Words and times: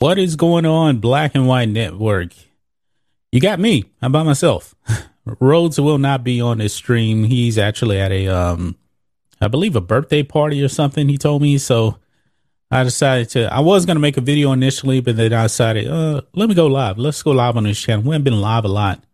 What 0.00 0.18
is 0.18 0.34
going 0.34 0.64
on, 0.64 0.96
Black 0.96 1.34
and 1.34 1.46
White 1.46 1.68
Network? 1.68 2.32
You 3.32 3.38
got 3.38 3.60
me. 3.60 3.84
I'm 4.00 4.10
by 4.10 4.22
myself. 4.22 4.74
Rhodes 5.40 5.78
will 5.78 5.98
not 5.98 6.24
be 6.24 6.40
on 6.40 6.56
this 6.56 6.72
stream. 6.72 7.24
He's 7.24 7.58
actually 7.58 8.00
at 8.00 8.10
a, 8.10 8.28
um, 8.28 8.76
I 9.42 9.48
believe 9.48 9.76
a 9.76 9.80
birthday 9.82 10.22
party 10.22 10.64
or 10.64 10.68
something. 10.68 11.06
He 11.06 11.18
told 11.18 11.42
me 11.42 11.58
so. 11.58 11.98
I 12.70 12.82
decided 12.82 13.28
to. 13.30 13.52
I 13.52 13.60
was 13.60 13.84
gonna 13.84 14.00
make 14.00 14.16
a 14.16 14.22
video 14.22 14.52
initially, 14.52 15.02
but 15.02 15.18
then 15.18 15.34
I 15.34 15.42
decided, 15.42 15.86
uh, 15.86 16.22
let 16.34 16.48
me 16.48 16.54
go 16.54 16.66
live. 16.66 16.96
Let's 16.96 17.22
go 17.22 17.32
live 17.32 17.58
on 17.58 17.64
this 17.64 17.78
channel. 17.78 18.02
We 18.02 18.14
haven't 18.14 18.24
been 18.24 18.40
live 18.40 18.64
a 18.64 18.68
lot 18.68 19.04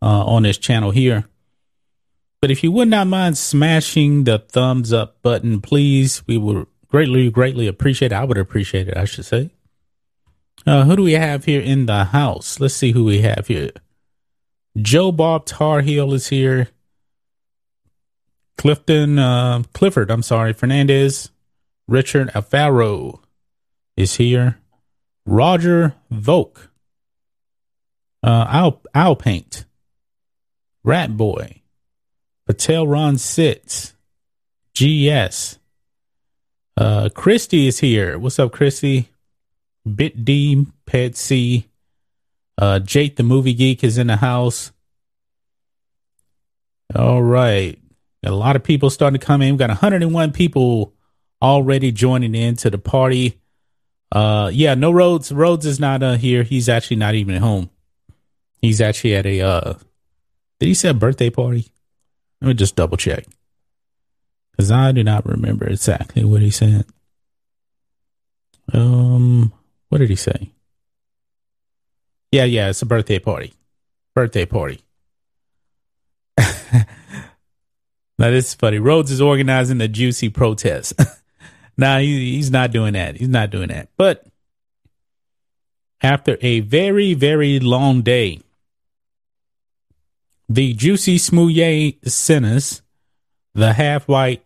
uh, 0.00 0.24
on 0.24 0.44
this 0.44 0.56
channel 0.56 0.90
here. 0.90 1.26
But 2.40 2.50
if 2.50 2.64
you 2.64 2.72
would 2.72 2.88
not 2.88 3.08
mind 3.08 3.36
smashing 3.36 4.24
the 4.24 4.38
thumbs 4.38 4.90
up 4.90 5.20
button, 5.20 5.60
please, 5.60 6.26
we 6.26 6.38
would 6.38 6.66
greatly, 6.88 7.30
greatly 7.30 7.66
appreciate 7.66 8.12
it. 8.12 8.14
I 8.14 8.24
would 8.24 8.38
appreciate 8.38 8.88
it, 8.88 8.96
I 8.96 9.04
should 9.04 9.26
say. 9.26 9.50
Uh, 10.66 10.84
who 10.84 10.96
do 10.96 11.02
we 11.02 11.12
have 11.12 11.44
here 11.44 11.60
in 11.60 11.86
the 11.86 12.04
house? 12.06 12.58
Let's 12.58 12.74
see 12.74 12.92
who 12.92 13.04
we 13.04 13.20
have 13.20 13.48
here. 13.48 13.70
Joe 14.80 15.12
Bob 15.12 15.44
Tar 15.46 15.82
Heel 15.82 16.12
is 16.14 16.28
here. 16.28 16.68
Clifton 18.56 19.18
uh, 19.18 19.62
Clifford, 19.72 20.10
I'm 20.10 20.22
sorry, 20.22 20.52
Fernandez. 20.52 21.30
Richard 21.86 22.30
Alfaro 22.32 23.20
is 23.96 24.16
here. 24.16 24.58
Roger 25.26 25.94
Volk. 26.10 26.70
Uh, 28.22 28.46
Al, 28.48 28.80
Al 28.94 29.16
Paint. 29.16 29.66
Rat 30.82 31.16
Boy. 31.16 31.60
Patel 32.46 32.86
Ron 32.86 33.18
Sits. 33.18 33.94
GS. 34.74 35.58
Uh, 36.76 37.08
Christy 37.14 37.66
is 37.66 37.80
here. 37.80 38.18
What's 38.18 38.38
up, 38.38 38.52
Christy? 38.52 39.10
Bit 39.92 40.24
D, 40.24 40.66
Pet 40.86 41.16
C, 41.16 41.68
uh, 42.56 42.78
Jake 42.78 43.16
the 43.16 43.22
movie 43.22 43.54
geek 43.54 43.82
is 43.82 43.98
in 43.98 44.06
the 44.06 44.16
house. 44.16 44.72
All 46.94 47.22
right. 47.22 47.78
A 48.22 48.30
lot 48.30 48.56
of 48.56 48.62
people 48.62 48.90
starting 48.90 49.18
to 49.18 49.24
come 49.24 49.42
in. 49.42 49.50
We've 49.50 49.58
got 49.58 49.68
101 49.68 50.32
people 50.32 50.94
already 51.42 51.92
joining 51.92 52.34
in 52.34 52.56
to 52.56 52.70
the 52.70 52.78
party. 52.78 53.40
Uh, 54.10 54.50
yeah, 54.52 54.74
no 54.74 54.90
Rhodes. 54.90 55.32
Rhodes 55.32 55.66
is 55.66 55.80
not 55.80 56.02
uh, 56.02 56.14
here. 56.14 56.42
He's 56.42 56.68
actually 56.68 56.96
not 56.96 57.14
even 57.14 57.34
at 57.34 57.42
home. 57.42 57.70
He's 58.62 58.80
actually 58.80 59.16
at 59.16 59.26
a, 59.26 59.40
uh, 59.40 59.74
did 60.58 60.66
he 60.66 60.74
say 60.74 60.90
a 60.90 60.94
birthday 60.94 61.28
party? 61.28 61.70
Let 62.40 62.48
me 62.48 62.54
just 62.54 62.76
double 62.76 62.96
check. 62.96 63.26
Because 64.52 64.70
I 64.70 64.92
do 64.92 65.02
not 65.02 65.26
remember 65.26 65.66
exactly 65.66 66.24
what 66.24 66.40
he 66.40 66.50
said. 66.50 66.86
Um, 68.72 69.52
what 69.94 70.00
did 70.00 70.10
he 70.10 70.16
say? 70.16 70.50
Yeah, 72.32 72.42
yeah, 72.42 72.68
it's 72.68 72.82
a 72.82 72.86
birthday 72.86 73.20
party. 73.20 73.54
Birthday 74.12 74.44
party. 74.44 74.80
now 76.36 76.82
this 78.18 78.48
is 78.48 78.54
funny. 78.54 78.80
Rhodes 78.80 79.12
is 79.12 79.20
organizing 79.20 79.78
the 79.78 79.86
juicy 79.86 80.30
protest. 80.30 80.94
nah, 81.78 81.98
he, 81.98 82.34
he's 82.34 82.50
not 82.50 82.72
doing 82.72 82.94
that. 82.94 83.18
He's 83.18 83.28
not 83.28 83.50
doing 83.50 83.68
that. 83.68 83.88
But 83.96 84.26
after 86.02 86.38
a 86.40 86.58
very, 86.58 87.14
very 87.14 87.60
long 87.60 88.02
day, 88.02 88.40
the 90.48 90.72
juicy 90.72 91.18
smoothie 91.18 92.04
sinners, 92.10 92.82
the 93.54 93.72
half 93.72 94.08
white, 94.08 94.44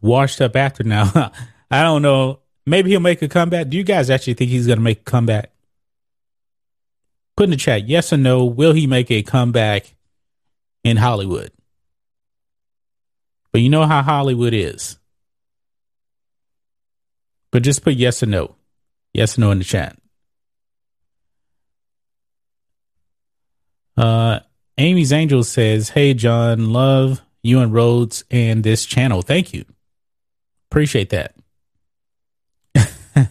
washed 0.00 0.40
up 0.40 0.56
after 0.56 0.84
now. 0.84 1.32
I 1.70 1.82
don't 1.82 2.00
know 2.00 2.39
Maybe 2.66 2.90
he'll 2.90 3.00
make 3.00 3.22
a 3.22 3.28
comeback. 3.28 3.68
Do 3.68 3.76
you 3.76 3.84
guys 3.84 4.10
actually 4.10 4.34
think 4.34 4.50
he's 4.50 4.66
going 4.66 4.78
to 4.78 4.82
make 4.82 5.00
a 5.00 5.04
comeback? 5.04 5.50
Put 7.36 7.44
in 7.44 7.50
the 7.50 7.56
chat, 7.56 7.88
yes 7.88 8.12
or 8.12 8.16
no. 8.16 8.44
Will 8.44 8.72
he 8.72 8.86
make 8.86 9.10
a 9.10 9.22
comeback 9.22 9.94
in 10.84 10.96
Hollywood? 10.96 11.50
But 13.52 13.62
you 13.62 13.68
know 13.68 13.86
how 13.86 14.02
Hollywood 14.02 14.54
is. 14.54 14.98
But 17.50 17.62
just 17.62 17.82
put 17.82 17.94
yes 17.94 18.22
or 18.22 18.26
no. 18.26 18.54
Yes 19.12 19.36
or 19.36 19.40
no 19.40 19.50
in 19.50 19.58
the 19.58 19.64
chat. 19.64 19.96
Uh, 23.96 24.40
Amy's 24.78 25.12
Angel 25.12 25.42
says, 25.42 25.90
Hey, 25.90 26.14
John, 26.14 26.72
love 26.72 27.22
you 27.42 27.60
and 27.60 27.72
Rhodes 27.72 28.24
and 28.30 28.62
this 28.62 28.86
channel. 28.86 29.22
Thank 29.22 29.52
you. 29.52 29.64
Appreciate 30.70 31.10
that. 31.10 31.34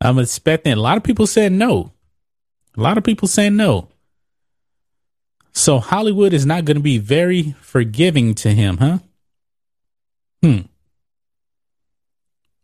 I'm 0.00 0.18
expecting 0.18 0.72
a 0.72 0.76
lot 0.76 0.96
of 0.96 1.02
people 1.02 1.26
saying 1.26 1.58
no. 1.58 1.92
A 2.76 2.80
lot 2.80 2.98
of 2.98 3.04
people 3.04 3.28
saying 3.28 3.56
no. 3.56 3.88
So 5.52 5.78
Hollywood 5.78 6.32
is 6.34 6.44
not 6.44 6.66
going 6.66 6.76
to 6.76 6.82
be 6.82 6.98
very 6.98 7.54
forgiving 7.60 8.34
to 8.36 8.50
him, 8.52 8.76
huh? 8.76 8.98
Hmm. 10.42 10.60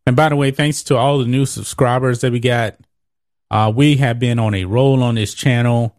And 0.07 0.15
by 0.15 0.29
the 0.29 0.37
way, 0.37 0.51
thanks 0.51 0.83
to 0.85 0.97
all 0.97 1.19
the 1.19 1.25
new 1.25 1.47
subscribers 1.47 2.21
that 2.21 2.33
we 2.33 2.41
got. 2.41 2.77
Uh, 3.51 3.73
we 3.75 3.97
have 3.97 4.19
been 4.19 4.39
on 4.39 4.55
a 4.55 4.65
roll 4.65 5.03
on 5.03 5.15
this 5.15 5.35
channel. 5.35 5.97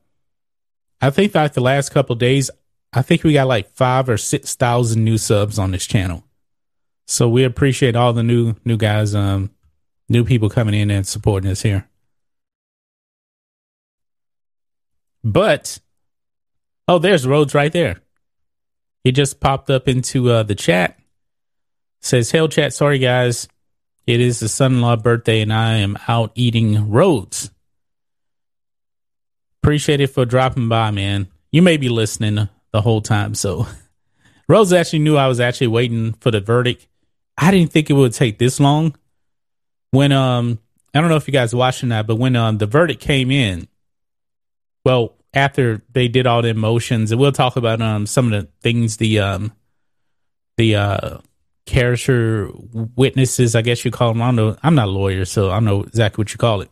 I 1.01 1.09
think 1.09 1.35
like 1.35 1.53
the 1.53 1.62
last 1.62 1.90
couple 1.90 2.16
days, 2.16 2.50
I 2.94 3.01
think 3.01 3.24
we 3.24 3.34
got 3.34 3.47
like 3.47 3.69
five 3.72 4.07
or 4.07 4.18
six 4.18 4.56
thousand 4.56 5.03
new 5.03 5.18
subs 5.18 5.57
on 5.57 5.72
this 5.72 5.85
channel. 5.85 6.24
So 7.06 7.28
we 7.28 7.44
appreciate 7.44 7.96
all 7.96 8.14
the 8.14 8.24
new 8.24 8.56
new 8.66 8.78
guys, 8.78 9.14
um, 9.14 9.52
new 10.09 10.24
people 10.24 10.50
coming 10.50 10.74
in 10.74 10.90
and 10.90 11.06
supporting 11.06 11.52
us 11.52 11.62
here. 11.62 11.88
But 15.24 15.80
oh, 16.88 17.00
there's 17.00 17.28
Rhodes 17.28 17.53
right 17.53 17.72
there. 17.72 18.02
He 19.03 19.12
just 19.12 19.40
popped 19.40 19.69
up 19.69 19.88
into 19.88 20.30
uh, 20.31 20.44
the 20.44 20.56
chat. 20.56 20.97
Says, 22.02 22.31
"Hell, 22.31 22.47
chat. 22.47 22.74
Sorry, 22.74 23.00
guys. 23.00 23.47
It 24.06 24.19
is 24.19 24.40
the 24.40 24.50
son-in-law 24.50 24.97
birthday, 24.97 25.42
and 25.42 25.53
I 25.53 25.75
am 25.75 25.97
out 26.09 26.31
eating 26.36 26.90
Rhodes. 26.90 27.52
Appreciate 29.62 30.02
it 30.02 30.08
for 30.08 30.25
dropping 30.25 30.68
by, 30.68 30.92
man. 30.92 31.28
You 31.52 31.62
may 31.62 31.78
be 31.78 31.88
listening 31.90 32.50
the 32.72 32.81
whole 32.81 33.02
time, 33.02 33.36
so." 33.36 33.68
Rhodes 34.50 34.74
actually 34.74 35.00
knew 35.00 35.16
I 35.16 35.28
was 35.28 35.40
actually 35.40 35.68
waiting 35.68 36.13
for 36.19 36.30
the 36.30 36.42
verdict 36.42 36.86
I 37.38 37.51
didn't 37.51 37.71
think 37.71 37.89
it 37.89 37.94
would 37.94 38.13
take 38.13 38.38
this 38.38 38.59
long. 38.59 38.95
When 39.91 40.11
um 40.11 40.59
I 40.94 41.01
don't 41.01 41.09
know 41.09 41.16
if 41.16 41.27
you 41.27 41.33
guys 41.33 41.53
watching 41.53 41.89
that, 41.89 42.07
but 42.07 42.16
when 42.16 42.35
um 42.35 42.57
the 42.57 42.66
verdict 42.66 43.01
came 43.01 43.31
in, 43.31 43.67
well, 44.85 45.16
after 45.33 45.81
they 45.91 46.07
did 46.07 46.27
all 46.27 46.41
the 46.41 46.53
motions, 46.53 47.11
and 47.11 47.19
we'll 47.19 47.31
talk 47.31 47.55
about 47.55 47.81
um 47.81 48.05
some 48.05 48.31
of 48.31 48.41
the 48.41 48.49
things 48.61 48.97
the 48.97 49.19
um 49.19 49.53
the 50.57 50.75
uh 50.75 51.17
character 51.66 52.49
witnesses, 52.95 53.55
I 53.55 53.61
guess 53.61 53.85
you 53.85 53.91
call 53.91 54.13
them. 54.13 54.21
I 54.21 54.27
don't 54.27 54.35
know. 54.35 54.57
I'm 54.63 54.75
not 54.75 54.88
a 54.88 54.91
lawyer, 54.91 55.25
so 55.25 55.50
I 55.50 55.55
don't 55.55 55.65
know 55.65 55.83
exactly 55.83 56.21
what 56.21 56.31
you 56.31 56.38
call 56.38 56.61
it. 56.61 56.69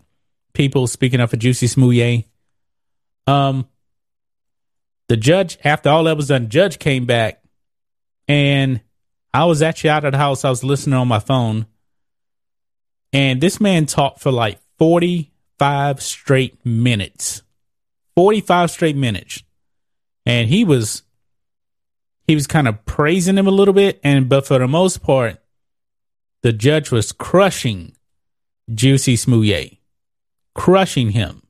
People 0.54 0.88
speaking 0.88 1.20
up 1.22 1.30
for 1.30 1.38
Juicy 1.38 1.68
Smollett. 1.68 2.26
Um, 3.28 3.68
the 5.08 5.18
judge, 5.18 5.58
after 5.64 5.90
all 5.90 6.06
that 6.06 6.18
was 6.18 6.28
done, 6.28 6.50
judge 6.50 6.80
came 6.80 7.06
back 7.06 7.42
and 8.28 8.82
I 9.34 9.46
was 9.46 9.62
actually 9.62 9.92
out 9.92 10.06
of 10.06 10.12
the 10.12 10.18
house. 10.18 10.44
I 10.44 10.50
was 10.50 10.64
listening 10.64 10.96
on 10.96 11.08
my 11.08 11.20
phone. 11.20 11.66
And 13.14 13.42
this 13.42 13.60
man 13.60 13.86
talked 13.86 14.20
for 14.20 14.32
like 14.32 14.60
45 14.78 16.02
straight 16.02 16.66
minutes. 16.66 17.44
45 18.16 18.72
straight 18.72 18.96
minutes. 18.96 19.44
And 20.26 20.50
he 20.50 20.64
was 20.64 21.04
he 22.28 22.36
was 22.36 22.48
kind 22.48 22.68
of 22.68 22.86
praising 22.86 23.38
him 23.38 23.48
a 23.48 23.52
little 23.52 23.74
bit 23.74 24.00
and 24.04 24.30
but 24.30 24.46
for 24.46 24.60
the 24.60 24.68
most 24.68 25.02
part 25.02 25.42
the 26.44 26.54
judge 26.54 26.92
was 26.92 27.12
crushing 27.12 27.96
Juicy 28.74 29.16
Smollett. 29.16 29.78
Crushing 30.54 31.12
him. 31.12 31.44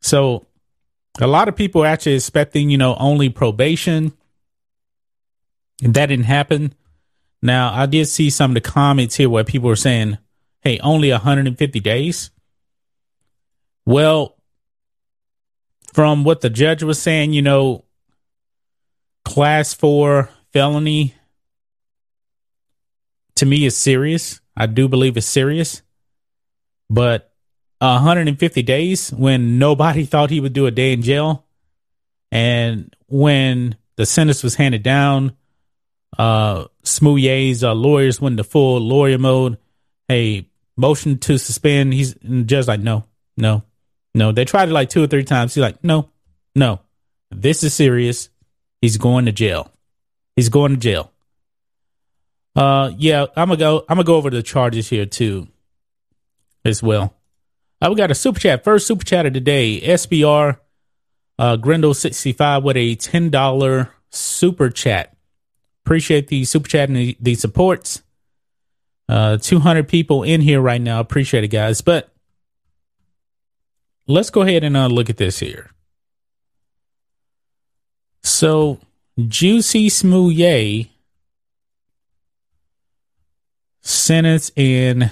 So 0.00 0.46
a 1.20 1.26
lot 1.26 1.48
of 1.48 1.56
people 1.56 1.82
are 1.82 1.86
actually 1.86 2.14
expecting, 2.14 2.70
you 2.70 2.78
know, 2.78 2.96
only 2.98 3.28
probation 3.28 4.12
that 5.80 6.06
didn't 6.06 6.24
happen. 6.24 6.74
Now, 7.40 7.72
I 7.72 7.86
did 7.86 8.06
see 8.06 8.30
some 8.30 8.50
of 8.50 8.54
the 8.54 8.60
comments 8.60 9.16
here 9.16 9.30
where 9.30 9.44
people 9.44 9.68
were 9.68 9.76
saying, 9.76 10.18
hey, 10.60 10.78
only 10.80 11.10
150 11.10 11.80
days. 11.80 12.30
Well, 13.86 14.36
from 15.92 16.24
what 16.24 16.40
the 16.40 16.50
judge 16.50 16.82
was 16.82 17.00
saying, 17.00 17.32
you 17.32 17.42
know, 17.42 17.84
class 19.24 19.72
four 19.74 20.30
felony 20.52 21.14
to 23.36 23.46
me 23.46 23.64
is 23.64 23.76
serious. 23.76 24.40
I 24.56 24.66
do 24.66 24.88
believe 24.88 25.16
it's 25.16 25.26
serious. 25.26 25.82
But 26.90 27.32
150 27.78 28.62
days 28.62 29.10
when 29.10 29.58
nobody 29.58 30.04
thought 30.06 30.30
he 30.30 30.40
would 30.40 30.52
do 30.52 30.66
a 30.66 30.70
day 30.70 30.92
in 30.92 31.02
jail 31.02 31.44
and 32.30 32.94
when 33.06 33.76
the 33.96 34.06
sentence 34.06 34.42
was 34.42 34.56
handed 34.56 34.82
down, 34.82 35.32
uh, 36.16 36.66
Smollett's 36.84 37.62
uh, 37.62 37.74
lawyers 37.74 38.20
went 38.20 38.36
to 38.38 38.44
full 38.44 38.80
lawyer 38.80 39.18
mode. 39.18 39.58
Hey, 40.08 40.48
motion 40.76 41.18
to 41.18 41.38
suspend. 41.38 41.92
He's 41.92 42.14
and 42.22 42.40
the 42.40 42.44
judge 42.44 42.68
like, 42.68 42.80
no, 42.80 43.04
no, 43.36 43.64
no. 44.14 44.32
They 44.32 44.44
tried 44.44 44.68
it 44.68 44.72
like 44.72 44.88
two 44.88 45.02
or 45.02 45.06
three 45.06 45.24
times. 45.24 45.54
He's 45.54 45.62
like, 45.62 45.82
no, 45.84 46.08
no, 46.54 46.80
this 47.30 47.62
is 47.62 47.74
serious. 47.74 48.30
He's 48.80 48.96
going 48.96 49.26
to 49.26 49.32
jail. 49.32 49.70
He's 50.36 50.48
going 50.48 50.72
to 50.72 50.78
jail. 50.78 51.12
Uh, 52.56 52.92
yeah, 52.96 53.26
I'm 53.36 53.48
gonna 53.48 53.56
go. 53.56 53.84
I'm 53.88 53.96
gonna 53.96 54.04
go 54.04 54.16
over 54.16 54.30
the 54.30 54.42
charges 54.42 54.88
here 54.88 55.06
too, 55.06 55.46
as 56.64 56.82
well. 56.82 57.14
Uh, 57.80 57.86
we 57.90 57.94
got 57.94 58.10
a 58.10 58.16
super 58.16 58.40
chat. 58.40 58.64
First 58.64 58.88
super 58.88 59.04
chat 59.04 59.26
of 59.26 59.32
the 59.32 59.40
day. 59.40 59.80
SBR 59.80 60.58
uh, 61.38 61.56
Grindle 61.56 61.94
sixty 61.94 62.32
five 62.32 62.64
with 62.64 62.76
a 62.76 62.96
ten 62.96 63.30
dollar 63.30 63.92
super 64.10 64.70
chat. 64.70 65.16
Appreciate 65.88 66.28
the 66.28 66.44
super 66.44 66.68
chat 66.68 66.90
and 66.90 66.98
the, 66.98 67.16
the 67.18 67.34
supports. 67.34 68.02
Uh, 69.08 69.38
200 69.38 69.88
people 69.88 70.22
in 70.22 70.42
here 70.42 70.60
right 70.60 70.82
now. 70.82 71.00
Appreciate 71.00 71.44
it, 71.44 71.48
guys. 71.48 71.80
But 71.80 72.12
let's 74.06 74.28
go 74.28 74.42
ahead 74.42 74.64
and 74.64 74.76
uh, 74.76 74.88
look 74.88 75.08
at 75.08 75.16
this 75.16 75.38
here. 75.38 75.70
So, 78.22 78.80
Juicy 79.18 79.88
Smollett 79.88 80.88
sentenced 83.80 84.52
in 84.58 85.10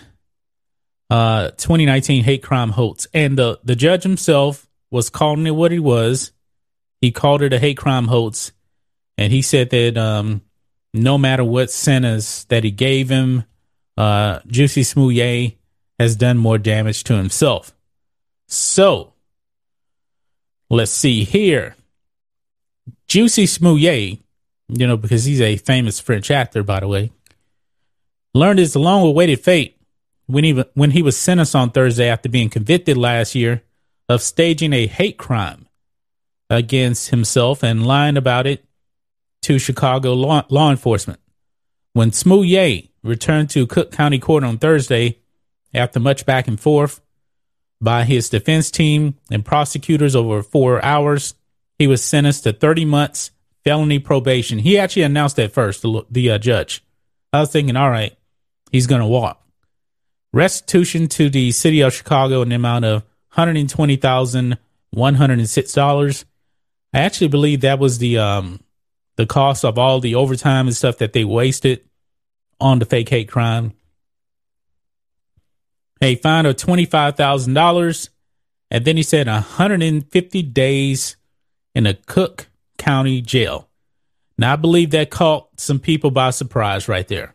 uh 1.08 1.52
2019 1.52 2.22
hate 2.22 2.42
crime 2.42 2.72
hoax, 2.72 3.06
and 3.14 3.38
the 3.38 3.58
the 3.64 3.76
judge 3.76 4.02
himself 4.02 4.68
was 4.90 5.08
calling 5.08 5.46
it 5.46 5.52
what 5.52 5.72
he 5.72 5.78
was. 5.78 6.32
He 7.00 7.12
called 7.12 7.40
it 7.40 7.54
a 7.54 7.58
hate 7.58 7.78
crime 7.78 8.08
hoax, 8.08 8.52
and 9.16 9.32
he 9.32 9.40
said 9.40 9.70
that 9.70 9.96
um 9.96 10.42
no 10.96 11.18
matter 11.18 11.44
what 11.44 11.70
sentence 11.70 12.44
that 12.44 12.64
he 12.64 12.70
gave 12.70 13.08
him, 13.08 13.44
uh, 13.96 14.40
Jussie 14.40 14.84
Smollett 14.84 15.58
has 15.98 16.16
done 16.16 16.36
more 16.36 16.58
damage 16.58 17.04
to 17.04 17.16
himself. 17.16 17.72
So, 18.46 19.12
let's 20.70 20.92
see 20.92 21.24
here. 21.24 21.76
Juicy 23.08 23.46
Smollett, 23.46 24.20
you 24.68 24.86
know, 24.86 24.96
because 24.96 25.24
he's 25.24 25.40
a 25.40 25.56
famous 25.56 26.00
French 26.00 26.30
actor, 26.30 26.62
by 26.62 26.80
the 26.80 26.88
way, 26.88 27.12
learned 28.34 28.58
his 28.58 28.76
long-awaited 28.76 29.40
fate 29.40 29.76
when 30.26 30.44
he 30.44 30.52
when 30.74 30.90
he 30.90 31.02
was 31.02 31.16
sentenced 31.16 31.54
on 31.54 31.70
Thursday 31.70 32.08
after 32.08 32.28
being 32.28 32.50
convicted 32.50 32.96
last 32.96 33.34
year 33.34 33.62
of 34.08 34.20
staging 34.20 34.72
a 34.72 34.86
hate 34.86 35.18
crime 35.18 35.66
against 36.50 37.10
himself 37.10 37.62
and 37.62 37.86
lying 37.86 38.16
about 38.16 38.46
it 38.46 38.65
to 39.46 39.58
Chicago 39.60 40.12
law, 40.12 40.44
law 40.48 40.72
enforcement. 40.72 41.20
When 41.92 42.10
Smollett 42.10 42.90
returned 43.04 43.48
to 43.50 43.68
Cook 43.68 43.92
County 43.92 44.18
Court 44.18 44.42
on 44.42 44.58
Thursday, 44.58 45.20
after 45.72 46.00
much 46.00 46.26
back 46.26 46.48
and 46.48 46.58
forth 46.58 47.00
by 47.80 48.02
his 48.02 48.28
defense 48.28 48.72
team 48.72 49.14
and 49.30 49.44
prosecutors 49.44 50.16
over 50.16 50.42
four 50.42 50.84
hours, 50.84 51.34
he 51.78 51.86
was 51.86 52.02
sentenced 52.02 52.42
to 52.42 52.52
30 52.52 52.86
months 52.86 53.30
felony 53.62 54.00
probation. 54.00 54.58
He 54.58 54.76
actually 54.78 55.02
announced 55.02 55.36
that 55.36 55.52
first, 55.52 55.82
the, 55.82 56.04
the 56.10 56.32
uh, 56.32 56.38
judge. 56.38 56.82
I 57.32 57.38
was 57.38 57.52
thinking, 57.52 57.76
all 57.76 57.90
right, 57.90 58.16
he's 58.72 58.88
going 58.88 59.00
to 59.00 59.06
walk. 59.06 59.40
Restitution 60.32 61.06
to 61.08 61.30
the 61.30 61.52
city 61.52 61.82
of 61.82 61.94
Chicago 61.94 62.42
in 62.42 62.48
the 62.48 62.56
amount 62.56 62.84
of 62.84 63.04
$120,106. 63.36 66.24
I 66.92 66.98
actually 66.98 67.28
believe 67.28 67.60
that 67.60 67.78
was 67.78 67.98
the 67.98 68.18
um, 68.18 68.58
the 69.16 69.26
cost 69.26 69.64
of 69.64 69.78
all 69.78 70.00
the 70.00 70.14
overtime 70.14 70.66
and 70.66 70.76
stuff 70.76 70.98
that 70.98 71.12
they 71.12 71.24
wasted 71.24 71.80
on 72.60 72.78
the 72.78 72.84
fake 72.84 73.08
hate 73.08 73.28
crime. 73.28 73.72
A 76.00 76.16
fine 76.16 76.46
of 76.46 76.56
$25,000. 76.56 78.08
And 78.70 78.84
then 78.84 78.96
he 78.96 79.02
said 79.02 79.26
150 79.26 80.42
days 80.42 81.16
in 81.74 81.86
a 81.86 81.94
Cook 81.94 82.48
County 82.78 83.20
jail. 83.20 83.68
Now, 84.38 84.52
I 84.52 84.56
believe 84.56 84.90
that 84.90 85.10
caught 85.10 85.48
some 85.58 85.78
people 85.78 86.10
by 86.10 86.30
surprise 86.30 86.88
right 86.88 87.08
there. 87.08 87.34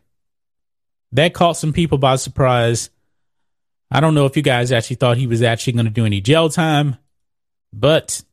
That 1.13 1.33
caught 1.33 1.57
some 1.57 1.73
people 1.73 1.97
by 1.97 2.17
surprise. 2.17 2.89
I 3.89 3.99
don't 3.99 4.13
know 4.13 4.25
if 4.25 4.37
you 4.37 4.43
guys 4.43 4.71
actually 4.71 4.97
thought 4.97 5.17
he 5.17 5.27
was 5.27 5.41
actually 5.41 5.73
going 5.73 5.85
to 5.85 5.91
do 5.91 6.05
any 6.05 6.21
jail 6.21 6.49
time, 6.49 6.97
but 7.73 8.23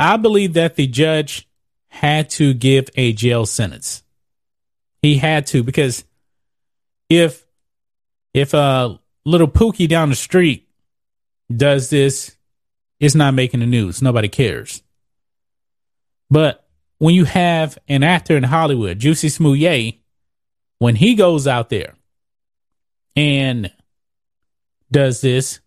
I 0.00 0.16
believe 0.16 0.54
that 0.54 0.76
the 0.76 0.86
judge 0.86 1.46
had 1.94 2.28
to 2.28 2.52
give 2.52 2.88
a 2.96 3.12
jail 3.12 3.46
sentence. 3.46 4.02
He 5.00 5.16
had 5.16 5.46
to 5.48 5.62
because 5.62 6.04
if 7.08 7.46
if 8.34 8.52
a 8.52 8.98
little 9.24 9.46
Pookie 9.46 9.88
down 9.88 10.10
the 10.10 10.16
street 10.16 10.68
does 11.54 11.90
this, 11.90 12.36
it's 12.98 13.14
not 13.14 13.34
making 13.34 13.60
the 13.60 13.66
news. 13.66 14.02
Nobody 14.02 14.28
cares. 14.28 14.82
But 16.30 16.66
when 16.98 17.14
you 17.14 17.26
have 17.26 17.78
an 17.86 18.02
actor 18.02 18.36
in 18.36 18.42
Hollywood, 18.42 18.98
Juicy 18.98 19.28
Smollett, 19.28 19.94
when 20.80 20.96
he 20.96 21.14
goes 21.14 21.46
out 21.46 21.68
there 21.68 21.94
and 23.14 23.70
does 24.90 25.20
this, 25.20 25.60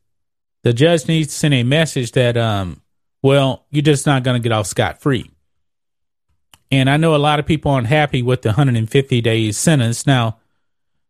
the 0.64 0.74
judge 0.74 1.08
needs 1.08 1.30
to 1.30 1.40
send 1.40 1.54
a 1.54 1.64
message 1.64 2.12
that, 2.12 2.36
um, 2.36 2.82
well, 3.22 3.66
you're 3.72 3.82
just 3.82 4.06
not 4.06 4.24
going 4.24 4.42
to 4.42 4.44
get 4.44 4.52
off 4.52 4.68
scot 4.68 5.00
free. 5.00 5.32
And 6.72 6.90
I 6.90 6.98
know 6.98 7.16
a 7.16 7.18
lot 7.18 7.40
of 7.40 7.46
people 7.46 7.72
aren't 7.72 7.88
happy 7.88 8.22
with 8.22 8.42
the 8.42 8.50
150 8.50 9.22
days 9.22 9.58
sentence. 9.58 10.06
Now, 10.06 10.38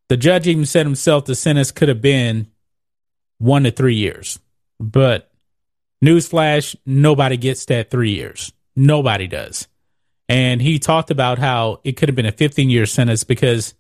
the 0.07 0.17
judge 0.17 0.47
even 0.47 0.65
said 0.65 0.85
himself 0.85 1.25
the 1.25 1.35
sentence 1.35 1.71
could 1.71 1.89
have 1.89 2.01
been 2.01 2.47
one 3.39 3.63
to 3.63 3.71
three 3.71 3.95
years. 3.95 4.39
But 4.79 5.31
newsflash, 6.03 6.75
nobody 6.85 7.37
gets 7.37 7.65
that 7.65 7.89
three 7.89 8.11
years. 8.11 8.53
Nobody 8.75 9.27
does. 9.27 9.67
And 10.29 10.61
he 10.61 10.77
talked 10.79 11.09
about 11.09 11.39
how 11.39 11.79
it 11.83 11.93
could 11.93 12.09
have 12.09 12.15
been 12.15 12.25
a 12.25 12.31
15 12.31 12.69
year 12.69 12.85
sentence 12.85 13.23
because 13.23 13.73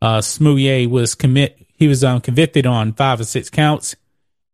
uh, 0.00 0.22
was 0.40 1.14
commit. 1.14 1.58
He 1.74 1.88
was 1.88 2.04
um, 2.04 2.20
convicted 2.20 2.66
on 2.66 2.92
five 2.92 3.20
or 3.20 3.24
six 3.24 3.50
counts, 3.50 3.96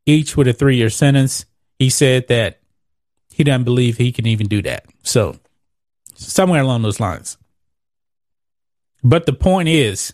each 0.06 0.36
with 0.36 0.48
a 0.48 0.52
three 0.52 0.76
year 0.76 0.90
sentence. 0.90 1.44
He 1.78 1.90
said 1.90 2.28
that 2.28 2.60
he 3.30 3.44
doesn't 3.44 3.64
believe 3.64 3.96
he 3.96 4.10
can 4.10 4.26
even 4.26 4.48
do 4.48 4.62
that. 4.62 4.86
So 5.02 5.36
somewhere 6.18 6.60
along 6.60 6.82
those 6.82 7.00
lines. 7.00 7.38
But 9.02 9.26
the 9.26 9.32
point 9.32 9.68
is, 9.68 10.12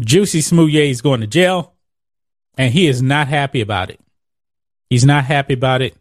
Juicy 0.00 0.40
Smollett 0.40 0.90
is 0.90 1.02
going 1.02 1.20
to 1.20 1.26
jail, 1.26 1.74
and 2.56 2.72
he 2.72 2.86
is 2.86 3.02
not 3.02 3.28
happy 3.28 3.60
about 3.60 3.90
it. 3.90 4.00
He's 4.88 5.04
not 5.04 5.24
happy 5.24 5.54
about 5.54 5.82
it. 5.82 5.94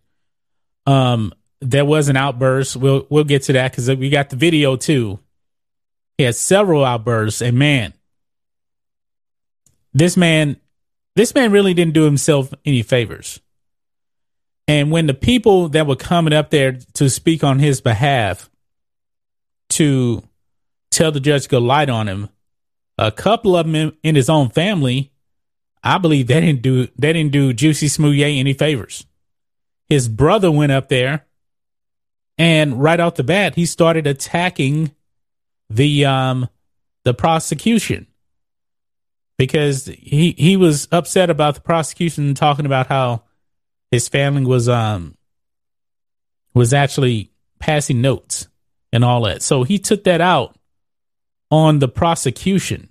Um, 0.85 1.33
there 1.61 1.85
was 1.85 2.09
an 2.09 2.17
outburst. 2.17 2.75
We'll 2.75 3.05
we'll 3.09 3.23
get 3.23 3.43
to 3.43 3.53
that 3.53 3.71
because 3.71 3.89
we 3.89 4.09
got 4.09 4.29
the 4.29 4.35
video 4.35 4.75
too. 4.75 5.19
He 6.17 6.23
had 6.23 6.35
several 6.35 6.85
outbursts, 6.85 7.41
and 7.41 7.57
man, 7.57 7.93
this 9.93 10.17
man, 10.17 10.57
this 11.15 11.33
man 11.35 11.51
really 11.51 11.73
didn't 11.73 11.93
do 11.93 12.03
himself 12.03 12.53
any 12.65 12.83
favors. 12.83 13.39
And 14.67 14.91
when 14.91 15.07
the 15.07 15.13
people 15.13 15.69
that 15.69 15.87
were 15.87 15.95
coming 15.95 16.33
up 16.33 16.49
there 16.49 16.77
to 16.93 17.09
speak 17.09 17.43
on 17.43 17.59
his 17.59 17.81
behalf 17.81 18.49
to 19.73 20.23
tell 20.91 21.11
the 21.11 21.19
judge 21.19 21.43
to 21.43 21.49
go 21.49 21.59
light 21.59 21.89
on 21.89 22.07
him. 22.07 22.29
A 22.97 23.11
couple 23.11 23.55
of 23.55 23.69
them 23.69 23.97
in, 24.03 24.15
his 24.15 24.29
own 24.29 24.49
family, 24.49 25.11
I 25.83 25.97
believe 25.97 26.27
they 26.27 26.39
didn't 26.39 26.61
do 26.61 26.87
they 26.97 27.11
didn't 27.11 27.31
do 27.31 27.53
Jussie 27.53 27.89
Smollett 27.89 28.37
any 28.37 28.53
favors. 28.53 29.05
His 29.89 30.07
brother 30.07 30.51
went 30.51 30.71
up 30.71 30.89
there, 30.89 31.25
and 32.37 32.81
right 32.81 32.99
off 32.99 33.15
the 33.15 33.23
bat, 33.23 33.55
he 33.55 33.65
started 33.65 34.07
attacking 34.07 34.91
the 35.69 36.05
um 36.05 36.47
the 37.03 37.13
prosecution 37.13 38.07
because 39.37 39.85
he 39.85 40.35
he 40.37 40.55
was 40.55 40.87
upset 40.91 41.29
about 41.29 41.55
the 41.55 41.61
prosecution 41.61 42.35
talking 42.35 42.65
about 42.65 42.87
how 42.87 43.23
his 43.91 44.07
family 44.07 44.45
was 44.45 44.69
um 44.69 45.17
was 46.53 46.73
actually 46.73 47.31
passing 47.59 47.99
notes 47.99 48.47
and 48.93 49.03
all 49.03 49.23
that. 49.23 49.41
So 49.41 49.63
he 49.63 49.79
took 49.79 50.05
that 50.05 50.21
out 50.21 50.55
on 51.51 51.79
the 51.79 51.89
prosecution. 51.89 52.89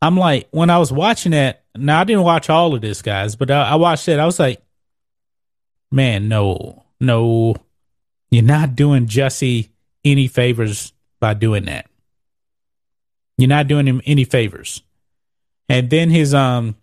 I'm 0.00 0.16
like, 0.16 0.48
when 0.52 0.70
I 0.70 0.78
was 0.78 0.92
watching 0.92 1.32
that, 1.32 1.64
now 1.76 2.00
I 2.00 2.04
didn't 2.04 2.22
watch 2.22 2.48
all 2.48 2.74
of 2.74 2.80
this, 2.80 3.02
guys, 3.02 3.36
but 3.36 3.50
I, 3.50 3.70
I 3.70 3.74
watched 3.74 4.08
it. 4.08 4.20
I 4.20 4.24
was 4.24 4.38
like, 4.38 4.62
man, 5.90 6.28
no, 6.28 6.84
no, 7.00 7.56
you're 8.30 8.44
not 8.44 8.76
doing 8.76 9.06
Jesse 9.06 9.70
any 10.04 10.28
favors 10.28 10.92
by 11.18 11.34
doing 11.34 11.64
that. 11.64 11.86
You're 13.36 13.48
not 13.48 13.66
doing 13.66 13.86
him 13.86 14.00
any 14.06 14.24
favors. 14.24 14.82
And 15.68 15.90
then 15.90 16.10
his 16.10 16.34
um 16.34 16.76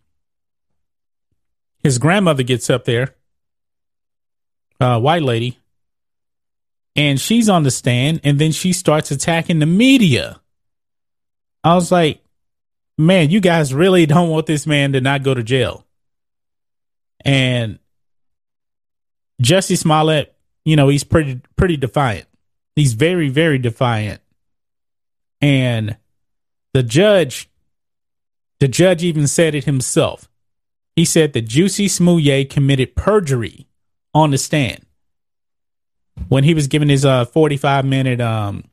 his 1.83 1.97
grandmother 1.97 2.43
gets 2.43 2.69
up 2.69 2.83
there, 2.85 3.15
uh, 4.79 4.99
white 4.99 5.21
lady, 5.21 5.60
and 6.95 7.19
she's 7.19 7.49
on 7.49 7.63
the 7.63 7.71
stand 7.71 8.21
and 8.23 8.39
then 8.39 8.51
she 8.51 8.73
starts 8.73 9.11
attacking 9.11 9.59
the 9.59 9.65
media. 9.65 10.41
I 11.63 11.75
was 11.75 11.91
like, 11.91 12.21
man, 12.97 13.29
you 13.29 13.39
guys 13.39 13.73
really 13.73 14.05
don't 14.07 14.29
want 14.29 14.45
this 14.45 14.67
man 14.67 14.93
to 14.93 15.01
not 15.01 15.23
go 15.23 15.33
to 15.33 15.43
jail. 15.43 15.85
And 17.23 17.79
Jussie 19.41 19.77
Smollett, 19.77 20.35
you 20.65 20.75
know, 20.75 20.89
he's 20.89 21.03
pretty 21.03 21.41
pretty 21.55 21.77
defiant. 21.77 22.27
He's 22.75 22.93
very 22.93 23.29
very 23.29 23.57
defiant. 23.57 24.21
And 25.39 25.97
the 26.73 26.83
judge 26.83 27.49
the 28.59 28.67
judge 28.67 29.03
even 29.03 29.27
said 29.27 29.55
it 29.55 29.65
himself. 29.65 30.29
He 30.95 31.05
said 31.05 31.33
that 31.33 31.47
Juicy 31.47 31.87
Smollett 31.87 32.49
committed 32.49 32.95
perjury 32.95 33.67
on 34.13 34.31
the 34.31 34.37
stand 34.37 34.85
when 36.29 36.43
he 36.43 36.53
was 36.53 36.67
giving 36.67 36.89
his 36.89 37.05
uh 37.05 37.25
45 37.25 37.85
minute 37.85 38.21
um 38.21 38.63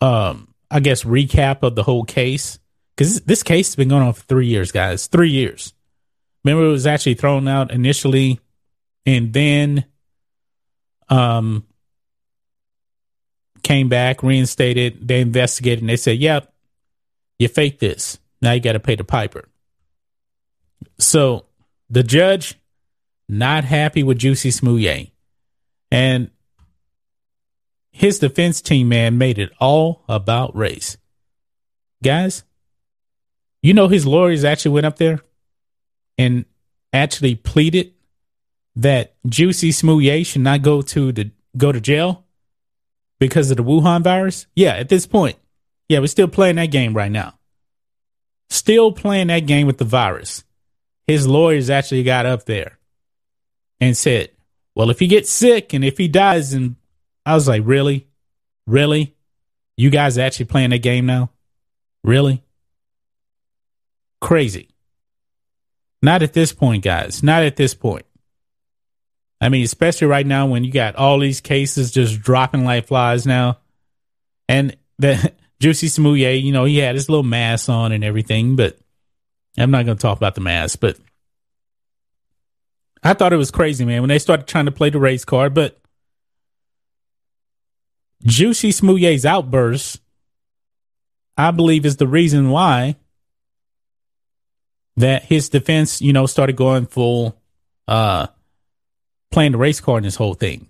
um 0.00 0.54
I 0.70 0.80
guess 0.80 1.04
recap 1.04 1.62
of 1.62 1.74
the 1.74 1.82
whole 1.82 2.04
case 2.04 2.58
because 3.00 3.22
this 3.22 3.42
case 3.42 3.68
has 3.68 3.76
been 3.76 3.88
going 3.88 4.02
on 4.02 4.12
for 4.12 4.20
three 4.24 4.46
years, 4.46 4.72
guys. 4.72 5.06
Three 5.06 5.30
years. 5.30 5.72
Remember, 6.44 6.66
it 6.66 6.70
was 6.70 6.86
actually 6.86 7.14
thrown 7.14 7.48
out 7.48 7.70
initially, 7.70 8.40
and 9.06 9.32
then 9.32 9.86
um 11.08 11.64
came 13.62 13.88
back, 13.88 14.22
reinstated. 14.22 15.08
They 15.08 15.22
investigated, 15.22 15.80
and 15.80 15.88
they 15.88 15.96
said, 15.96 16.18
"Yep, 16.18 16.52
you 17.38 17.48
faked 17.48 17.80
this. 17.80 18.18
Now 18.42 18.52
you 18.52 18.60
got 18.60 18.72
to 18.72 18.80
pay 18.80 18.96
the 18.96 19.04
piper." 19.04 19.48
So 20.98 21.46
the 21.88 22.02
judge 22.02 22.59
not 23.30 23.64
happy 23.64 24.02
with 24.02 24.18
Juicy 24.18 24.50
Smollett. 24.50 25.12
And 25.90 26.30
his 27.92 28.18
defense 28.18 28.60
team, 28.60 28.88
man, 28.88 29.18
made 29.18 29.38
it 29.38 29.50
all 29.60 30.04
about 30.08 30.56
race. 30.56 30.96
Guys, 32.02 32.42
you 33.62 33.74
know 33.74 33.88
his 33.88 34.06
lawyers 34.06 34.44
actually 34.44 34.72
went 34.72 34.86
up 34.86 34.96
there 34.96 35.20
and 36.18 36.44
actually 36.92 37.34
pleaded 37.34 37.92
that 38.76 39.14
Juicy 39.26 39.70
Smollett 39.72 40.26
should 40.26 40.42
not 40.42 40.62
go 40.62 40.82
to 40.82 41.12
the 41.12 41.30
go 41.56 41.70
to 41.72 41.80
jail 41.80 42.24
because 43.18 43.50
of 43.50 43.58
the 43.58 43.64
Wuhan 43.64 44.02
virus. 44.02 44.46
Yeah, 44.56 44.74
at 44.74 44.88
this 44.88 45.06
point, 45.06 45.36
yeah, 45.88 45.98
we're 45.98 46.06
still 46.06 46.28
playing 46.28 46.56
that 46.56 46.70
game 46.70 46.94
right 46.94 47.12
now. 47.12 47.38
Still 48.48 48.92
playing 48.92 49.28
that 49.28 49.46
game 49.46 49.66
with 49.66 49.78
the 49.78 49.84
virus. 49.84 50.42
His 51.06 51.28
lawyers 51.28 51.70
actually 51.70 52.02
got 52.02 52.26
up 52.26 52.46
there 52.46 52.79
and 53.80 53.96
said, 53.96 54.30
Well, 54.74 54.90
if 54.90 54.98
he 54.98 55.06
gets 55.06 55.30
sick 55.30 55.72
and 55.72 55.84
if 55.84 55.98
he 55.98 56.08
dies, 56.08 56.52
and 56.52 56.76
I 57.24 57.34
was 57.34 57.48
like, 57.48 57.62
Really? 57.64 58.06
Really? 58.66 59.14
You 59.76 59.90
guys 59.90 60.18
are 60.18 60.22
actually 60.22 60.46
playing 60.46 60.70
that 60.70 60.78
game 60.78 61.06
now? 61.06 61.30
Really? 62.04 62.42
Crazy. 64.20 64.68
Not 66.02 66.22
at 66.22 66.32
this 66.32 66.52
point, 66.52 66.84
guys. 66.84 67.22
Not 67.22 67.42
at 67.42 67.56
this 67.56 67.74
point. 67.74 68.06
I 69.40 69.48
mean, 69.48 69.64
especially 69.64 70.06
right 70.06 70.26
now 70.26 70.46
when 70.46 70.64
you 70.64 70.72
got 70.72 70.96
all 70.96 71.18
these 71.18 71.40
cases 71.40 71.90
just 71.90 72.20
dropping 72.20 72.64
like 72.64 72.86
flies 72.86 73.26
now. 73.26 73.58
And 74.48 74.76
the 74.98 75.32
Juicy 75.60 75.88
Smollett, 75.88 76.42
you 76.42 76.52
know, 76.52 76.64
he 76.64 76.78
had 76.78 76.94
his 76.94 77.08
little 77.08 77.22
mask 77.22 77.68
on 77.68 77.92
and 77.92 78.04
everything, 78.04 78.56
but 78.56 78.78
I'm 79.58 79.70
not 79.70 79.84
going 79.84 79.96
to 79.96 80.02
talk 80.02 80.16
about 80.16 80.34
the 80.34 80.40
mask, 80.40 80.80
but 80.80 80.98
I 83.02 83.14
thought 83.14 83.32
it 83.32 83.36
was 83.36 83.50
crazy, 83.50 83.84
man, 83.84 84.02
when 84.02 84.08
they 84.08 84.18
started 84.18 84.46
trying 84.46 84.66
to 84.66 84.72
play 84.72 84.90
the 84.90 84.98
race 84.98 85.24
card. 85.24 85.54
But 85.54 85.80
Juicy 88.24 88.70
Smollett's 88.70 89.24
outburst, 89.24 90.00
I 91.36 91.50
believe, 91.50 91.86
is 91.86 91.96
the 91.96 92.06
reason 92.06 92.50
why 92.50 92.96
that 94.96 95.24
his 95.24 95.48
defense, 95.48 96.02
you 96.02 96.12
know, 96.12 96.26
started 96.26 96.56
going 96.56 96.86
full, 96.86 97.40
uh, 97.88 98.26
playing 99.30 99.52
the 99.52 99.58
race 99.58 99.80
card 99.80 99.98
in 99.98 100.04
this 100.04 100.16
whole 100.16 100.34
thing. 100.34 100.68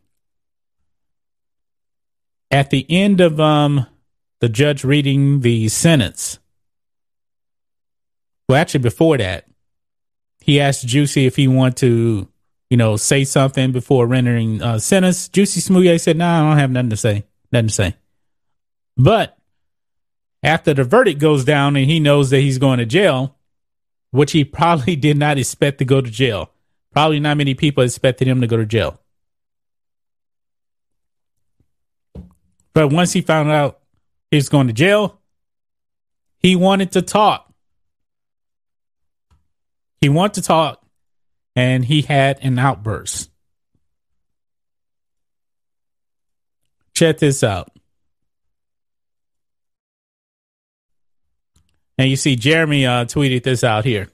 At 2.52 2.70
the 2.70 2.86
end 2.88 3.20
of 3.20 3.40
um 3.40 3.86
the 4.40 4.48
judge 4.48 4.84
reading 4.84 5.40
the 5.40 5.68
sentence, 5.68 6.38
well, 8.48 8.60
actually, 8.60 8.80
before 8.80 9.18
that, 9.18 9.46
he 10.50 10.60
asked 10.60 10.86
Juicy 10.86 11.26
if 11.26 11.36
he 11.36 11.46
wanted 11.46 11.76
to, 11.78 12.28
you 12.70 12.76
know, 12.76 12.96
say 12.96 13.24
something 13.24 13.70
before 13.70 14.06
rendering 14.06 14.60
uh, 14.60 14.78
sentence. 14.78 15.28
Juicy 15.28 15.60
Smollett 15.60 16.00
said, 16.00 16.16
"No, 16.16 16.24
nah, 16.24 16.38
I 16.38 16.48
don't 16.50 16.58
have 16.58 16.70
nothing 16.70 16.90
to 16.90 16.96
say. 16.96 17.24
Nothing 17.52 17.68
to 17.68 17.74
say." 17.74 17.94
But 18.96 19.38
after 20.42 20.74
the 20.74 20.84
verdict 20.84 21.20
goes 21.20 21.44
down 21.44 21.76
and 21.76 21.86
he 21.86 22.00
knows 22.00 22.30
that 22.30 22.40
he's 22.40 22.58
going 22.58 22.78
to 22.78 22.86
jail, 22.86 23.36
which 24.10 24.32
he 24.32 24.44
probably 24.58 24.96
did 24.96 25.16
not 25.16 25.38
expect 25.38 25.78
to 25.78 25.84
go 25.84 26.00
to 26.00 26.10
jail. 26.10 26.50
Probably 26.92 27.20
not 27.20 27.36
many 27.36 27.54
people 27.54 27.84
expected 27.84 28.26
him 28.26 28.40
to 28.40 28.48
go 28.48 28.56
to 28.56 28.66
jail. 28.66 29.00
But 32.72 32.88
once 32.88 33.12
he 33.12 33.20
found 33.20 33.50
out 33.50 33.78
he 34.30 34.36
was 34.36 34.48
going 34.48 34.66
to 34.66 34.72
jail, 34.72 35.20
he 36.38 36.56
wanted 36.56 36.92
to 36.92 37.02
talk. 37.02 37.49
He 40.00 40.08
wanted 40.08 40.34
to 40.34 40.42
talk 40.42 40.84
and 41.54 41.84
he 41.84 42.02
had 42.02 42.38
an 42.42 42.58
outburst. 42.58 43.30
Check 46.94 47.18
this 47.18 47.42
out. 47.42 47.70
And 51.98 52.08
you 52.08 52.16
see, 52.16 52.34
Jeremy 52.36 52.86
uh, 52.86 53.04
tweeted 53.04 53.42
this 53.42 53.62
out 53.62 53.84
here. 53.84 54.08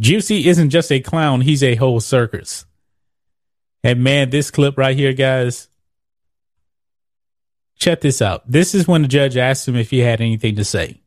Juicy 0.00 0.48
isn't 0.48 0.70
just 0.70 0.92
a 0.92 1.00
clown, 1.00 1.40
he's 1.40 1.62
a 1.62 1.74
whole 1.74 2.00
circus. 2.00 2.64
And 3.82 4.04
man, 4.04 4.28
this 4.30 4.50
clip 4.50 4.76
right 4.76 4.96
here, 4.96 5.14
guys, 5.14 5.68
check 7.78 8.02
this 8.02 8.20
out. 8.20 8.50
This 8.50 8.74
is 8.74 8.86
when 8.86 9.02
the 9.02 9.08
judge 9.08 9.36
asked 9.36 9.66
him 9.66 9.76
if 9.76 9.90
he 9.90 10.00
had 10.00 10.20
anything 10.20 10.56
to 10.56 10.64
say. 10.64 11.00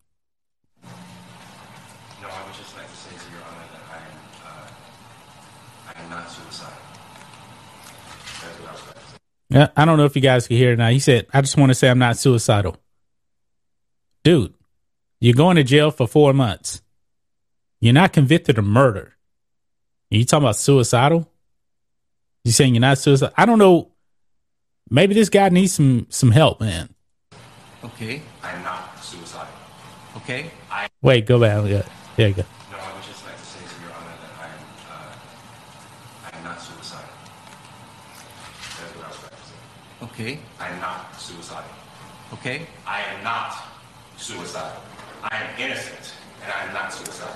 I 9.54 9.86
don't 9.86 9.98
know 9.98 10.06
if 10.06 10.16
you 10.16 10.22
guys 10.22 10.48
can 10.48 10.58
hear 10.58 10.74
it 10.74 10.78
now. 10.78 10.90
He 10.90 11.00
said, 11.00 11.28
I 11.34 11.42
just 11.42 11.58
want 11.58 11.70
to 11.70 11.76
say 11.76 11.90
I'm 11.90 12.00
not 12.00 12.18
suicidal. 12.18 12.78
Dude, 14.24 14.54
you're 15.20 15.36
going 15.36 15.58
to 15.58 15.64
jail 15.64 15.92
for 15.92 16.08
four 16.08 16.34
months. 16.34 16.82
You're 17.80 17.94
not 17.94 18.14
convicted 18.14 18.58
of 18.58 18.66
murder. 18.66 19.14
Are 20.12 20.18
you 20.18 20.26
talking 20.26 20.46
about 20.46 20.56
suicidal? 20.56 21.30
You 22.44 22.52
saying 22.52 22.74
you're 22.76 22.82
not 22.82 22.98
suicidal? 22.98 23.34
I 23.38 23.46
don't 23.46 23.60
know. 23.60 23.92
Maybe 24.90 25.14
this 25.14 25.30
guy 25.30 25.50
needs 25.50 25.74
some 25.74 26.08
some 26.10 26.32
help, 26.32 26.60
man. 26.60 26.94
Okay. 27.84 28.22
I'm 28.42 28.64
not 28.64 29.04
suicidal. 29.04 29.48
Okay. 30.18 30.52
I 30.70 30.88
Wait, 31.02 31.26
go 31.26 31.40
back. 31.40 31.70
Yeah, 31.70 31.84
there 32.16 32.28
you 32.30 32.34
go. 32.36 32.44
Okay. 40.04 40.38
I 40.60 40.70
am 40.70 40.82
not 40.82 41.20
suicidal. 41.20 41.64
Okay. 42.34 42.68
I 42.86 43.02
am 43.02 43.24
not 43.24 43.56
suicidal. 44.18 44.82
I 45.24 45.38
am 45.38 45.60
innocent, 45.60 46.14
and 46.44 46.52
I 46.52 46.66
am 46.66 46.74
not 46.74 46.92
suicidal. 46.92 47.36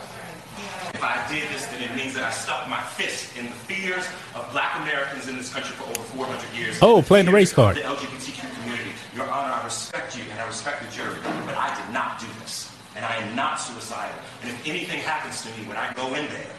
If 0.94 1.04
I 1.04 1.24
did 1.30 1.48
this, 1.50 1.66
then 1.68 1.84
it 1.84 1.96
means 1.96 2.16
that 2.16 2.24
I 2.24 2.32
stuck 2.32 2.68
my 2.68 2.82
fist 2.82 3.38
in 3.38 3.46
the 3.46 3.52
fears 3.52 4.06
of 4.36 4.52
black 4.52 4.82
Americans 4.82 5.28
in 5.30 5.38
this 5.38 5.54
country 5.54 5.76
for 5.76 5.84
over 5.84 6.02
400 6.18 6.58
years. 6.58 6.80
Oh, 6.82 7.02
playing 7.02 7.28
the 7.28 7.32
race 7.32 7.54
card. 7.54 7.78
The 7.78 7.82
LGBTQ 7.82 8.62
community. 8.62 8.92
Your 9.16 9.30
Honor, 9.30 9.54
I 9.54 9.64
respect 9.64 10.18
you 10.18 10.24
and 10.30 10.40
I 10.40 10.48
respect 10.48 10.84
the 10.84 10.92
jury, 10.92 11.16
but 11.46 11.56
I 11.56 11.74
did 11.80 11.94
not 11.94 12.20
do 12.20 12.28
this. 12.42 12.72
And 12.96 13.06
I 13.06 13.16
am 13.18 13.36
not 13.36 13.62
suicidal. 13.62 14.18
And 14.42 14.50
if 14.50 14.68
anything 14.68 15.00
happens 15.00 15.44
to 15.44 15.50
me 15.58 15.68
when 15.68 15.78
I 15.78 15.94
go 15.94 16.08
in 16.16 16.28
there, 16.28 16.56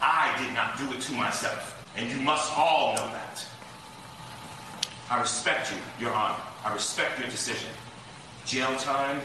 I 0.00 0.32
did 0.42 0.54
not 0.54 0.78
do 0.78 0.90
it 0.96 1.00
to 1.02 1.12
myself. 1.12 1.76
And 1.96 2.08
you 2.08 2.18
must 2.18 2.56
all 2.56 2.94
know 2.94 3.08
that. 3.08 3.44
I 5.10 5.20
respect 5.20 5.72
you, 5.72 6.06
Your 6.06 6.14
Honor. 6.14 6.36
I 6.64 6.72
respect 6.72 7.18
your 7.18 7.28
decision. 7.28 7.68
Jail 8.46 8.76
time. 8.76 9.20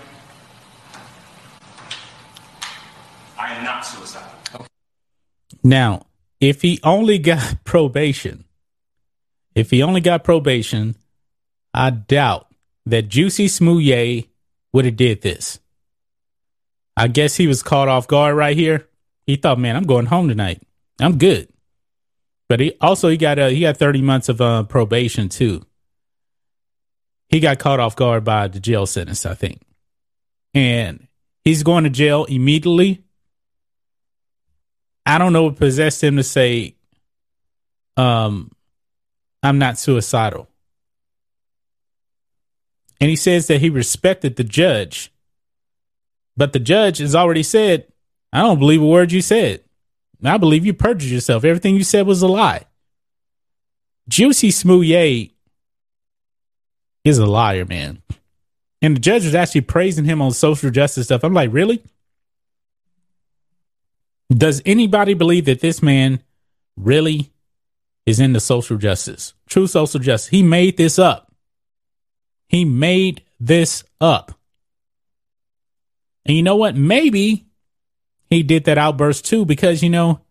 I 3.38 3.54
am 3.54 3.64
not 3.64 3.86
suicidal. 3.86 4.66
Now, 5.64 6.08
if 6.42 6.64
he 6.64 6.80
only 6.84 7.20
got 7.20 7.58
probation, 7.66 8.46
if 9.54 9.70
he 9.70 9.84
only 9.84 10.02
got 10.02 10.24
probation, 10.24 10.96
I 11.72 11.92
doubt 11.92 12.48
that 12.88 13.08
Juicy 13.08 13.48
Smollett 13.48 14.28
would 14.74 14.86
have 14.86 14.96
did 14.96 15.22
this. 15.22 15.60
I 16.98 17.10
guess 17.10 17.36
he 17.36 17.46
was 17.46 17.62
caught 17.62 17.90
off 17.90 18.08
guard 18.08 18.36
right 18.36 18.58
here. 18.58 18.88
He 19.28 19.36
thought, 19.36 19.60
man, 19.60 19.76
I'm 19.76 19.86
going 19.86 20.08
home 20.08 20.30
tonight. 20.30 20.64
I'm 21.00 21.20
good. 21.20 21.48
But 22.50 22.60
he 22.60 22.74
also 22.82 23.10
he 23.10 23.18
got 23.18 23.38
uh, 23.38 23.48
he 23.50 23.62
got 23.62 23.78
30 23.78 24.02
months 24.02 24.30
of 24.30 24.42
uh, 24.42 24.64
probation 24.64 25.30
too 25.30 25.64
he 27.36 27.42
got 27.42 27.60
caught 27.60 27.82
off 27.82 27.98
guard 27.98 28.24
by 28.24 28.48
the 28.48 28.62
jail 28.62 28.86
sentence, 28.86 29.26
I 29.26 29.34
think. 29.34 29.62
and 30.54 31.08
he's 31.44 31.64
going 31.64 31.84
to 31.84 31.90
jail 31.90 32.24
immediately. 32.26 33.04
I 35.06 35.18
don't 35.18 35.34
know 35.34 35.44
what 35.44 35.58
possessed 35.58 36.02
him 36.02 36.16
to 36.16 36.24
say, 36.24 36.76
um, 37.98 38.52
I'm 39.44 39.60
not 39.60 39.78
suicidal. 39.78 40.48
And 43.02 43.10
he 43.10 43.18
says 43.18 43.48
that 43.48 43.60
he 43.60 43.70
respected 43.70 44.38
the 44.38 44.46
judge. 44.46 45.12
But 46.38 46.54
the 46.54 46.60
judge 46.60 47.00
has 47.00 47.16
already 47.16 47.44
said, 47.44 47.86
I 48.32 48.40
don't 48.40 48.60
believe 48.60 48.82
a 48.82 48.86
word 48.86 49.12
you 49.12 49.22
said. 49.22 49.62
I 50.24 50.38
believe 50.38 50.66
you 50.66 50.74
perjured 50.74 51.12
yourself. 51.12 51.44
Everything 51.44 51.76
you 51.76 51.84
said 51.84 52.08
was 52.08 52.22
a 52.22 52.28
lie. 52.28 52.64
Juicy 54.08 54.52
Smollett 54.52 55.35
is 57.06 57.20
a 57.20 57.26
liar, 57.26 57.64
man. 57.66 58.02
And 58.82 58.96
the 58.96 59.00
judge 59.00 59.24
was 59.24 59.36
actually 59.36 59.62
praising 59.62 60.06
him 60.06 60.22
on 60.22 60.32
social 60.32 60.72
justice 60.72 61.06
stuff. 61.06 61.24
I'm 61.24 61.34
like, 61.34 61.54
really? 61.54 61.82
Does 64.30 64.62
anybody 64.66 65.14
believe 65.14 65.46
that 65.46 65.62
this 65.62 65.82
man 65.82 66.22
really 66.76 67.32
is 68.06 68.20
into 68.20 68.40
social 68.40 68.78
justice? 68.78 69.34
True 69.48 69.68
social 69.68 70.00
justice. 70.00 70.30
He 70.30 70.44
made 70.44 70.78
this 70.78 71.00
up. 71.00 71.32
He 72.48 72.66
made 72.66 73.24
this 73.40 73.84
up. 74.02 74.38
And 76.26 76.36
you 76.36 76.44
know 76.44 76.56
what? 76.56 76.76
Maybe 76.76 77.46
he 78.30 78.42
did 78.42 78.66
that 78.66 78.80
outburst 78.80 79.26
too 79.26 79.46
because, 79.46 79.84
you 79.84 79.90
know, 79.90 80.22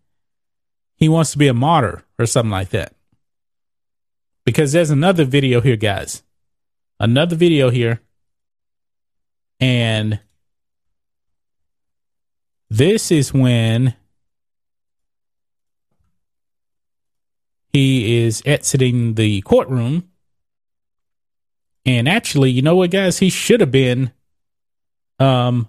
he 0.97 1.09
wants 1.09 1.33
to 1.33 1.39
be 1.39 1.49
a 1.49 1.55
martyr 1.55 2.05
or 2.19 2.27
something 2.27 2.51
like 2.51 2.71
that. 2.71 2.95
Because 4.45 4.73
there's 4.73 4.91
another 4.91 5.25
video 5.25 5.61
here, 5.61 5.77
guys. 5.77 6.23
Another 7.01 7.37
video 7.37 7.71
here. 7.71 8.01
And 9.61 10.21
this 12.71 13.11
is 13.11 13.33
when 13.33 13.95
he 17.73 18.25
is 18.25 18.43
exiting 18.47 19.15
the 19.15 19.41
courtroom. 19.43 20.09
And 21.85 22.09
actually, 22.09 22.51
you 22.51 22.63
know 22.63 22.77
what, 22.77 22.91
guys? 22.91 23.19
He 23.19 23.31
should 23.31 23.61
have 23.61 23.71
been 23.71 24.13
um, 25.19 25.69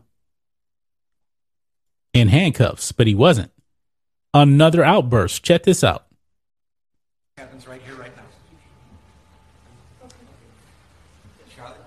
in 2.13 2.29
handcuffs, 2.29 2.91
but 2.91 3.07
he 3.07 3.15
wasn't. 3.15 3.51
Another 4.33 4.83
outburst. 4.83 5.43
Check 5.43 5.63
this 5.63 5.83
out. 5.83 6.05
Happens 7.37 7.67
right 7.67 7.81
here, 7.85 7.95
right 7.95 8.15
now. 8.15 8.23
Charlotte? 11.55 11.81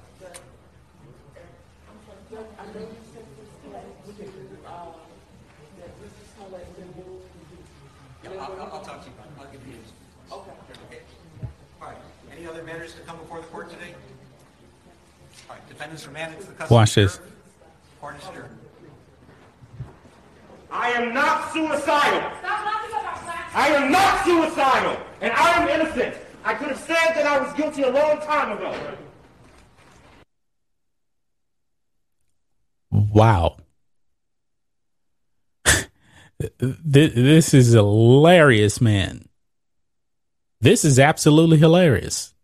Yeah, 8.25 8.31
I'll, 8.31 8.53
I'll, 8.53 8.71
I'll 8.73 8.81
talk 8.81 9.03
to 9.03 9.09
you 9.09 9.15
about 9.15 9.27
it. 9.27 9.33
I'll 9.41 9.53
give 9.53 9.67
you 9.67 9.75
news. 9.75 9.93
Okay. 10.31 10.51
Okay. 10.89 11.03
All 11.81 11.89
right. 11.89 11.97
Any 12.33 12.47
other 12.47 12.63
matters 12.63 12.95
to 12.95 13.01
come 13.01 13.17
before 13.19 13.41
the 13.41 13.47
court 13.47 13.71
today? 13.71 13.95
All 15.49 15.57
right. 15.57 15.69
Defendants 15.69 16.07
remanded 16.07 16.41
to 16.41 16.47
the 16.47 16.53
custody. 16.53 16.75
Watch 16.75 16.95
this. 16.95 17.21
Court 18.01 18.17
is 18.17 18.29
adjourned. 18.29 18.59
I 20.71 20.91
am 20.91 21.15
not 21.15 21.53
suicidal. 21.53 21.85
Stop 21.87 22.43
talking 22.43 22.91
about 22.91 23.25
black 23.25 23.51
I 23.55 23.69
am 23.69 23.91
not 23.91 24.25
suicidal. 24.25 24.97
And 25.21 25.33
I 25.33 25.63
am 25.63 25.69
innocent. 25.69 26.15
I 26.45 26.55
could 26.55 26.69
have 26.69 26.79
said 26.79 27.15
that 27.15 27.27
I 27.27 27.39
was 27.41 27.53
guilty 27.55 27.83
a 27.83 27.91
long 27.91 28.21
time 28.21 28.57
ago. 28.57 28.75
Wow. 32.91 33.57
Th- 36.61 37.13
this 37.15 37.55
is 37.55 37.73
hilarious, 37.73 38.81
man. 38.81 39.29
This 40.61 40.85
is 40.85 40.99
absolutely 40.99 41.59
hilarious. 41.59 42.35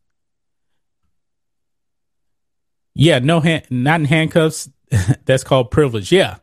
Yeah, 2.94 3.18
no 3.18 3.40
hand, 3.40 3.66
not 3.70 4.00
in 4.00 4.07
handcuffs. 4.07 4.70
That's 5.24 5.42
called 5.44 5.70
privilege. 5.70 6.12
Yeah. 6.12 6.37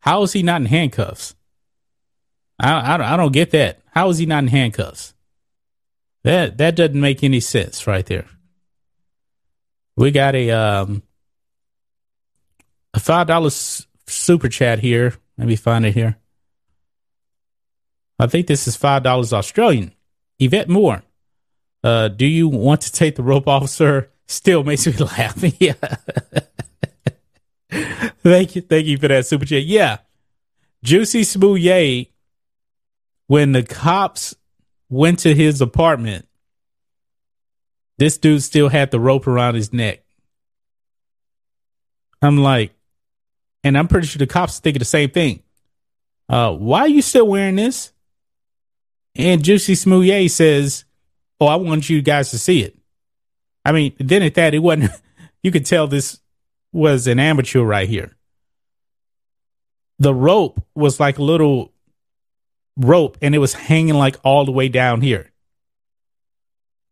How 0.00 0.22
is 0.22 0.32
he 0.32 0.42
not 0.42 0.60
in 0.60 0.66
handcuffs? 0.66 1.34
I, 2.60 2.94
I, 2.94 2.96
don't- 2.96 3.06
I 3.06 3.16
don't 3.16 3.32
get 3.32 3.50
that. 3.52 3.80
How 3.92 4.08
is 4.10 4.18
he 4.18 4.26
not 4.26 4.42
in 4.44 4.48
handcuffs? 4.48 5.14
That 6.24 6.58
that 6.58 6.74
doesn't 6.74 7.00
make 7.00 7.22
any 7.22 7.38
sense 7.38 7.86
right 7.86 8.04
there. 8.04 8.26
We 9.96 10.10
got 10.10 10.34
a 10.34 10.50
um 10.50 11.02
a 12.92 12.98
five 13.00 13.28
dollars 13.28 13.86
super 14.08 14.48
chat 14.48 14.80
here. 14.80 15.14
Let 15.38 15.46
me 15.46 15.54
find 15.54 15.86
it 15.86 15.94
here. 15.94 16.16
I 18.18 18.26
think 18.26 18.46
this 18.46 18.66
is 18.66 18.76
five 18.76 19.02
dollars 19.02 19.32
Australian. 19.32 19.92
Yvette 20.38 20.68
Moore. 20.68 21.02
Uh, 21.82 22.08
do 22.08 22.26
you 22.26 22.48
want 22.48 22.80
to 22.82 22.92
take 22.92 23.16
the 23.16 23.22
rope 23.22 23.46
off, 23.48 23.68
sir? 23.68 24.08
Still 24.26 24.64
makes 24.64 24.86
me 24.86 24.92
laugh. 24.98 25.42
yeah. 25.60 25.74
thank 28.22 28.56
you, 28.56 28.62
thank 28.62 28.86
you 28.86 28.98
for 28.98 29.08
that 29.08 29.26
super 29.26 29.44
chat. 29.44 29.64
Yeah. 29.64 29.98
Juicy 30.82 31.24
Smollett, 31.24 32.10
when 33.28 33.52
the 33.52 33.62
cops 33.62 34.34
went 34.88 35.20
to 35.20 35.34
his 35.34 35.60
apartment, 35.60 36.26
this 37.98 38.18
dude 38.18 38.42
still 38.42 38.68
had 38.68 38.90
the 38.90 39.00
rope 39.00 39.26
around 39.26 39.54
his 39.54 39.72
neck. 39.72 40.02
I'm 42.20 42.38
like, 42.38 42.72
and 43.64 43.76
I'm 43.76 43.88
pretty 43.88 44.06
sure 44.06 44.18
the 44.18 44.26
cops 44.26 44.58
thinking 44.58 44.78
the 44.80 44.84
same 44.84 45.10
thing. 45.10 45.42
Uh, 46.28 46.52
why 46.52 46.80
are 46.80 46.88
you 46.88 47.02
still 47.02 47.26
wearing 47.26 47.56
this? 47.56 47.92
And 49.18 49.42
Juicy 49.42 49.74
Smollett 49.74 50.30
says, 50.30 50.84
"Oh, 51.40 51.46
I 51.46 51.56
want 51.56 51.88
you 51.88 52.02
guys 52.02 52.30
to 52.30 52.38
see 52.38 52.62
it." 52.62 52.76
I 53.64 53.72
mean, 53.72 53.94
then 53.98 54.22
at 54.22 54.34
that, 54.34 54.54
it 54.54 54.60
wasn't. 54.60 54.90
You 55.42 55.52
could 55.52 55.66
tell 55.66 55.86
this 55.86 56.18
was 56.72 57.06
an 57.06 57.20
amateur 57.20 57.62
right 57.62 57.88
here. 57.88 58.16
The 60.00 60.12
rope 60.12 60.60
was 60.74 60.98
like 60.98 61.18
a 61.18 61.22
little 61.22 61.72
rope, 62.76 63.16
and 63.22 63.32
it 63.32 63.38
was 63.38 63.54
hanging 63.54 63.94
like 63.94 64.16
all 64.24 64.44
the 64.44 64.50
way 64.50 64.68
down 64.68 65.02
here. 65.02 65.30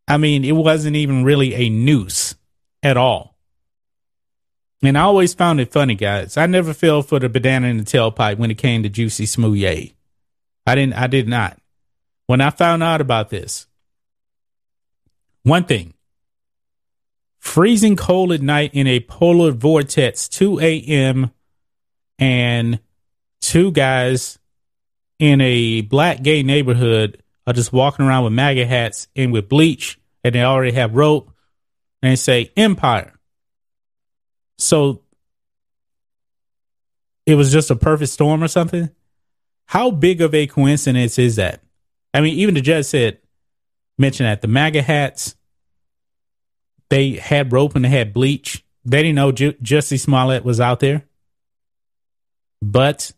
I 0.06 0.18
mean, 0.18 0.44
it 0.44 0.52
wasn't 0.52 0.94
even 0.94 1.24
really 1.24 1.54
a 1.54 1.68
noose 1.68 2.36
at 2.82 2.96
all. 2.96 3.36
And 4.82 4.98
I 4.98 5.02
always 5.02 5.32
found 5.32 5.60
it 5.60 5.72
funny, 5.72 5.94
guys. 5.94 6.36
I 6.36 6.46
never 6.46 6.74
fell 6.74 7.02
for 7.02 7.18
the 7.18 7.28
banana 7.28 7.68
in 7.68 7.78
the 7.78 7.84
tailpipe 7.84 8.36
when 8.36 8.50
it 8.50 8.58
came 8.58 8.82
to 8.82 8.88
Juicy 8.88 9.26
Smollett. 9.26 9.94
I 10.66 10.74
didn't. 10.74 10.94
I 10.94 11.06
did 11.06 11.26
not. 11.26 11.58
When 12.26 12.40
I 12.40 12.50
found 12.50 12.82
out 12.82 13.00
about 13.00 13.30
this, 13.30 13.66
one 15.42 15.64
thing: 15.64 15.94
freezing 17.38 17.96
cold 17.96 18.32
at 18.32 18.40
night 18.40 18.70
in 18.72 18.86
a 18.86 19.00
polar 19.00 19.50
vortex, 19.50 20.28
2 20.28 20.60
a.m., 20.60 21.30
and 22.18 22.80
two 23.40 23.70
guys 23.72 24.38
in 25.18 25.40
a 25.40 25.82
black 25.82 26.22
gay 26.22 26.42
neighborhood 26.42 27.22
are 27.46 27.52
just 27.52 27.72
walking 27.72 28.06
around 28.06 28.24
with 28.24 28.32
MAGA 28.32 28.66
hats 28.66 29.08
and 29.14 29.32
with 29.32 29.48
bleach, 29.48 29.98
and 30.22 30.34
they 30.34 30.42
already 30.42 30.72
have 30.72 30.94
rope, 30.94 31.30
and 32.02 32.12
they 32.12 32.16
say 32.16 32.50
Empire. 32.56 33.12
So 34.56 35.02
it 37.26 37.34
was 37.34 37.52
just 37.52 37.70
a 37.70 37.76
perfect 37.76 38.10
storm 38.12 38.42
or 38.42 38.48
something. 38.48 38.90
How 39.66 39.90
big 39.90 40.22
of 40.22 40.34
a 40.34 40.46
coincidence 40.46 41.18
is 41.18 41.36
that? 41.36 41.63
I 42.14 42.20
mean, 42.20 42.38
even 42.38 42.54
the 42.54 42.60
judge 42.60 42.86
said, 42.86 43.18
mentioned 43.98 44.28
that 44.28 44.40
the 44.40 44.48
MAGA 44.48 44.82
hats, 44.82 45.34
they 46.88 47.12
had 47.12 47.52
rope 47.52 47.74
and 47.74 47.84
they 47.84 47.88
had 47.88 48.14
bleach. 48.14 48.64
They 48.84 49.02
didn't 49.02 49.16
know 49.16 49.32
Ju- 49.32 49.54
Jussie 49.54 50.00
Smollett 50.00 50.44
was 50.44 50.60
out 50.60 50.80
there, 50.80 51.04
but 52.62 53.12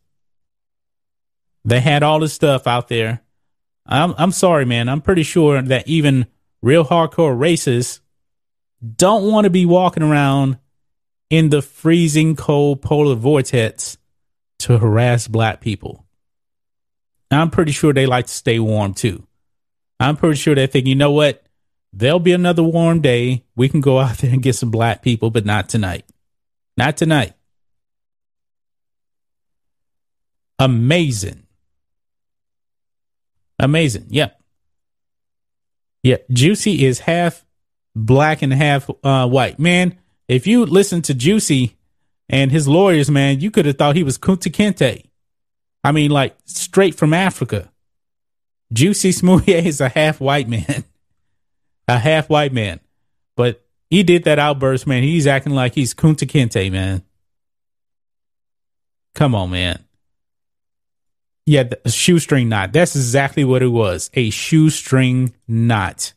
they 1.65 1.81
had 1.81 2.03
all 2.03 2.21
this 2.21 2.33
stuff 2.33 2.67
out 2.67 2.89
there. 2.89 3.23
I'm 3.85 4.15
I'm 4.17 4.33
sorry, 4.33 4.65
man. 4.65 4.89
I'm 4.89 5.01
pretty 5.01 5.25
sure 5.25 5.61
that 5.61 5.87
even 5.87 6.27
real 6.63 6.85
hardcore 6.85 7.37
racists 7.37 8.01
don't 8.97 9.31
want 9.31 9.45
to 9.45 9.51
be 9.51 9.67
walking 9.67 10.03
around 10.03 10.59
in 11.29 11.51
the 11.51 11.63
freezing 11.63 12.37
cold 12.37 12.83
polar 12.83 13.15
vortex 13.15 13.99
to 14.61 14.79
harass 14.79 15.29
black 15.29 15.61
people. 15.61 16.06
I'm 17.31 17.51
pretty 17.51 17.73
sure 17.73 17.93
they 17.93 18.07
like 18.07 18.27
to 18.27 18.33
stay 18.33 18.59
warm 18.59 18.95
too. 18.95 19.27
I'm 19.99 20.17
pretty 20.17 20.37
sure 20.37 20.55
they 20.55 20.67
think, 20.67 20.87
you 20.87 20.95
know 20.95 21.11
what? 21.11 21.43
There'll 21.93 22.21
be 22.21 22.33
another 22.33 22.63
warm 22.63 23.01
day. 23.01 23.45
We 23.57 23.69
can 23.69 23.81
go 23.81 23.99
out 24.01 24.19
there 24.19 24.33
and 24.33 24.43
get 24.43 24.55
some 24.55 24.71
black 24.71 25.03
people, 25.03 25.31
but 25.31 25.45
not 25.47 25.69
tonight. 25.69 26.05
Not 26.77 26.97
tonight. 26.97 27.33
Amazing. 30.59 31.43
Amazing. 33.59 34.07
Yep. 34.11 34.41
Yeah. 36.03 36.17
Juicy 36.31 36.85
is 36.85 37.01
half 37.01 37.45
black 37.95 38.43
and 38.43 38.53
half 38.53 38.89
uh, 39.03 39.27
white. 39.27 39.59
Man, 39.59 39.99
if 40.29 40.47
you 40.47 40.67
listen 40.67 41.03
to 41.03 41.15
Juicy, 41.15 41.77
and 42.29 42.51
his 42.51 42.67
lawyers, 42.67 43.11
man, 43.11 43.41
you 43.41 43.51
could 43.51 43.67
have 43.67 43.79
thought 43.79 43.97
he 43.97 44.03
was 44.03 44.19
Kunta 44.19 44.51
Kinte. 44.51 45.05
I 45.87 45.93
mean, 45.93 46.11
like 46.11 46.37
straight 46.47 46.97
from 46.97 47.15
Africa. 47.15 47.71
Juicy 48.73 49.13
Smollett 49.13 49.65
is 49.65 49.81
a 49.81 49.89
half 49.89 50.21
white 50.21 50.49
man, 50.49 50.83
a 51.89 51.97
half 51.97 52.29
white 52.29 52.53
man, 52.53 52.81
but 53.37 53.65
he 53.89 54.03
did 54.03 54.25
that 54.25 54.41
outburst, 54.41 54.89
man. 54.89 55.05
He's 55.05 55.29
acting 55.29 55.55
like 55.55 55.77
he's 55.77 55.95
Kunta 55.95 56.29
Kinte, 56.29 56.73
man. 56.73 57.05
Come 59.15 59.37
on, 59.37 59.51
man. 59.51 59.85
Yeah, 61.47 61.71
a 61.85 61.91
shoestring 61.91 62.49
knot. 62.49 62.73
That's 62.73 62.97
exactly 62.97 63.45
what 63.45 63.63
it 63.63 63.69
was. 63.69 64.11
A 64.15 64.31
shoestring 64.31 65.35
knot. 65.47 66.15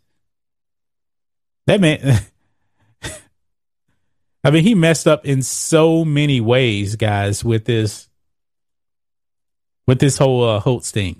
That 1.67 1.79
man, 1.79 2.21
I 4.43 4.49
mean, 4.49 4.63
he 4.63 4.73
messed 4.73 5.08
up 5.08 5.27
in 5.27 5.43
so 5.43 6.03
many 6.03 6.41
ways, 6.41 6.95
guys, 6.95 7.45
with 7.45 7.65
this, 7.65 8.09
with 9.89 9.97
this 9.97 10.19
whole 10.19 10.43
uh, 10.47 10.60
hoax 10.60 10.91
thing. 10.91 11.19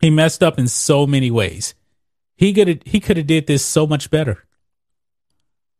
He 0.00 0.08
messed 0.08 0.42
up 0.42 0.58
in 0.58 0.66
so 0.68 1.06
many 1.06 1.30
ways. 1.30 1.74
He 2.34 2.54
could 2.54 2.82
he 2.86 2.98
could 2.98 3.18
have 3.18 3.26
did 3.26 3.46
this 3.46 3.62
so 3.62 3.86
much 3.86 4.10
better. 4.10 4.46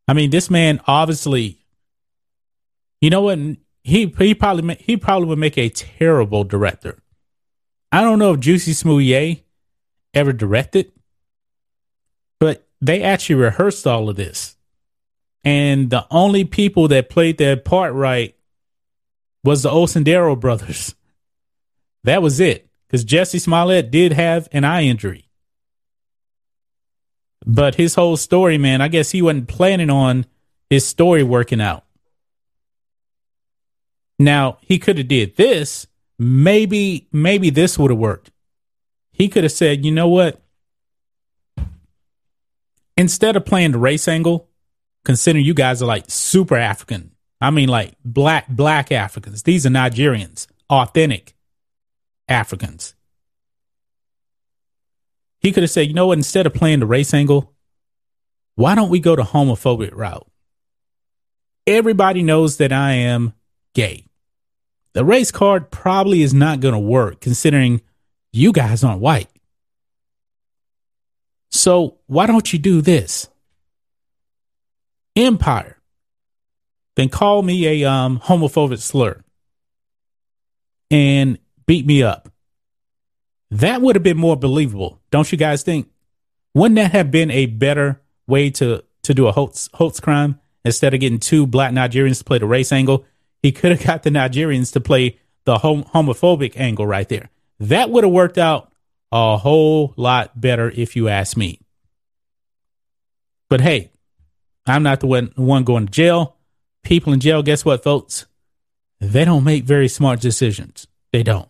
I 0.06 0.12
mean, 0.12 0.28
this 0.28 0.50
man 0.50 0.82
obviously, 0.86 1.64
you 3.00 3.08
know 3.08 3.22
what? 3.22 3.38
He 3.82 4.14
he 4.18 4.34
probably 4.34 4.74
he 4.74 4.98
probably 4.98 5.28
would 5.28 5.38
make 5.38 5.56
a 5.56 5.70
terrible 5.70 6.44
director. 6.44 7.02
I 7.90 8.02
don't 8.02 8.18
know 8.18 8.34
if 8.34 8.40
Juicy 8.40 8.74
Smollett 8.74 9.46
ever 10.12 10.34
directed, 10.34 10.92
but 12.38 12.68
they 12.82 13.02
actually 13.02 13.36
rehearsed 13.36 13.86
all 13.86 14.10
of 14.10 14.16
this, 14.16 14.58
and 15.42 15.88
the 15.88 16.06
only 16.10 16.44
people 16.44 16.86
that 16.88 17.08
played 17.08 17.38
their 17.38 17.56
part 17.56 17.94
right 17.94 18.36
was 19.42 19.62
the 19.62 19.70
Osundairo 19.70 20.38
brothers. 20.38 20.94
That 22.04 22.22
was 22.22 22.38
it, 22.38 22.68
because 22.86 23.02
Jesse 23.02 23.38
Smollett 23.38 23.90
did 23.90 24.12
have 24.12 24.48
an 24.52 24.64
eye 24.64 24.82
injury. 24.82 25.28
But 27.46 27.74
his 27.74 27.94
whole 27.94 28.16
story, 28.16 28.56
man, 28.58 28.80
I 28.80 28.88
guess 28.88 29.10
he 29.10 29.22
wasn't 29.22 29.48
planning 29.48 29.90
on 29.90 30.26
his 30.70 30.86
story 30.86 31.22
working 31.22 31.60
out. 31.60 31.84
Now, 34.18 34.58
he 34.60 34.78
could 34.78 34.98
have 34.98 35.08
did 35.08 35.36
this. 35.36 35.86
Maybe 36.18 37.08
maybe 37.10 37.50
this 37.50 37.78
would 37.78 37.90
have 37.90 37.98
worked. 37.98 38.30
He 39.12 39.28
could 39.28 39.42
have 39.42 39.52
said, 39.52 39.84
"You 39.84 39.90
know 39.90 40.08
what? 40.08 40.40
Instead 42.96 43.34
of 43.34 43.44
playing 43.44 43.72
the 43.72 43.78
race 43.78 44.06
angle, 44.06 44.48
consider 45.04 45.40
you 45.40 45.54
guys 45.54 45.82
are 45.82 45.86
like 45.86 46.04
super 46.08 46.56
African. 46.56 47.10
I 47.40 47.50
mean 47.50 47.68
like 47.68 47.94
black 48.04 48.48
black 48.48 48.92
Africans. 48.92 49.42
These 49.42 49.66
are 49.66 49.70
Nigerians, 49.70 50.46
authentic 50.70 51.33
Africans. 52.28 52.94
He 55.40 55.52
could 55.52 55.62
have 55.62 55.70
said, 55.70 55.88
you 55.88 55.94
know 55.94 56.06
what, 56.06 56.18
instead 56.18 56.46
of 56.46 56.54
playing 56.54 56.80
the 56.80 56.86
race 56.86 57.12
angle, 57.12 57.52
why 58.54 58.74
don't 58.74 58.88
we 58.88 59.00
go 59.00 59.14
the 59.16 59.22
homophobic 59.22 59.94
route? 59.94 60.26
Everybody 61.66 62.22
knows 62.22 62.58
that 62.58 62.72
I 62.72 62.92
am 62.92 63.34
gay. 63.74 64.06
The 64.94 65.04
race 65.04 65.30
card 65.30 65.70
probably 65.70 66.22
is 66.22 66.32
not 66.32 66.60
going 66.60 66.74
to 66.74 66.80
work 66.80 67.20
considering 67.20 67.82
you 68.32 68.52
guys 68.52 68.84
aren't 68.84 69.00
white. 69.00 69.28
So 71.50 71.98
why 72.06 72.26
don't 72.26 72.52
you 72.52 72.58
do 72.58 72.80
this? 72.80 73.28
Empire. 75.16 75.78
Then 76.96 77.08
call 77.08 77.42
me 77.42 77.82
a 77.82 77.90
um, 77.90 78.20
homophobic 78.20 78.80
slur 78.80 79.22
and 80.90 81.38
beat 81.66 81.86
me 81.86 82.02
up. 82.02 82.28
That 83.50 83.80
would 83.82 83.96
have 83.96 84.02
been 84.02 84.16
more 84.16 84.36
believable, 84.36 85.00
don't 85.10 85.30
you 85.30 85.38
guys 85.38 85.62
think? 85.62 85.88
Wouldn't 86.54 86.76
that 86.76 86.92
have 86.92 87.10
been 87.10 87.30
a 87.30 87.46
better 87.46 88.00
way 88.26 88.50
to 88.50 88.82
to 89.02 89.14
do 89.14 89.26
a 89.26 89.32
hoax, 89.32 89.68
hoax 89.74 90.00
crime 90.00 90.40
instead 90.64 90.94
of 90.94 91.00
getting 91.00 91.18
two 91.18 91.46
black 91.46 91.72
Nigerians 91.72 92.18
to 92.18 92.24
play 92.24 92.38
the 92.38 92.46
race 92.46 92.72
angle? 92.72 93.04
He 93.42 93.52
could 93.52 93.72
have 93.72 93.84
got 93.86 94.02
the 94.02 94.10
Nigerians 94.10 94.72
to 94.72 94.80
play 94.80 95.18
the 95.44 95.58
hom- 95.58 95.84
homophobic 95.84 96.56
angle 96.56 96.86
right 96.86 97.08
there. 97.08 97.30
That 97.60 97.90
would 97.90 98.04
have 98.04 98.12
worked 98.12 98.38
out 98.38 98.72
a 99.12 99.36
whole 99.36 99.94
lot 99.96 100.40
better 100.40 100.70
if 100.70 100.96
you 100.96 101.08
ask 101.08 101.36
me. 101.36 101.60
But 103.48 103.60
hey, 103.60 103.92
I'm 104.66 104.82
not 104.82 105.00
the 105.00 105.06
one, 105.06 105.32
one 105.36 105.64
going 105.64 105.86
to 105.86 105.92
jail. 105.92 106.36
People 106.82 107.12
in 107.12 107.20
jail, 107.20 107.42
guess 107.42 107.64
what, 107.64 107.84
folks? 107.84 108.26
They 109.00 109.24
don't 109.24 109.44
make 109.44 109.64
very 109.64 109.88
smart 109.88 110.20
decisions. 110.20 110.86
They 111.12 111.22
don't. 111.22 111.48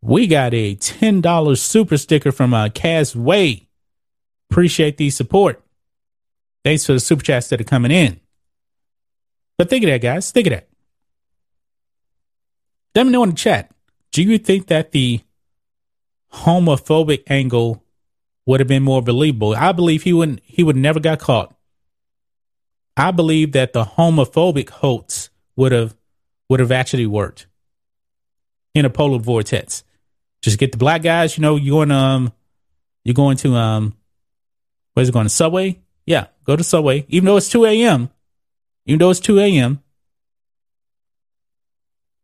We 0.00 0.26
got 0.26 0.54
a 0.54 0.76
$10 0.76 1.58
super 1.58 1.96
sticker 1.96 2.32
from 2.32 2.54
uh, 2.54 2.68
Kaz 2.68 3.16
Way. 3.16 3.68
Appreciate 4.50 4.96
the 4.96 5.10
support. 5.10 5.62
Thanks 6.64 6.86
for 6.86 6.92
the 6.92 7.00
super 7.00 7.22
chats 7.22 7.48
that 7.48 7.60
are 7.60 7.64
coming 7.64 7.90
in. 7.90 8.20
But 9.56 9.68
think 9.68 9.84
of 9.84 9.90
that, 9.90 10.00
guys. 10.00 10.30
Think 10.30 10.46
of 10.46 10.52
that. 10.52 10.68
Let 12.94 13.06
me 13.06 13.12
know 13.12 13.24
in 13.24 13.30
the 13.30 13.36
chat. 13.36 13.70
Do 14.12 14.22
you 14.22 14.38
think 14.38 14.68
that 14.68 14.92
the 14.92 15.20
homophobic 16.32 17.24
angle 17.26 17.82
would 18.46 18.60
have 18.60 18.68
been 18.68 18.82
more 18.82 19.02
believable? 19.02 19.54
I 19.54 19.72
believe 19.72 20.04
he 20.04 20.12
wouldn't. 20.12 20.40
He 20.44 20.62
would 20.62 20.76
never 20.76 21.00
got 21.00 21.18
caught. 21.18 21.54
I 22.96 23.10
believe 23.10 23.52
that 23.52 23.72
the 23.72 23.84
homophobic 23.84 24.70
hoax 24.70 25.30
would 25.56 25.72
have 25.72 25.96
would 26.48 26.60
have 26.60 26.72
actually 26.72 27.06
worked 27.06 27.46
in 28.74 28.84
a 28.84 28.90
polar 28.90 29.18
vortex. 29.18 29.84
Just 30.42 30.58
get 30.58 30.72
the 30.72 30.78
black 30.78 31.02
guys. 31.02 31.36
You 31.36 31.42
know, 31.42 31.56
you're 31.56 31.76
going 31.76 31.90
um, 31.90 32.32
you're 33.04 33.14
going 33.14 33.36
to 33.38 33.54
um, 33.54 33.96
where's 34.94 35.08
it 35.08 35.12
going 35.12 35.26
to 35.26 35.30
Subway? 35.30 35.80
Yeah, 36.06 36.26
go 36.44 36.56
to 36.56 36.64
Subway. 36.64 37.04
Even 37.08 37.26
though 37.26 37.36
it's 37.36 37.48
two 37.48 37.64
a.m., 37.64 38.10
even 38.86 38.98
though 38.98 39.10
it's 39.10 39.20
two 39.20 39.38
a.m., 39.38 39.82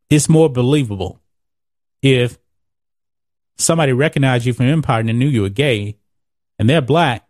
it's 0.09 0.29
more 0.29 0.49
believable 0.49 1.21
if 2.03 2.39
somebody 3.57 3.93
recognized 3.93 4.47
you 4.47 4.53
from 4.53 4.67
Empire 4.67 5.01
and 5.01 5.19
knew 5.19 5.29
you 5.29 5.43
were 5.43 5.49
gay, 5.49 5.97
and 6.59 6.69
they're 6.69 6.83
black, 6.83 7.27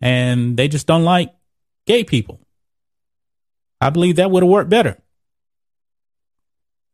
and 0.00 0.56
they 0.56 0.68
just 0.68 0.86
don't 0.86 1.04
like 1.04 1.34
gay 1.86 2.04
people. 2.04 2.40
I 3.80 3.90
believe 3.90 4.16
that 4.16 4.30
would 4.30 4.42
have 4.42 4.50
worked 4.50 4.70
better. 4.70 4.98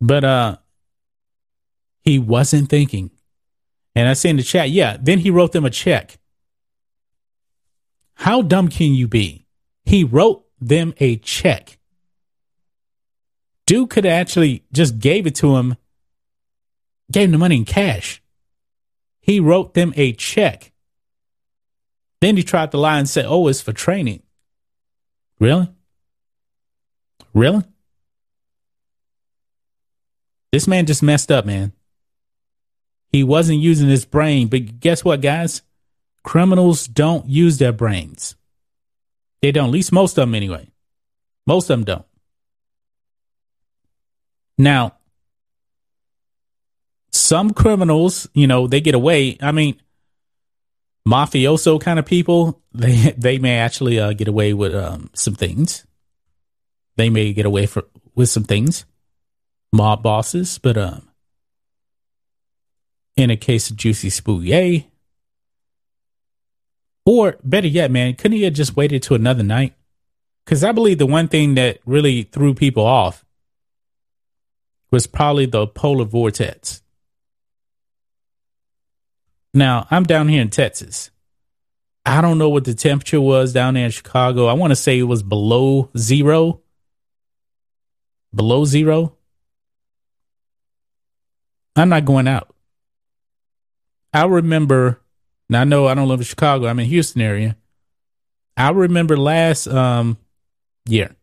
But 0.01 0.25
uh 0.25 0.57
he 2.03 2.19
wasn't 2.19 2.69
thinking. 2.69 3.11
And 3.95 4.09
I 4.09 4.15
say 4.15 4.31
in 4.31 4.37
the 4.37 4.43
chat, 4.43 4.71
yeah, 4.71 4.97
then 5.01 5.19
he 5.19 5.31
wrote 5.31 5.53
them 5.53 5.65
a 5.65 5.71
check. 5.71 6.19
How 8.15 8.43
dumb 8.43 8.69
can 8.69 8.95
you 8.95 9.09
be? 9.09 9.47
He 9.85 10.05
wrote 10.05 10.47
them 10.61 10.95
a 10.99 11.17
check. 11.17 11.79
Dude 13.67 13.91
could 13.91 14.07
actually 14.07 14.65
just 14.73 14.99
gave 14.99 15.27
it 15.27 15.35
to 15.37 15.57
him, 15.57 15.77
gave 17.11 17.25
him 17.25 17.33
the 17.33 17.39
money 17.39 17.57
in 17.57 17.65
cash. 17.65 18.23
He 19.21 19.41
wrote 19.41 19.75
them 19.75 19.93
a 19.97 20.13
check. 20.13 20.73
Then 22.21 22.37
he 22.37 22.43
tried 22.43 22.71
to 22.71 22.79
lie 22.79 22.99
and 22.99 23.09
say, 23.09 23.25
oh, 23.25 23.49
it's 23.49 23.61
for 23.61 23.73
training. 23.73 24.23
Really? 25.39 25.69
Really? 27.35 27.65
This 30.53 30.69
man 30.69 30.87
just 30.87 31.03
messed 31.03 31.33
up, 31.33 31.47
man. 31.47 31.73
He 33.13 33.23
wasn't 33.23 33.61
using 33.61 33.89
his 33.89 34.05
brain. 34.07 34.49
But 34.49 34.81
guess 34.81 35.05
what, 35.05 35.21
guys? 35.21 35.63
Criminals 36.25 36.87
don't 36.87 37.29
use 37.29 37.59
their 37.59 37.73
brains. 37.73 38.37
They 39.43 39.53
don't, 39.53 39.67
at 39.67 39.73
least 39.73 39.93
most 39.93 40.17
of 40.17 40.23
them 40.23 40.35
anyway. 40.35 40.69
Most 41.47 41.69
of 41.69 41.79
them 41.79 41.85
don't. 41.85 42.07
Now, 44.57 44.95
some 47.11 47.51
criminals, 47.53 48.29
you 48.35 48.47
know, 48.47 48.67
they 48.67 48.81
get 48.81 48.95
away. 48.95 49.37
I 49.41 49.53
mean, 49.53 49.81
mafioso 51.07 51.81
kind 51.81 51.99
of 51.99 52.07
people, 52.07 52.63
they 52.73 53.15
they 53.19 53.39
may 53.39 53.59
actually 53.59 53.99
uh, 53.99 54.13
get 54.13 54.29
away 54.29 54.55
with 54.55 54.75
um, 54.75 55.11
some 55.15 55.35
things. 55.35 55.87
They 56.97 57.11
may 57.11 57.33
get 57.33 57.47
away 57.47 57.67
for, 57.67 57.85
with 58.15 58.29
some 58.29 58.45
things. 58.45 58.85
Mob 59.73 60.03
bosses, 60.03 60.59
but 60.59 60.77
um, 60.77 61.09
in 63.17 63.31
a 63.31 63.37
case 63.37 63.71
of 63.71 63.77
Juicy 63.77 64.11
Smollett. 64.11 64.87
Or 67.05 67.37
better 67.43 67.67
yet, 67.67 67.91
man, 67.91 68.15
couldn't 68.15 68.37
he 68.37 68.45
have 68.45 68.55
just 68.55 68.77
waited 68.77 69.03
to 69.05 69.15
another 69.15 69.43
night? 69.43 69.75
Because 70.45 70.65
I 70.65 70.73
believe 70.73 70.99
the 70.99 71.07
one 71.07 71.29
thing 71.29 71.55
that 71.55 71.79
really 71.85 72.23
threw 72.25 72.55
people 72.55 72.85
off 72.87 73.25
was 74.91 75.07
probably 75.07 75.47
the 75.47 75.67
polar 75.67 76.05
vortex. 76.05 76.83
Now, 79.55 79.87
I'm 79.91 80.05
down 80.05 80.29
here 80.29 80.43
in 80.43 80.51
Texas. 80.51 81.11
I 82.05 82.21
don't 82.21 82.39
know 82.39 82.49
what 82.49 82.65
the 82.65 82.75
temperature 82.75 83.21
was 83.21 83.53
down 83.53 83.75
there 83.75 83.85
in 83.85 83.91
Chicago. 83.91 84.47
I 84.47 84.55
want 84.55 84.71
to 84.73 84.77
say 84.77 84.99
it 84.99 85.05
was 85.05 85.23
below 85.23 85.91
zero. 85.97 86.61
below 88.35 88.65
zero, 88.65 89.17
I'm 91.77 91.89
not 91.89 92.05
going 92.05 92.29
out. 92.29 92.52
I 94.13 94.25
remember, 94.27 95.01
now 95.49 95.63
I 95.63 95.65
know 95.65 95.87
I 95.87 95.95
don't 95.95 96.09
live 96.09 96.21
in 96.21 96.25
Chicago, 96.25 96.67
I'm 96.67 96.79
in 96.79 96.87
Houston 96.87 97.23
area. 97.23 97.57
I 98.57 98.71
remember 98.71 99.17
last 99.17 99.67
um 99.67 100.19
year 100.87 101.17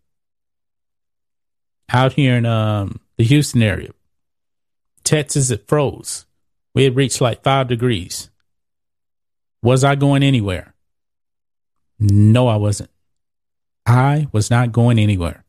out 1.91 2.13
here 2.13 2.35
in 2.35 2.45
um 2.45 2.99
the 3.17 3.23
Houston 3.23 3.61
area. 3.61 3.89
Texas 5.03 5.51
it 5.51 5.67
froze. 5.67 6.25
We 6.73 6.83
had 6.83 6.95
reached 6.95 7.21
like 7.21 7.43
five 7.43 7.67
degrees. 7.67 8.29
Was 9.61 9.83
I 9.83 9.95
going 9.95 10.23
anywhere? 10.23 10.73
No, 11.99 12.47
I 12.47 12.55
wasn't. 12.55 12.89
I 13.85 14.27
was 14.31 14.49
not 14.49 14.71
going 14.71 14.99
anywhere. 14.99 15.43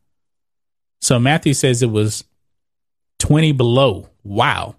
So 0.99 1.19
Matthew 1.19 1.53
says 1.53 1.81
it 1.81 1.91
was 1.91 2.23
20 3.19 3.53
below. 3.53 4.09
Wow. 4.23 4.75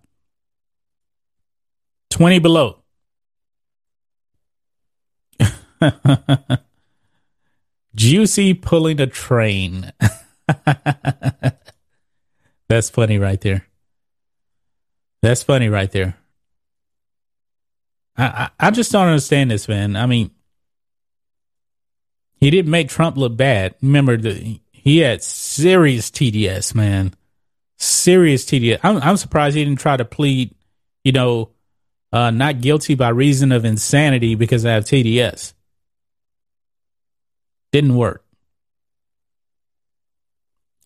20 2.13 2.39
below. 2.41 2.79
Juicy 7.95 8.55
pulling 8.55 9.01
a 9.01 9.07
train. 9.07 9.93
That's 12.69 12.91
funny 12.91 13.19
right 13.19 13.41
there. 13.41 13.67
That's 15.23 15.43
funny 15.43 15.71
right 15.71 15.91
there. 15.91 16.19
I, 18.17 18.25
I, 18.25 18.51
I 18.61 18.71
just 18.71 18.93
don't 18.93 19.09
understand 19.09 19.51
this, 19.51 19.67
man. 19.67 19.97
I 19.97 20.05
mean, 20.07 20.31
he 22.41 22.51
didn't 22.51 22.71
make 22.71 22.91
Trump 22.91 23.17
look 23.17 23.37
bad. 23.37 23.75
Remember, 23.81 24.19
the, 24.19 24.61
he 24.71 24.99
had 24.99 25.23
serious 25.23 26.11
TDS, 26.11 26.75
man. 26.75 27.15
Serious 27.79 28.45
TDS. 28.45 28.81
I'm, 28.83 28.99
I'm 28.99 29.17
surprised 29.17 29.57
he 29.57 29.65
didn't 29.65 29.81
try 29.81 29.97
to 29.97 30.05
plead, 30.05 30.55
you 31.05 31.13
know, 31.13 31.51
uh, 32.13 32.31
not 32.31 32.61
guilty 32.61 32.95
by 32.95 33.09
reason 33.09 33.53
of 33.53 33.65
insanity 33.65 34.35
because 34.35 34.67
I 34.67 34.73
have 34.73 34.85
TDS. 34.85 35.55
Didn't 37.73 37.97
work. 37.97 38.25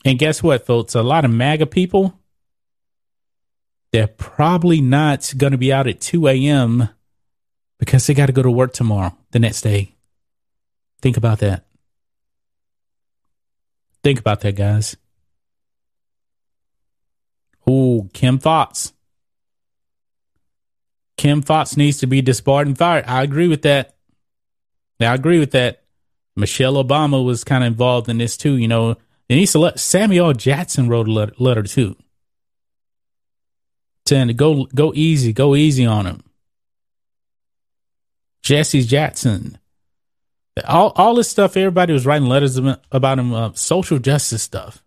And 0.05 0.21
guess 0.21 0.41
what, 0.41 0.65
folks? 0.65 0.95
A 0.95 1.03
lot 1.03 1.25
of 1.25 1.33
MAGA 1.33 1.67
people, 1.67 2.17
they're 3.91 4.07
probably 4.07 4.81
not 4.81 5.33
going 5.37 5.51
to 5.51 5.59
be 5.59 5.73
out 5.73 5.89
at 5.89 6.01
2 6.01 6.29
a.m. 6.29 6.91
because 7.81 8.07
they 8.07 8.15
got 8.15 8.27
to 8.27 8.33
go 8.33 8.43
to 8.43 8.51
work 8.51 8.73
tomorrow, 8.73 9.17
the 9.33 9.41
next 9.41 9.63
day. 9.63 9.97
Think 11.03 11.17
about 11.17 11.41
that. 11.41 11.65
Think 14.05 14.21
about 14.21 14.43
that, 14.43 14.55
guys. 14.55 14.97
Oh, 17.67 18.09
Kim 18.13 18.39
Foxx. 18.39 18.93
Kim 21.17 21.43
Foxx 21.43 21.77
needs 21.77 21.99
to 21.99 22.07
be 22.07 22.21
disbarred 22.21 22.67
and 22.67 22.77
fired. 22.77 23.05
I 23.07 23.23
agree 23.23 23.49
with 23.49 23.63
that. 23.63 23.97
I 25.01 25.15
agree 25.15 25.39
with 25.39 25.53
that. 25.53 25.83
Michelle 26.37 26.83
Obama 26.83 27.25
was 27.25 27.45
kind 27.45 27.65
of 27.65 27.69
involved 27.69 28.09
in 28.09 28.19
this 28.19 28.37
too. 28.37 28.57
You 28.57 28.69
know, 28.69 28.97
and 29.29 29.39
he 29.39 29.47
select 29.47 29.81
Samuel 29.81 30.33
Jackson 30.35 30.89
wrote 30.89 31.09
a 31.09 31.13
letter, 31.13 31.33
letter 31.39 31.63
too, 31.63 31.97
saying 34.07 34.29
to 34.29 34.35
go 34.35 34.67
go 34.75 34.93
easy, 34.95 35.33
go 35.33 35.55
easy 35.57 35.87
on 35.87 36.07
him. 36.07 36.23
Jesse 38.43 38.83
Jackson, 38.83 39.59
all 40.69 40.93
all 40.95 41.15
this 41.15 41.31
stuff. 41.31 41.57
Everybody 41.57 41.93
was 41.93 42.07
writing 42.07 42.29
letters 42.29 42.59
about 42.93 43.19
him. 43.19 43.33
Uh, 43.33 43.53
social 43.55 43.99
justice 43.99 44.43
stuff, 44.43 44.85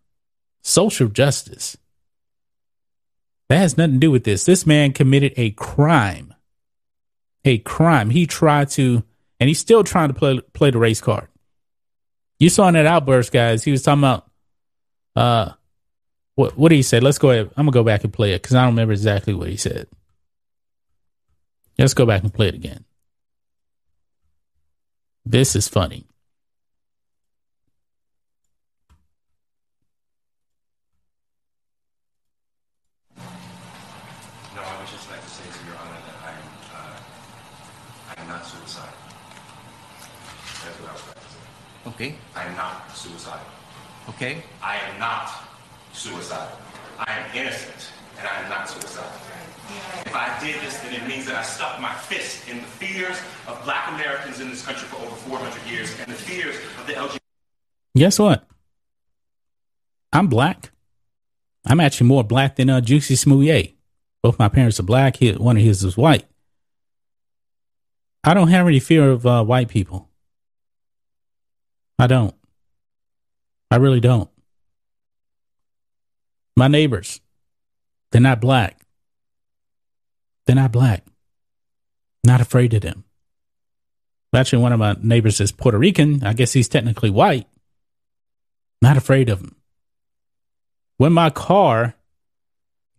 social 0.62 1.08
justice. 1.08 1.76
That 3.50 3.58
has 3.58 3.78
nothing 3.78 3.96
to 3.96 4.00
do 4.00 4.12
with 4.12 4.24
this. 4.24 4.46
This 4.46 4.66
man 4.66 4.94
committed 4.94 5.34
a 5.36 5.52
crime. 5.52 6.34
A 7.46 7.58
crime. 7.58 8.12
He 8.12 8.26
tried 8.28 8.70
to, 8.72 9.04
and 9.40 9.48
he's 9.48 9.60
still 9.60 9.84
trying 9.84 10.10
to 10.10 10.14
play 10.14 10.40
play 10.54 10.72
the 10.72 10.78
race 10.78 11.02
card. 11.02 11.28
You 12.38 12.50
saw 12.50 12.68
in 12.68 12.76
that 12.76 12.86
outburst, 12.86 13.32
guys. 13.32 13.64
He 13.64 13.72
was 13.72 13.84
talking 13.84 14.02
about, 14.02 14.30
uh, 15.16 15.54
what 16.36 16.58
what 16.58 16.70
did 16.70 16.76
he 16.76 16.84
say? 16.84 17.00
Let's 17.00 17.18
go 17.18 17.32
ahead. 17.32 17.50
I'm 17.58 17.66
gonna 17.66 17.72
go 17.72 17.84
back 17.84 18.04
and 18.04 18.14
play 18.14 18.34
it 18.34 18.42
because 18.42 18.56
I 18.56 18.62
don't 18.62 18.74
remember 18.74 18.94
exactly 18.94 19.34
what 19.34 19.50
he 19.50 19.58
said. 19.58 19.88
Let's 21.78 21.94
go 21.94 22.06
back 22.06 22.24
and 22.24 22.34
play 22.34 22.50
it 22.50 22.56
again. 22.56 22.86
This 25.26 25.56
is 25.56 25.68
funny. 25.68 26.06
No, 34.56 34.62
I 34.62 34.80
would 34.80 34.88
just 34.88 35.10
like 35.10 35.22
to 35.22 35.30
say 35.30 35.44
to 35.44 35.66
Your 35.66 35.76
Honor 35.78 36.00
that 36.06 36.16
I 36.26 36.32
am, 36.32 36.48
uh, 36.74 37.00
I 38.18 38.22
am 38.22 38.28
not 38.28 38.46
suicidal. 38.46 38.90
That's 40.66 40.80
what 40.80 40.90
I 40.90 40.94
would 40.94 41.08
like 41.08 41.16
to 41.16 41.30
say. 41.30 41.89
Okay, 42.00 42.16
I 42.34 42.46
am 42.46 42.56
not 42.56 42.96
suicidal. 42.96 43.42
okay. 44.08 44.42
I 44.64 44.78
am 44.78 45.00
not 45.00 45.30
suicidal. 45.92 46.48
I 46.98 47.12
am 47.12 47.36
innocent, 47.36 47.92
and 48.18 48.26
I 48.26 48.42
am 48.42 48.50
not 48.50 48.70
suicidal. 48.70 49.12
If 50.06 50.16
I 50.16 50.40
did 50.40 50.62
this, 50.62 50.80
then 50.80 50.94
it 50.94 51.06
means 51.06 51.26
that 51.26 51.36
I 51.36 51.44
stuck 51.44 51.82
my 51.82 51.94
fist 51.94 52.48
in 52.48 52.60
the 52.60 52.64
fears 52.64 53.18
of 53.50 53.62
black 53.66 53.90
Americans 53.90 54.40
in 54.40 54.50
this 54.50 54.66
country 54.66 54.88
for 54.88 54.96
over 54.96 55.14
400 55.14 55.70
years 55.70 55.94
and 56.00 56.08
the 56.10 56.16
fears 56.16 56.56
of 56.80 56.88
the 56.88 56.94
LGBT. 56.94 57.18
Guess 57.98 58.18
what? 58.18 58.48
I'm 60.14 60.28
black. 60.28 60.72
I'm 61.66 61.82
actually 61.82 62.08
more 62.08 62.24
black 62.24 62.56
than 62.56 62.70
uh, 62.70 62.80
Juicy 62.80 63.18
Smollett. 63.18 63.76
Both 64.24 64.40
my 64.40 64.48
parents 64.48 64.80
are 64.80 64.84
black. 64.84 65.18
He, 65.18 65.34
one 65.34 65.58
of 65.58 65.64
his 65.64 65.84
is 65.84 65.98
white. 65.98 66.24
I 68.24 68.34
don't 68.34 68.48
have 68.48 68.68
any 68.68 68.80
fear 68.80 69.12
of 69.12 69.26
uh, 69.26 69.44
white 69.44 69.68
people. 69.68 70.09
I 72.00 72.08
don't. 72.08 72.34
I 73.70 73.76
really 73.76 74.00
don't. 74.00 74.30
My 76.56 76.70
neighbors, 76.70 77.20
they're 78.12 78.22
not 78.22 78.40
black. 78.40 78.82
They're 80.48 80.56
not 80.56 80.72
black. 80.72 81.06
Not 82.26 82.42
afraid 82.42 82.74
of 82.74 82.82
them. 82.82 83.04
Actually, 84.34 84.62
one 84.62 84.74
of 84.74 84.80
my 84.80 84.96
neighbors 85.02 85.42
is 85.42 85.52
Puerto 85.52 85.78
Rican. 85.78 86.24
I 86.24 86.34
guess 86.34 86.54
he's 86.54 86.70
technically 86.70 87.10
white. 87.10 87.48
Not 88.82 88.96
afraid 88.96 89.30
of 89.30 89.42
him. 89.42 89.56
When 90.98 91.12
my 91.14 91.30
car 91.30 91.96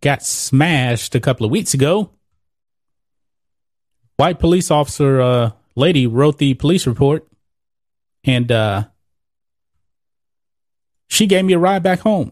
got 0.01 0.23
smashed 0.23 1.15
a 1.15 1.19
couple 1.19 1.45
of 1.45 1.51
weeks 1.51 1.73
ago, 1.73 2.11
white 4.17 4.39
police 4.39 4.69
officer 4.69 5.21
uh, 5.21 5.51
lady 5.75 6.05
wrote 6.05 6.37
the 6.37 6.53
police 6.55 6.85
report 6.85 7.27
and 8.23 8.51
uh, 8.51 8.85
she 11.09 11.27
gave 11.27 11.45
me 11.45 11.53
a 11.53 11.59
ride 11.59 11.83
back 11.83 11.99
home. 11.99 12.31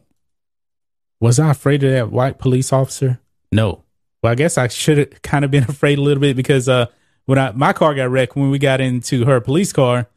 Was 1.19 1.39
I 1.39 1.52
afraid 1.52 1.84
of 1.84 1.91
that 1.91 2.12
white 2.12 2.39
police 2.39 2.71
officer? 2.71 3.19
No. 3.52 3.84
Well, 4.21 4.32
I 4.32 4.36
guess 4.36 4.58
I 4.58 4.67
should 4.67 4.97
have 4.97 5.21
kind 5.21 5.43
of 5.43 5.52
been 5.52 5.63
afraid 5.69 5.97
a 5.97 6.02
little 6.02 6.21
bit 6.21 6.36
because 6.36 6.69
uh, 6.69 6.88
when 7.25 7.38
I 7.38 7.52
my 7.52 7.73
car 7.73 7.93
got 7.93 8.10
wrecked, 8.10 8.36
when 8.36 8.49
we 8.49 8.60
got 8.60 8.82
into 8.82 9.25
her 9.25 9.41
police 9.41 9.73
car, 9.73 10.08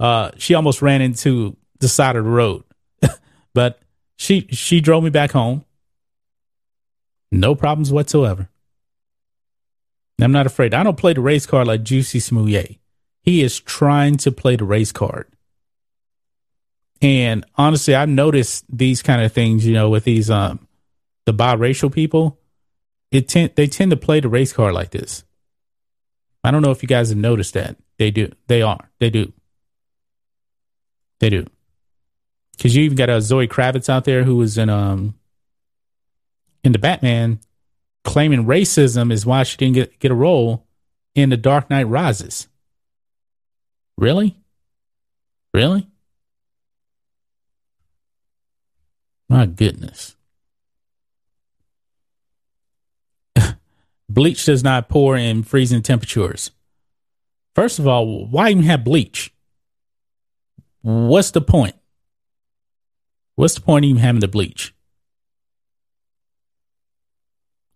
uh, 0.00 0.32
she 0.36 0.54
almost 0.54 0.82
ran 0.82 1.00
into 1.00 1.56
the 1.78 1.88
side 1.88 2.16
of 2.16 2.24
the 2.24 2.30
road. 2.30 2.64
but 3.54 3.80
she 4.16 4.46
she 4.50 4.80
drove 4.80 5.04
me 5.04 5.10
back 5.10 5.32
home. 5.32 5.64
No 7.30 7.54
problems 7.54 7.90
whatsoever. 7.90 8.48
I'm 10.20 10.32
not 10.32 10.46
afraid. 10.46 10.74
I 10.74 10.82
don't 10.82 10.98
play 10.98 11.14
the 11.14 11.20
race 11.20 11.46
card 11.46 11.66
like 11.66 11.82
Juicy 11.82 12.20
Smollett. 12.20 12.78
He 13.22 13.42
is 13.42 13.60
trying 13.60 14.16
to 14.18 14.32
play 14.32 14.56
the 14.56 14.64
race 14.64 14.92
card. 14.92 15.28
And 17.00 17.44
honestly, 17.56 17.94
I've 17.94 18.08
noticed 18.08 18.64
these 18.68 19.02
kind 19.02 19.22
of 19.22 19.32
things, 19.32 19.66
you 19.66 19.74
know, 19.74 19.90
with 19.90 20.04
these 20.04 20.30
um 20.30 20.66
the 21.24 21.32
biracial 21.32 21.92
people 21.92 22.38
it 23.12 23.28
tend 23.28 23.52
they 23.54 23.66
tend 23.66 23.90
to 23.90 23.96
play 23.96 24.20
the 24.20 24.28
race 24.28 24.52
card 24.52 24.74
like 24.74 24.90
this. 24.90 25.24
I 26.42 26.50
don't 26.50 26.62
know 26.62 26.70
if 26.70 26.82
you 26.82 26.88
guys 26.88 27.10
have 27.10 27.18
noticed 27.18 27.54
that. 27.54 27.76
They 27.98 28.10
do. 28.10 28.32
They 28.48 28.62
are. 28.62 28.90
They 28.98 29.10
do. 29.10 29.32
They 31.20 31.30
do. 31.30 31.46
Because 32.56 32.74
you 32.74 32.82
even 32.82 32.96
got 32.96 33.10
a 33.10 33.20
Zoe 33.20 33.46
Kravitz 33.46 33.88
out 33.88 34.04
there 34.04 34.24
who 34.24 34.36
was 34.36 34.58
in 34.58 34.68
um 34.68 35.14
in 36.64 36.72
the 36.72 36.78
Batman 36.78 37.40
claiming 38.04 38.44
racism 38.44 39.12
is 39.12 39.26
why 39.26 39.42
she 39.42 39.56
didn't 39.56 39.74
get, 39.74 39.98
get 40.00 40.10
a 40.10 40.14
role 40.14 40.66
in 41.14 41.30
the 41.30 41.36
Dark 41.36 41.70
Knight 41.70 41.84
Rises. 41.86 42.48
Really? 43.96 44.36
Really? 45.54 45.88
My 49.28 49.46
goodness. 49.46 50.16
bleach 54.08 54.44
does 54.44 54.62
not 54.62 54.88
pour 54.88 55.16
in 55.16 55.42
freezing 55.42 55.82
temperatures. 55.82 56.50
First 57.54 57.78
of 57.78 57.86
all, 57.86 58.26
why 58.26 58.50
even 58.50 58.62
have 58.64 58.84
bleach? 58.84 59.32
What's 60.82 61.30
the 61.30 61.40
point? 61.40 61.76
What's 63.36 63.54
the 63.54 63.60
point 63.60 63.84
of 63.84 63.90
even 63.90 64.02
having 64.02 64.20
the 64.20 64.28
bleach? 64.28 64.74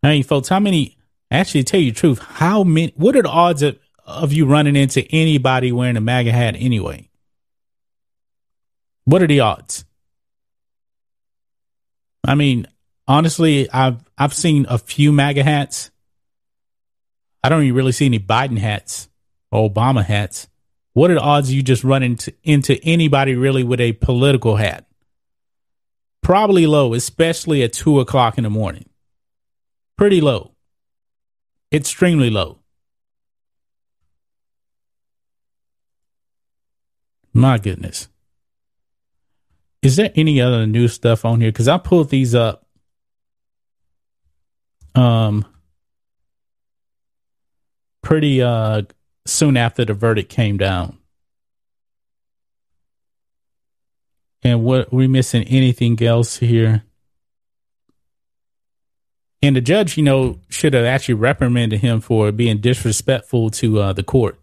I 0.03 0.11
mean, 0.11 0.23
folks, 0.25 0.49
how 0.49 0.61
many? 0.61 0.97
Actually, 1.31 1.65
tell 1.65 1.81
you 1.81 1.91
the 1.91 1.99
truth, 1.99 2.19
how 2.21 2.63
many? 2.65 2.93
What 2.97 3.17
are 3.17 3.23
the 3.23 3.29
odds 3.29 3.63
of 3.63 3.79
of 4.07 4.33
you 4.33 4.47
running 4.47 4.77
into 4.77 5.05
anybody 5.11 5.73
wearing 5.73 5.97
a 5.97 6.01
MAGA 6.01 6.33
hat 6.33 6.57
anyway? 6.59 7.11
What 9.05 9.23
are 9.23 9.27
the 9.27 9.41
odds? 9.41 9.85
I 12.25 12.35
mean, 12.35 12.67
honestly, 13.07 13.71
I've 13.71 13.99
I've 14.17 14.35
seen 14.35 14.67
a 14.69 14.79
few 14.79 15.13
MAGA 15.13 15.45
hats. 15.45 15.91
I 17.43 17.49
don't 17.49 17.63
even 17.63 17.77
really 17.77 17.93
see 17.93 18.07
any 18.07 18.19
Biden 18.19 18.59
hats 18.59 19.09
or 19.53 19.71
Obama 19.71 20.05
hats. 20.05 20.49
What 20.93 21.11
are 21.11 21.15
the 21.15 21.21
odds 21.21 21.53
you 21.53 21.63
just 21.63 21.85
run 21.85 22.03
into 22.03 22.33
into 22.43 22.83
anybody 22.83 23.35
really 23.35 23.63
with 23.63 23.81
a 23.81 23.93
political 23.93 24.57
hat? 24.57 24.87
Probably 26.23 26.67
low, 26.67 26.95
especially 26.95 27.63
at 27.63 27.73
two 27.73 28.01
o'clock 28.01 28.39
in 28.39 28.45
the 28.45 28.51
morning. 28.51 28.89
Pretty 29.97 30.21
low. 30.21 30.53
Extremely 31.73 32.31
low. 32.31 32.59
My 37.37 37.59
goodness. 37.59 38.09
Is 39.83 39.97
there 39.97 40.11
any 40.17 40.41
other 40.41 40.67
new 40.67 40.89
stuff 40.89 41.27
on 41.27 41.43
here? 41.43 41.53
Because 41.53 41.69
I 41.69 41.77
pulled 41.77 42.09
these 42.09 42.35
up. 42.35 42.67
Um, 44.95 45.45
pretty 48.03 48.41
uh 48.41 48.83
soon 49.27 49.59
after 49.59 49.85
the 49.85 49.93
verdict 49.93 50.31
came 50.31 50.57
down. 50.57 50.97
And 54.43 54.65
what 54.65 54.91
we 54.91 55.07
missing 55.07 55.45
anything 55.45 56.03
else 56.03 56.39
here? 56.39 56.85
And 59.43 59.57
the 59.57 59.61
judge, 59.61 59.99
you 59.99 60.03
know, 60.03 60.41
should 60.49 60.73
have 60.73 60.87
actually 60.87 61.15
reprimanded 61.15 61.81
him 61.81 62.01
for 62.01 62.33
being 62.33 62.63
disrespectful 62.63 63.51
to 63.51 63.81
uh, 63.81 63.93
the 63.93 64.03
court 64.03 64.41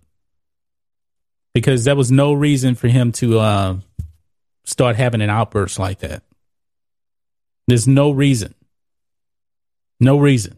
because 1.54 1.84
there 1.84 1.96
was 1.96 2.12
no 2.12 2.34
reason 2.34 2.76
for 2.76 2.88
him 2.88 3.12
to 3.14 3.40
uh, 3.40 3.78
start 4.64 4.96
having 4.96 5.22
an 5.22 5.30
outburst 5.30 5.80
like 5.80 6.00
that. 6.00 6.24
There's 7.68 7.88
no 7.88 8.12
reason. 8.12 8.54
No 10.00 10.18
reason. 10.18 10.58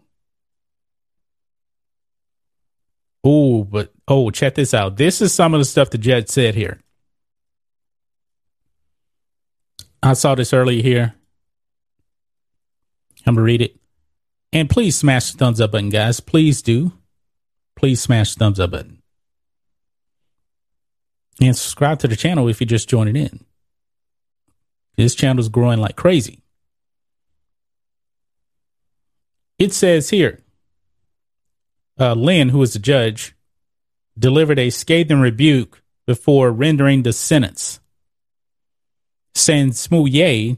Oh, 3.24 3.64
but 3.64 3.92
oh, 4.08 4.30
check 4.30 4.56
this 4.56 4.74
out. 4.74 4.98
This 4.98 5.22
is 5.22 5.34
some 5.34 5.54
of 5.54 5.60
the 5.60 5.66
stuff 5.66 5.90
the 5.90 5.98
judge 5.98 6.30
said 6.30 6.56
here. 6.56 6.80
I 10.02 10.14
saw 10.14 10.36
this 10.36 10.54
earlier 10.54 10.84
here. 10.84 11.16
I'm 13.26 13.34
gonna 13.34 13.44
read 13.44 13.62
it. 13.62 13.76
And 14.54 14.70
please 14.70 14.96
smash 14.96 15.32
the 15.32 15.38
thumbs 15.40 15.60
up 15.60 15.72
button, 15.72 15.90
guys. 15.90 16.20
Please 16.20 16.62
do. 16.62 16.94
Please 17.76 18.00
smash 18.00 18.36
the 18.36 18.40
thumbs 18.40 18.60
up 18.60 18.72
button. 18.72 19.02
And 21.42 21.56
subscribe 21.56 22.00
to 22.00 22.08
the 22.08 22.16
channel 22.16 22.48
if 22.48 22.62
you're 22.62 22.66
just 22.66 22.90
joining 22.90 23.16
in. 23.16 23.44
This 24.96 25.16
channel 25.16 25.42
is 25.42 25.50
growing 25.50 25.80
like 25.80 25.96
crazy. 25.96 26.42
It 29.60 29.74
says 29.74 30.10
here 30.10 30.40
uh, 32.00 32.14
Linn, 32.14 32.50
who 32.50 32.62
is 32.62 32.74
the 32.74 32.80
judge, 32.80 33.36
delivered 34.18 34.60
a 34.60 34.70
scathing 34.70 35.20
rebuke 35.20 35.82
before 36.06 36.52
rendering 36.52 37.04
the 37.04 37.14
sentence, 37.14 37.80
saying 39.34 39.74
Smollett 39.74 40.58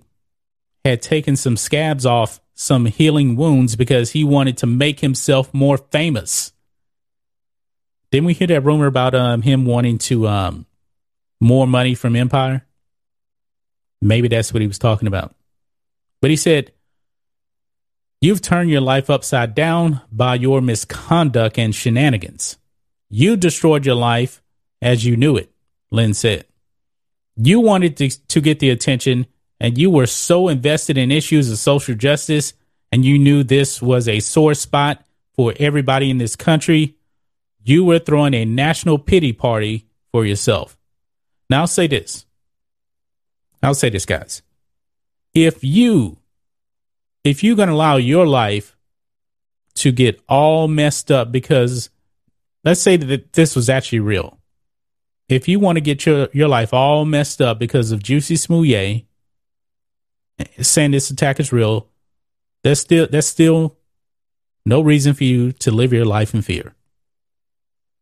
had 0.83 1.01
taken 1.01 1.35
some 1.35 1.57
scabs 1.57 2.05
off 2.05 2.39
some 2.53 2.85
healing 2.85 3.35
wounds 3.35 3.75
because 3.75 4.11
he 4.11 4.23
wanted 4.23 4.57
to 4.57 4.67
make 4.67 4.99
himself 4.99 5.53
more 5.53 5.77
famous. 5.77 6.53
Didn't 8.11 8.25
we 8.25 8.33
hear 8.33 8.47
that 8.47 8.61
rumor 8.61 8.87
about 8.87 9.15
um, 9.15 9.41
him 9.41 9.65
wanting 9.65 9.97
to 9.99 10.27
um, 10.27 10.65
more 11.39 11.67
money 11.67 11.95
from 11.95 12.15
Empire? 12.15 12.65
Maybe 14.01 14.27
that's 14.27 14.53
what 14.53 14.61
he 14.61 14.67
was 14.67 14.79
talking 14.79 15.07
about. 15.07 15.35
But 16.21 16.29
he 16.29 16.35
said, 16.35 16.71
You've 18.19 18.41
turned 18.41 18.71
your 18.71 18.81
life 18.81 19.09
upside 19.09 19.53
down 19.53 20.01
by 20.11 20.35
your 20.35 20.59
misconduct 20.59 21.59
and 21.59 21.75
shenanigans. 21.75 22.57
You 23.09 23.37
destroyed 23.37 23.85
your 23.85 23.95
life 23.95 24.41
as 24.81 25.05
you 25.05 25.15
knew 25.15 25.37
it, 25.37 25.51
Linn 25.91 26.15
said. 26.15 26.45
You 27.35 27.59
wanted 27.59 27.95
to, 27.97 28.09
to 28.09 28.41
get 28.41 28.59
the 28.59 28.71
attention 28.71 29.27
and 29.59 29.77
you 29.77 29.91
were 29.91 30.07
so 30.07 30.47
invested 30.47 30.97
in 30.97 31.11
issues 31.11 31.51
of 31.51 31.59
social 31.59 31.93
justice 31.93 32.53
and 32.91 33.05
you 33.05 33.19
knew 33.19 33.43
this 33.43 33.81
was 33.81 34.07
a 34.07 34.19
sore 34.19 34.55
spot 34.55 35.05
for 35.33 35.53
everybody 35.59 36.09
in 36.09 36.17
this 36.17 36.35
country, 36.35 36.95
you 37.67 37.83
were 37.83 37.99
throwing 37.99 38.33
a 38.33 38.45
national 38.45 38.97
pity 38.97 39.33
party 39.33 39.87
for 40.11 40.25
yourself. 40.25 40.77
Now 41.49 41.61
I'll 41.61 41.67
say 41.67 41.87
this. 41.87 42.25
I'll 43.61 43.73
say 43.73 43.89
this, 43.89 44.05
guys. 44.05 44.41
If 45.33 45.63
you 45.63 46.17
if 47.23 47.43
you're 47.43 47.57
going 47.57 47.67
to 47.67 47.75
allow 47.75 47.97
your 47.97 48.25
life 48.25 48.77
to 49.75 49.91
get 49.91 50.21
all 50.29 50.67
messed 50.67 51.11
up 51.11 51.31
because 51.31 51.89
let's 52.63 52.81
say 52.81 52.95
that 52.95 53.33
this 53.33 53.55
was 53.55 53.69
actually 53.69 53.99
real. 53.99 54.39
If 55.27 55.47
you 55.49 55.59
want 55.59 55.75
to 55.75 55.81
get 55.81 56.05
your, 56.05 56.29
your 56.31 56.47
life 56.47 56.73
all 56.73 57.03
messed 57.03 57.41
up 57.41 57.59
because 57.59 57.91
of 57.91 58.01
Juicy 58.01 58.37
Smollett 58.37 59.05
saying 60.61 60.91
this 60.91 61.09
attack 61.09 61.39
is 61.41 61.51
real, 61.51 61.89
that's 62.63 62.79
still 62.79 63.07
that's 63.11 63.27
still 63.27 63.77
no 64.65 64.79
reason 64.81 65.13
for 65.13 65.25
you 65.25 65.51
to 65.51 65.71
live 65.71 65.91
your 65.91 66.05
life 66.05 66.33
in 66.33 66.41
fear. 66.41 66.76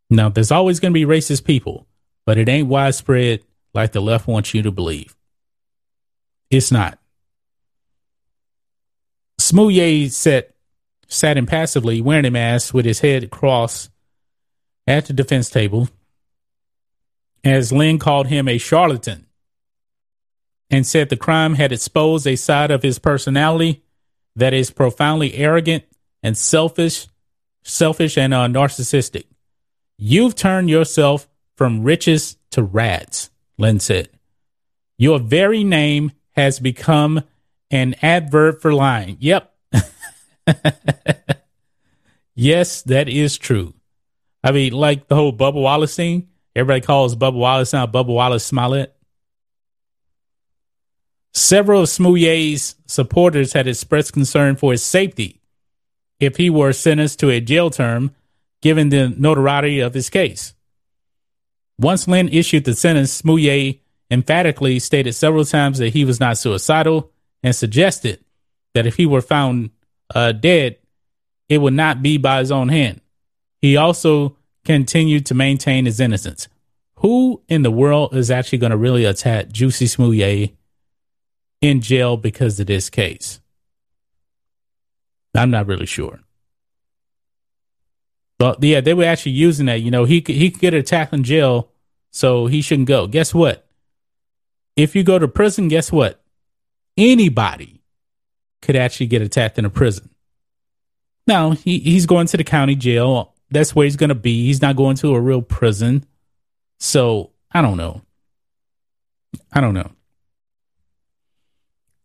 Now, 0.10 0.30
there's 0.30 0.52
always 0.52 0.80
going 0.80 0.94
to 0.94 1.00
be 1.00 1.06
racist 1.06 1.46
people, 1.46 1.88
but 2.26 2.38
it 2.38 2.50
ain't 2.50 2.68
widespread 2.68 3.42
like 3.74 3.92
the 3.92 4.02
left 4.02 4.28
wants 4.28 4.54
you 4.54 4.62
to 4.62 4.72
believe. 4.72 5.16
It's 6.50 6.72
not. 6.72 7.00
Smollett 9.40 10.12
sat, 10.12 10.52
sat 11.08 11.38
impassively 11.38 12.02
wearing 12.02 12.26
a 12.26 12.32
mask 12.32 12.74
with 12.74 12.86
his 12.86 13.00
head 13.00 13.30
crossed 13.30 13.90
at 14.88 15.06
the 15.06 15.14
defense 15.14 15.50
table 15.50 15.90
as 17.44 17.72
Linn 17.72 18.00
called 18.00 18.28
him 18.28 18.48
a 18.48 18.58
charlatan 18.58 19.28
and 20.70 20.86
said 20.86 21.10
the 21.10 21.18
crime 21.18 21.56
had 21.56 21.72
exposed 21.72 22.26
a 22.26 22.36
side 22.36 22.72
of 22.72 22.82
his 22.82 22.98
personality 22.98 23.84
that 24.36 24.54
is 24.54 24.72
profoundly 24.72 25.36
arrogant 25.36 25.84
and 26.24 26.38
selfish, 26.38 27.08
selfish 27.64 28.18
and 28.18 28.34
uh, 28.34 28.48
narcissistic. 28.48 29.26
You've 29.98 30.36
turned 30.36 30.70
yourself 30.70 31.28
from 31.56 31.84
riches 31.84 32.38
to 32.52 32.64
rats, 32.64 33.30
Linn 33.58 33.80
said. 33.80 34.10
Your 34.98 35.20
very 35.20 35.64
name 35.64 36.12
has 36.32 36.60
become 36.60 37.24
an 37.72 37.96
adverb 38.02 38.62
for 38.62 38.74
lying. 38.74 39.18
Yep. 39.20 39.54
yes, 42.36 42.82
that 42.84 43.10
is 43.10 43.38
true. 43.38 43.74
I 44.44 44.52
mean, 44.52 44.74
like 44.74 45.08
the 45.08 45.16
whole 45.16 45.34
Bubba 45.34 45.62
Wallace 45.62 45.96
thing. 45.96 46.30
Everybody 46.56 46.82
calls 46.82 47.16
Bubba 47.16 47.34
Wallace 47.34 47.74
now 47.74 47.88
Bubba 47.88 48.08
Wallace 48.08 48.46
Smollett. 48.46 48.96
Several 51.34 51.82
of 51.82 51.90
Smollett's 51.90 52.76
supporters 52.86 53.52
had 53.52 53.68
expressed 53.68 54.14
concern 54.14 54.56
for 54.56 54.72
his 54.72 54.84
safety 54.84 55.42
if 56.18 56.38
he 56.38 56.50
were 56.50 56.72
sentenced 56.72 57.20
to 57.20 57.30
a 57.30 57.42
jail 57.42 57.70
term, 57.70 58.16
given 58.66 58.90
the 58.90 59.14
notoriety 59.16 59.80
of 59.80 59.94
his 59.94 60.10
case. 60.10 60.56
Once 61.78 62.08
Linn 62.08 62.28
issued 62.30 62.64
the 62.66 62.74
sentence, 62.74 63.12
Smollett 63.12 63.80
emphatically 64.10 64.80
stated 64.80 65.14
several 65.14 65.46
times 65.46 65.78
that 65.78 65.94
he 65.94 66.04
was 66.04 66.20
not 66.20 66.40
suicidal 66.40 67.12
and 67.44 67.56
suggested 67.56 68.26
that 68.74 68.88
if 68.88 68.96
he 68.96 69.06
were 69.06 69.22
found 69.22 69.70
uh, 70.16 70.32
dead, 70.32 70.78
it 71.48 71.60
would 71.60 71.76
not 71.76 72.02
be 72.02 72.18
by 72.18 72.40
his 72.40 72.52
own 72.52 72.70
hand. 72.70 73.02
He 73.62 73.78
also 73.78 74.36
continued 74.64 75.28
to 75.28 75.36
maintain 75.36 75.86
his 75.86 76.00
innocence. 76.00 76.48
Who 77.02 77.44
in 77.48 77.62
the 77.62 77.70
world 77.70 78.16
is 78.16 78.32
actually 78.32 78.58
going 78.58 78.72
to 78.72 78.78
really 78.78 79.06
attack 79.06 79.50
Juicy 79.50 79.86
Smollett 79.86 80.56
in 81.62 81.82
jail 81.82 82.18
because 82.18 82.60
of 82.60 82.66
this 82.66 82.90
case? 82.90 83.40
I'm 85.36 85.52
not 85.52 85.68
really 85.68 85.86
sure. 85.86 86.25
But 88.38 88.62
yeah, 88.64 88.82
they 88.82 88.94
were 88.94 89.06
actually 89.06 89.34
using 89.34 89.68
that. 89.68 89.82
You 89.82 89.92
know, 89.92 90.06
he 90.06 90.22
could, 90.22 90.36
he 90.36 90.52
could 90.52 90.62
get 90.62 90.74
attacked 90.74 91.14
in 91.14 91.24
jail, 91.24 91.70
so 92.12 92.48
he 92.48 92.62
shouldn't 92.62 92.88
go. 92.88 93.08
Guess 93.08 93.34
what? 93.34 93.66
If 94.76 94.96
you 94.96 95.04
go 95.04 95.18
to 95.20 95.28
prison, 95.28 95.70
guess 95.70 95.92
what? 95.92 96.22
anybody 96.98 97.82
could 98.62 98.76
actually 98.76 99.08
get 99.08 99.22
attacked 99.22 99.60
in 99.60 99.66
a 99.66 99.70
prison. 99.70 100.10
Now, 101.28 101.52
he, 101.52 101.80
he's 101.80 102.06
going 102.06 102.28
to 102.28 102.38
the 102.38 102.44
county 102.44 102.76
jail. 102.76 103.34
That's 103.50 103.76
where 103.76 103.86
he's 103.86 103.96
going 103.96 104.10
to 104.10 104.16
be. 104.16 104.46
He's 104.46 104.62
not 104.62 104.76
going 104.76 104.96
to 104.98 105.16
a 105.16 105.20
real 105.20 105.42
prison. 105.42 106.06
So, 106.80 107.32
I 107.52 107.62
don't 107.62 107.78
know. 107.78 108.02
I 109.52 109.62
don't 109.62 109.74
know. 109.74 109.92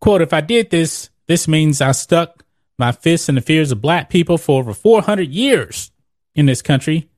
Quote, 0.00 0.22
if 0.22 0.32
I 0.32 0.40
did 0.40 0.70
this, 0.70 1.10
this 1.26 1.46
means 1.46 1.80
I 1.80 1.92
stuck 1.92 2.44
my 2.78 2.92
fists 2.92 3.28
in 3.28 3.34
the 3.34 3.40
fears 3.40 3.72
of 3.72 3.82
black 3.82 4.08
people 4.08 4.38
for 4.38 4.58
over 4.58 4.72
400 4.72 5.28
years 5.28 5.89
in 6.34 6.46
this 6.46 6.62
country 6.62 7.08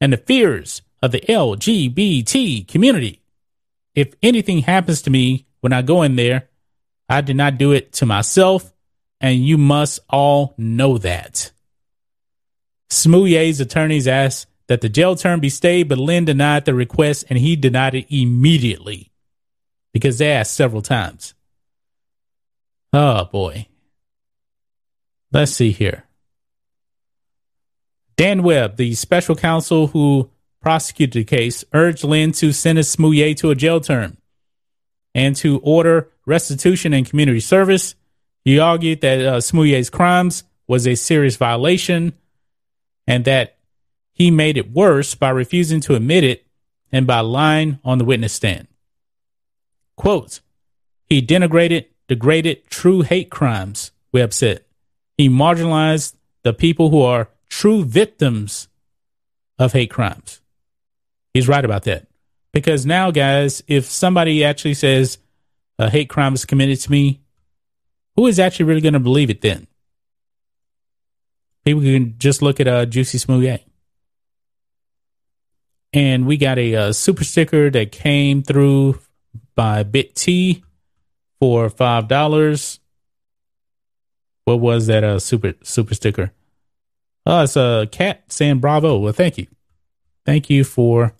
and 0.00 0.12
the 0.12 0.16
fears 0.16 0.82
of 1.02 1.12
the 1.12 1.20
LGBT 1.20 2.66
community. 2.68 3.20
If 3.94 4.14
anything 4.22 4.62
happens 4.62 5.02
to 5.02 5.10
me 5.10 5.46
when 5.60 5.72
I 5.72 5.82
go 5.82 6.02
in 6.02 6.16
there, 6.16 6.48
I 7.08 7.20
did 7.20 7.36
not 7.36 7.58
do 7.58 7.72
it 7.72 7.92
to 7.94 8.06
myself, 8.06 8.72
and 9.20 9.44
you 9.44 9.58
must 9.58 10.00
all 10.08 10.54
know 10.56 10.98
that. 10.98 11.52
Smollett's 12.90 13.60
attorneys 13.60 14.08
asked 14.08 14.46
that 14.68 14.80
the 14.80 14.88
jail 14.88 15.16
term 15.16 15.40
be 15.40 15.48
stayed, 15.48 15.88
but 15.88 15.98
Linn 15.98 16.24
denied 16.24 16.64
the 16.64 16.74
request 16.74 17.24
and 17.28 17.38
he 17.38 17.56
denied 17.56 17.94
it 17.94 18.06
immediately 18.08 19.10
because 19.92 20.18
they 20.18 20.30
asked 20.30 20.54
several 20.54 20.82
times. 20.82 21.34
Oh 22.92 23.24
boy. 23.26 23.66
Let's 25.30 25.52
see 25.52 25.72
here. 25.72 26.04
Dan 28.16 28.42
Webb, 28.42 28.76
the 28.76 28.94
special 28.94 29.34
counsel 29.34 29.88
who 29.88 30.30
prosecuted 30.60 31.12
the 31.12 31.24
case, 31.24 31.64
urged 31.72 32.04
Linn 32.04 32.32
to 32.32 32.52
sentence 32.52 32.88
Smollett 32.88 33.38
to 33.38 33.50
a 33.50 33.54
jail 33.54 33.80
term 33.80 34.16
and 35.14 35.34
to 35.36 35.58
order 35.60 36.10
restitution 36.26 36.92
and 36.92 37.08
community 37.08 37.40
service. 37.40 37.94
He 38.44 38.58
argued 38.58 39.00
that 39.02 39.20
uh, 39.20 39.40
Smollett's 39.40 39.90
crimes 39.90 40.44
was 40.66 40.86
a 40.86 40.94
serious 40.94 41.36
violation 41.36 42.14
and 43.06 43.24
that 43.24 43.56
he 44.12 44.30
made 44.30 44.56
it 44.56 44.72
worse 44.72 45.14
by 45.14 45.30
refusing 45.30 45.80
to 45.82 45.94
admit 45.94 46.24
it 46.24 46.46
and 46.90 47.06
by 47.06 47.20
lying 47.20 47.78
on 47.84 47.98
the 47.98 48.04
witness 48.04 48.32
stand. 48.32 48.68
Quote, 49.96 50.40
he 51.06 51.20
denigrated, 51.20 51.86
degraded 52.08 52.68
true 52.70 53.02
hate 53.02 53.30
crimes, 53.30 53.90
Webb 54.12 54.32
said. 54.32 54.64
He 55.16 55.28
marginalized 55.28 56.14
the 56.42 56.52
people 56.52 56.90
who 56.90 57.02
are 57.02 57.28
true 57.52 57.84
victims 57.84 58.66
of 59.58 59.74
hate 59.74 59.90
crimes. 59.90 60.40
He's 61.34 61.46
right 61.46 61.64
about 61.64 61.84
that. 61.84 62.06
Because 62.50 62.86
now, 62.86 63.10
guys, 63.10 63.62
if 63.68 63.84
somebody 63.84 64.42
actually 64.42 64.72
says 64.72 65.18
a 65.78 65.90
hate 65.90 66.08
crime 66.08 66.32
is 66.32 66.46
committed 66.46 66.80
to 66.80 66.90
me, 66.90 67.20
who 68.16 68.26
is 68.26 68.38
actually 68.38 68.64
really 68.64 68.80
going 68.80 68.94
to 68.94 69.00
believe 69.00 69.28
it 69.28 69.42
then? 69.42 69.66
People 71.64 71.82
can 71.82 72.14
just 72.18 72.40
look 72.40 72.58
at 72.58 72.66
uh, 72.66 72.86
Juicy 72.86 73.18
Smoothie. 73.18 73.60
And 75.92 76.26
we 76.26 76.38
got 76.38 76.58
a, 76.58 76.72
a, 76.72 76.80
uh, 76.88 76.92
super 76.94 77.22
sticker 77.22 77.68
that 77.68 77.92
came 77.92 78.42
through 78.42 78.98
by 79.54 79.82
Bit 79.82 80.14
T 80.14 80.64
for 81.38 81.68
five 81.68 82.08
dollars. 82.08 82.80
What 84.46 84.60
was 84.60 84.86
that 84.86 85.04
uh, 85.04 85.18
super 85.18 85.52
super 85.62 85.94
sticker? 85.94 86.32
Oh, 87.24 87.42
it's 87.42 87.56
a 87.56 87.88
cat 87.90 88.24
saying 88.28 88.58
bravo. 88.58 88.98
Well, 88.98 89.12
thank 89.12 89.38
you. 89.38 89.46
Thank 90.26 90.50
you 90.50 90.64
for 90.64 91.14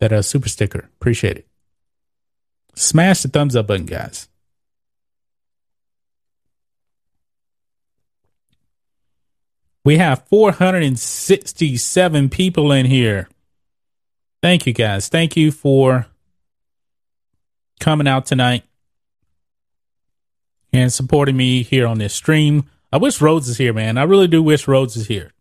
that 0.00 0.12
uh, 0.12 0.22
super 0.22 0.48
sticker. 0.48 0.90
Appreciate 1.00 1.38
it. 1.38 1.46
Smash 2.74 3.22
the 3.22 3.28
thumbs 3.28 3.54
up 3.54 3.68
button, 3.68 3.86
guys. 3.86 4.28
We 9.84 9.98
have 9.98 10.26
467 10.28 12.28
people 12.30 12.72
in 12.72 12.86
here. 12.86 13.28
Thank 14.42 14.66
you 14.66 14.72
guys. 14.72 15.08
Thank 15.08 15.36
you 15.36 15.52
for 15.52 16.06
coming 17.80 18.08
out 18.08 18.24
tonight 18.24 18.62
and 20.72 20.92
supporting 20.92 21.36
me 21.36 21.62
here 21.62 21.86
on 21.86 21.98
this 21.98 22.14
stream. 22.14 22.64
I 22.90 22.96
wish 22.96 23.20
Rhodes 23.20 23.48
is 23.48 23.58
here, 23.58 23.74
man. 23.74 23.98
I 23.98 24.04
really 24.04 24.28
do 24.28 24.42
wish 24.42 24.66
Rhodes 24.66 24.96
is 24.96 25.08
here. 25.08 25.33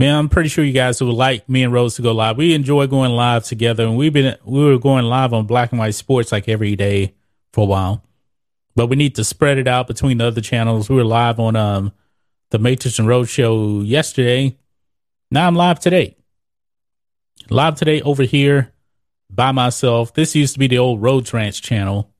Man, 0.00 0.16
I'm 0.16 0.28
pretty 0.28 0.48
sure 0.48 0.64
you 0.64 0.72
guys 0.72 1.00
would 1.00 1.12
like 1.12 1.48
me 1.48 1.62
and 1.62 1.72
Rose 1.72 1.96
to 1.96 2.02
go 2.02 2.12
live. 2.12 2.36
We 2.36 2.54
enjoy 2.54 2.86
going 2.86 3.12
live 3.12 3.44
together, 3.44 3.84
and 3.84 3.96
we've 3.96 4.12
been 4.12 4.36
we 4.44 4.64
were 4.64 4.78
going 4.78 5.04
live 5.04 5.32
on 5.32 5.46
Black 5.46 5.70
and 5.72 5.78
White 5.78 5.94
Sports 5.94 6.32
like 6.32 6.48
every 6.48 6.74
day 6.74 7.14
for 7.52 7.62
a 7.62 7.66
while 7.66 8.02
but 8.80 8.86
we 8.86 8.96
need 8.96 9.14
to 9.14 9.24
spread 9.24 9.58
it 9.58 9.68
out 9.68 9.86
between 9.86 10.18
the 10.18 10.26
other 10.26 10.40
channels. 10.40 10.88
We 10.88 10.96
were 10.96 11.04
live 11.04 11.38
on 11.38 11.56
um 11.56 11.92
the 12.50 12.58
Matrix 12.58 12.98
and 12.98 13.06
Road 13.06 13.28
show 13.28 13.80
yesterday. 13.80 14.56
Now 15.30 15.46
I'm 15.46 15.54
live 15.54 15.80
today. 15.80 16.16
Live 17.48 17.74
today 17.76 18.00
over 18.02 18.22
here 18.22 18.72
by 19.28 19.52
myself. 19.52 20.14
This 20.14 20.34
used 20.34 20.54
to 20.54 20.58
be 20.58 20.66
the 20.66 20.78
old 20.78 21.02
Roads 21.02 21.32
Ranch 21.32 21.62
channel. 21.62 22.10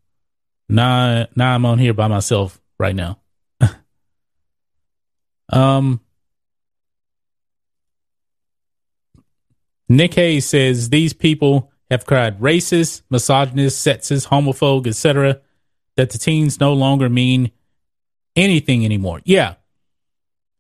Now, 0.69 1.27
now 1.35 1.55
I'm 1.55 1.65
on 1.67 1.79
here 1.79 1.95
by 1.95 2.07
myself 2.07 2.61
right 2.79 2.95
now. 2.95 3.19
um, 5.49 6.01
Nick 9.91 10.15
Hayes 10.15 10.49
says 10.49 10.89
these 10.89 11.13
people 11.13 11.71
have 11.91 12.07
cried 12.07 12.41
racist, 12.41 13.03
misogynist, 13.11 13.87
sexist, 13.87 14.29
homophobe, 14.29 14.87
etc 14.87 15.41
that 16.01 16.11
the 16.11 16.19
teens 16.19 16.59
no 16.61 16.73
longer 16.73 17.11
mean 17.11 17.51
anything 18.35 18.87
anymore. 18.87 19.21
Yeah. 19.25 19.57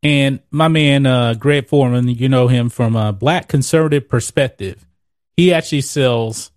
And 0.03 0.41
my 0.51 0.68
man, 0.68 1.07
uh, 1.07 1.35
Greg 1.35 1.66
Foreman, 1.66 2.09
you 2.09 2.28
know 2.28 2.49
him 2.49 2.68
from 2.68 2.95
a 2.95 3.12
black 3.12 3.49
conservative 3.49 4.07
perspective. 4.09 4.87
He 5.37 5.53
actually 5.53 5.81
sells, 5.81 6.51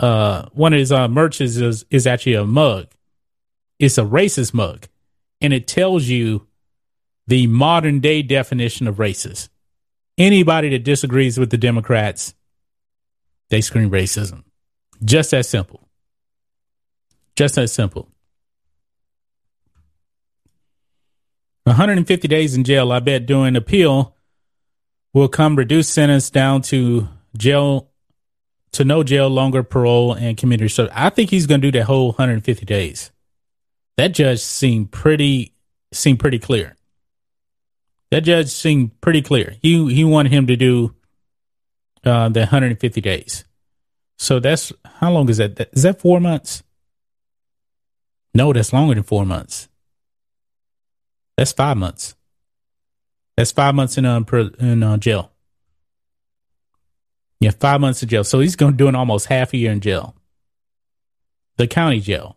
uh, 0.00 0.46
one 0.52 0.72
of 0.72 0.78
his 0.78 0.92
uh, 0.92 1.08
merches 1.08 1.60
is, 1.60 1.84
is 1.90 2.06
actually 2.06 2.34
a 2.34 2.46
mug. 2.46 2.88
It's 3.78 3.98
a 3.98 4.02
racist 4.02 4.54
mug 4.54 4.88
and 5.42 5.52
it 5.52 5.66
tells 5.66 6.06
you 6.06 6.46
the 7.26 7.46
modern 7.46 8.00
day 8.00 8.22
definition 8.22 8.88
of 8.88 8.96
racist. 8.96 9.50
Anybody 10.18 10.70
that 10.70 10.84
disagrees 10.84 11.38
with 11.38 11.50
the 11.50 11.58
Democrats, 11.58 12.34
they 13.50 13.60
scream 13.60 13.90
racism. 13.90 14.44
Just 15.04 15.30
that 15.32 15.44
simple. 15.46 15.88
Just 17.36 17.56
that 17.56 17.68
simple. 17.68 18.08
150 21.64 22.28
days 22.28 22.54
in 22.56 22.64
jail, 22.64 22.92
I 22.92 23.00
bet 23.00 23.26
during 23.26 23.56
appeal 23.56 24.14
will 25.12 25.28
come 25.28 25.56
reduced 25.56 25.92
sentence 25.92 26.30
down 26.30 26.62
to 26.62 27.08
jail 27.36 27.90
to 28.72 28.84
no 28.84 29.02
jail, 29.02 29.28
longer 29.28 29.62
parole, 29.62 30.12
and 30.12 30.36
community 30.36 30.68
service. 30.68 30.92
I 30.94 31.10
think 31.10 31.30
he's 31.30 31.46
going 31.46 31.60
to 31.62 31.70
do 31.70 31.78
that 31.78 31.86
whole 31.86 32.08
150 32.08 32.64
days. 32.66 33.10
That 33.96 34.08
judge 34.08 34.40
seemed 34.40 34.92
pretty 34.92 35.54
seemed 35.92 36.20
pretty 36.20 36.38
clear. 36.38 36.75
That 38.16 38.22
judge 38.22 38.48
seemed 38.48 38.98
pretty 39.02 39.20
clear. 39.20 39.56
He 39.60 39.92
he 39.92 40.02
wanted 40.02 40.32
him 40.32 40.46
to 40.46 40.56
do 40.56 40.94
uh, 42.02 42.30
the 42.30 42.40
150 42.40 43.02
days. 43.02 43.44
So 44.16 44.40
that's 44.40 44.72
how 44.86 45.12
long 45.12 45.28
is 45.28 45.36
that? 45.36 45.68
Is 45.74 45.82
that 45.82 46.00
four 46.00 46.18
months? 46.18 46.62
No, 48.32 48.54
that's 48.54 48.72
longer 48.72 48.94
than 48.94 49.02
four 49.02 49.26
months. 49.26 49.68
That's 51.36 51.52
five 51.52 51.76
months. 51.76 52.16
That's 53.36 53.52
five 53.52 53.74
months 53.74 53.98
in 53.98 54.06
uh, 54.06 54.22
in 54.60 54.82
uh, 54.82 54.96
jail. 54.96 55.30
Yeah, 57.38 57.50
five 57.50 57.82
months 57.82 58.02
in 58.02 58.08
jail. 58.08 58.24
So 58.24 58.40
he's 58.40 58.56
going 58.56 58.72
to 58.72 58.78
do 58.78 58.88
an 58.88 58.94
almost 58.94 59.26
half 59.26 59.52
a 59.52 59.58
year 59.58 59.72
in 59.72 59.80
jail. 59.80 60.16
The 61.58 61.66
county 61.66 62.00
jail. 62.00 62.34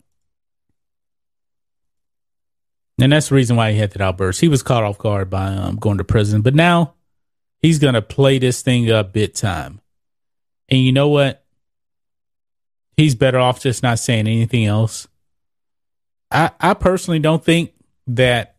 And 3.02 3.12
that's 3.12 3.30
the 3.30 3.36
reason 3.36 3.56
why 3.56 3.72
he 3.72 3.78
had 3.78 3.92
that 3.92 4.02
outburst. 4.02 4.42
He 4.42 4.48
was 4.48 4.64
caught 4.64 4.84
off 4.84 4.98
guard 4.98 5.30
by 5.30 5.48
um, 5.48 5.78
going 5.78 5.98
to 6.00 6.04
prison, 6.04 6.42
but 6.42 6.56
now 6.56 6.96
he's 7.60 7.80
going 7.80 7.94
to 7.94 8.02
play 8.02 8.40
this 8.40 8.62
thing 8.62 8.92
up 8.92 9.14
bit 9.14 9.36
time. 9.36 9.80
And 10.68 10.82
you 10.82 10.92
know 10.92 11.08
what? 11.08 11.44
He's 12.98 13.16
better 13.16 13.40
off 13.40 13.62
just 13.62 13.82
not 13.82 14.00
saying 14.00 14.28
anything 14.28 14.66
else 14.66 15.08
I, 16.32 16.52
I 16.60 16.74
personally 16.74 17.20
don't 17.20 17.44
think 17.44 17.74
that 18.08 18.56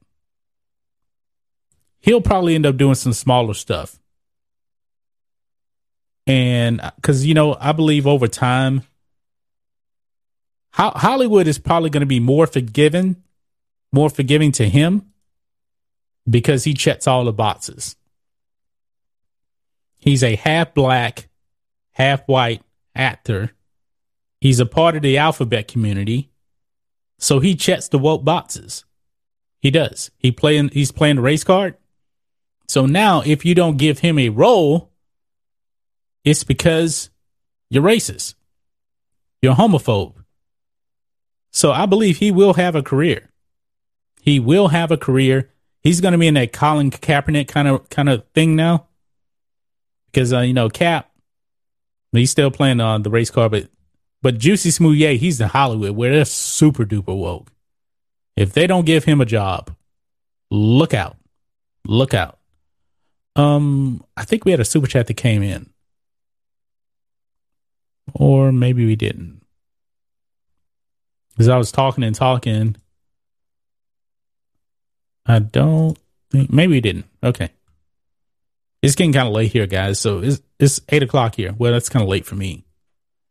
he'll 2.00 2.20
probably 2.20 2.54
end 2.54 2.66
up 2.66 2.76
doing 2.76 2.94
some 2.94 3.12
smaller 3.12 3.54
stuff. 3.54 3.98
And 6.26 6.80
because, 6.96 7.26
you 7.26 7.34
know, 7.34 7.56
I 7.58 7.72
believe 7.72 8.06
over 8.06 8.28
time, 8.28 8.82
Hollywood 10.72 11.48
is 11.48 11.58
probably 11.58 11.90
going 11.90 12.02
to 12.02 12.06
be 12.06 12.20
more 12.20 12.46
forgiving, 12.46 13.16
more 13.92 14.10
forgiving 14.10 14.52
to 14.52 14.68
him 14.68 15.12
because 16.28 16.64
he 16.64 16.74
checks 16.74 17.06
all 17.06 17.24
the 17.24 17.32
boxes. 17.32 17.96
He's 19.98 20.22
a 20.22 20.36
half 20.36 20.74
black, 20.74 21.28
half 21.92 22.26
white 22.26 22.62
actor. 22.94 23.52
He's 24.40 24.60
a 24.60 24.66
part 24.66 24.96
of 24.96 25.02
the 25.02 25.18
alphabet 25.18 25.68
community. 25.68 26.30
So 27.18 27.40
he 27.40 27.54
checks 27.54 27.88
the 27.88 27.98
woke 27.98 28.24
boxes. 28.24 28.84
He 29.60 29.70
does. 29.70 30.10
He 30.16 30.32
playing 30.32 30.70
he's 30.70 30.90
playing 30.90 31.16
the 31.16 31.22
race 31.22 31.44
card. 31.44 31.76
So 32.66 32.86
now 32.86 33.22
if 33.26 33.44
you 33.44 33.54
don't 33.54 33.76
give 33.76 33.98
him 33.98 34.18
a 34.18 34.30
role, 34.30 34.90
it's 36.24 36.44
because 36.44 37.10
you're 37.68 37.82
racist. 37.82 38.34
You're 39.42 39.54
homophobe. 39.54 40.14
So 41.50 41.72
I 41.72 41.86
believe 41.86 42.18
he 42.18 42.30
will 42.30 42.54
have 42.54 42.74
a 42.74 42.82
career. 42.82 43.29
He 44.20 44.38
will 44.38 44.68
have 44.68 44.90
a 44.90 44.96
career. 44.96 45.50
He's 45.82 46.00
going 46.00 46.12
to 46.12 46.18
be 46.18 46.26
in 46.26 46.34
that 46.34 46.52
Colin 46.52 46.90
Kaepernick 46.90 47.48
kind 47.48 47.66
of 47.66 47.88
kind 47.88 48.08
of 48.08 48.24
thing 48.34 48.54
now, 48.54 48.86
because 50.12 50.32
uh, 50.32 50.40
you 50.40 50.52
know 50.52 50.68
Cap, 50.68 51.10
he's 52.12 52.30
still 52.30 52.50
playing 52.50 52.80
on 52.80 53.00
uh, 53.00 53.02
the 53.02 53.10
race 53.10 53.30
car, 53.30 53.48
but 53.48 53.68
but 54.20 54.38
Jussie 54.38 54.72
Smollett, 54.72 55.20
he's 55.20 55.40
in 55.40 55.48
Hollywood 55.48 55.92
where 55.92 56.12
they're 56.12 56.26
super 56.26 56.84
duper 56.84 57.16
woke. 57.16 57.50
If 58.36 58.52
they 58.52 58.66
don't 58.66 58.84
give 58.84 59.04
him 59.04 59.22
a 59.22 59.26
job, 59.26 59.74
look 60.50 60.92
out, 60.92 61.16
look 61.86 62.12
out. 62.12 62.38
Um, 63.36 64.04
I 64.18 64.24
think 64.24 64.44
we 64.44 64.50
had 64.50 64.60
a 64.60 64.64
super 64.66 64.86
chat 64.86 65.06
that 65.06 65.14
came 65.14 65.42
in, 65.42 65.70
or 68.12 68.52
maybe 68.52 68.84
we 68.84 68.96
didn't, 68.96 69.40
because 71.30 71.48
I 71.48 71.56
was 71.56 71.72
talking 71.72 72.04
and 72.04 72.14
talking 72.14 72.76
I 75.30 75.38
don't 75.38 75.96
think 76.30 76.52
maybe 76.52 76.74
he 76.74 76.80
didn't. 76.80 77.06
Okay. 77.22 77.50
It's 78.82 78.94
getting 78.94 79.12
kind 79.12 79.28
of 79.28 79.34
late 79.34 79.52
here, 79.52 79.66
guys. 79.66 80.00
So 80.00 80.20
it's 80.20 80.40
it's 80.58 80.80
eight 80.88 81.02
o'clock 81.02 81.36
here. 81.36 81.54
Well, 81.56 81.72
that's 81.72 81.88
kind 81.88 82.02
of 82.02 82.08
late 82.08 82.26
for 82.26 82.34
me. 82.34 82.64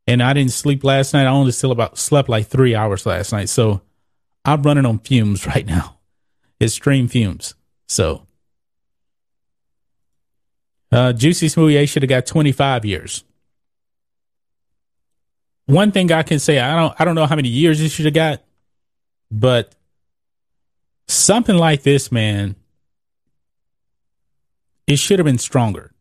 And 0.08 0.24
I 0.24 0.34
didn't 0.34 0.52
sleep 0.52 0.84
last 0.84 1.14
night. 1.14 1.26
I 1.26 1.30
only 1.30 1.52
still 1.52 1.72
about 1.72 1.98
slept 1.98 2.30
like 2.30 2.48
three 2.48 2.74
hours 2.74 3.06
last 3.06 3.32
night. 3.32 3.50
So 3.50 3.82
I'm 4.46 4.62
running 4.64 4.86
on 4.86 5.00
fumes 5.00 5.46
right 5.48 5.66
now. 5.66 5.98
It's 6.60 6.74
stream 6.74 7.08
fumes. 7.08 7.56
So 7.88 8.26
uh 10.92 11.14
Jussie 11.14 11.52
Smollett 11.52 11.90
should 11.90 12.04
have 12.04 12.10
got 12.10 12.26
25 12.26 12.86
years. 12.86 13.24
One 15.66 15.92
thing 15.92 16.12
I 16.12 16.24
can 16.24 16.40
say, 16.40 16.60
I 16.60 16.76
don't 16.80 16.96
I 17.00 17.06
don't 17.06 17.16
know 17.16 17.26
how 17.26 17.36
many 17.36 17.50
years 17.50 17.80
he 17.80 17.90
should 17.90 18.06
have 18.06 18.14
got, 18.14 18.42
but 19.30 19.76
something 21.10 21.56
like 21.56 21.84
this, 21.84 22.12
man, 22.12 22.56
it 24.88 24.98
should 24.98 25.20
have 25.20 25.26
been 25.26 25.38
stronger. 25.38 25.92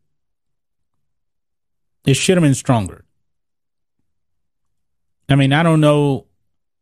It 2.05 2.15
should 2.15 2.37
have 2.37 2.43
been 2.43 2.55
stronger. 2.55 3.05
I 5.27 5.35
mean, 5.35 5.53
I 5.53 5.63
don't 5.63 5.81
know. 5.81 6.25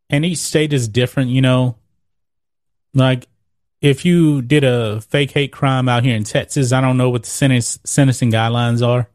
And 0.09 0.23
each 0.23 0.38
state 0.38 0.71
is 0.71 0.88
different, 0.88 1.32
you 1.32 1.41
know. 1.41 1.75
Like, 2.93 3.28
if 3.82 4.05
you 4.05 4.41
did 4.41 4.63
a 4.63 5.01
fake 5.01 5.32
hate 5.32 5.51
crime 5.51 5.89
out 5.89 6.03
here 6.03 6.15
in 6.15 6.23
Texas, 6.23 6.71
I 6.71 6.82
don't 6.82 6.97
know 6.97 7.09
what 7.09 7.23
the 7.23 7.30
sentence, 7.30 7.78
sentencing 7.84 8.32
guidelines 8.32 8.86
are. 8.86 9.09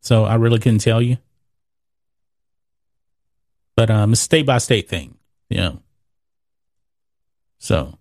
So 0.00 0.24
I 0.24 0.34
really 0.34 0.58
couldn't 0.58 0.80
tell 0.80 1.00
you. 1.00 1.16
But 3.74 3.90
um, 3.90 4.12
it's 4.12 4.20
state 4.20 4.46
by 4.46 4.58
state 4.58 4.88
thing, 4.88 5.16
you 5.48 5.56
know. 5.58 5.82
So 7.58 7.98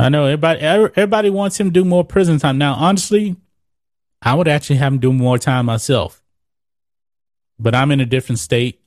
I 0.00 0.08
know 0.08 0.24
everybody. 0.24 0.60
Everybody 0.60 1.28
wants 1.28 1.60
him 1.60 1.66
to 1.66 1.72
do 1.72 1.84
more 1.84 2.04
prison 2.04 2.38
time. 2.38 2.56
Now, 2.56 2.72
honestly, 2.74 3.36
I 4.22 4.32
would 4.34 4.48
actually 4.48 4.76
have 4.76 4.94
him 4.94 4.98
do 4.98 5.12
more 5.12 5.36
time 5.36 5.66
myself. 5.66 6.22
But 7.58 7.74
I'm 7.74 7.90
in 7.90 8.00
a 8.00 8.06
different 8.06 8.38
state. 8.38 8.80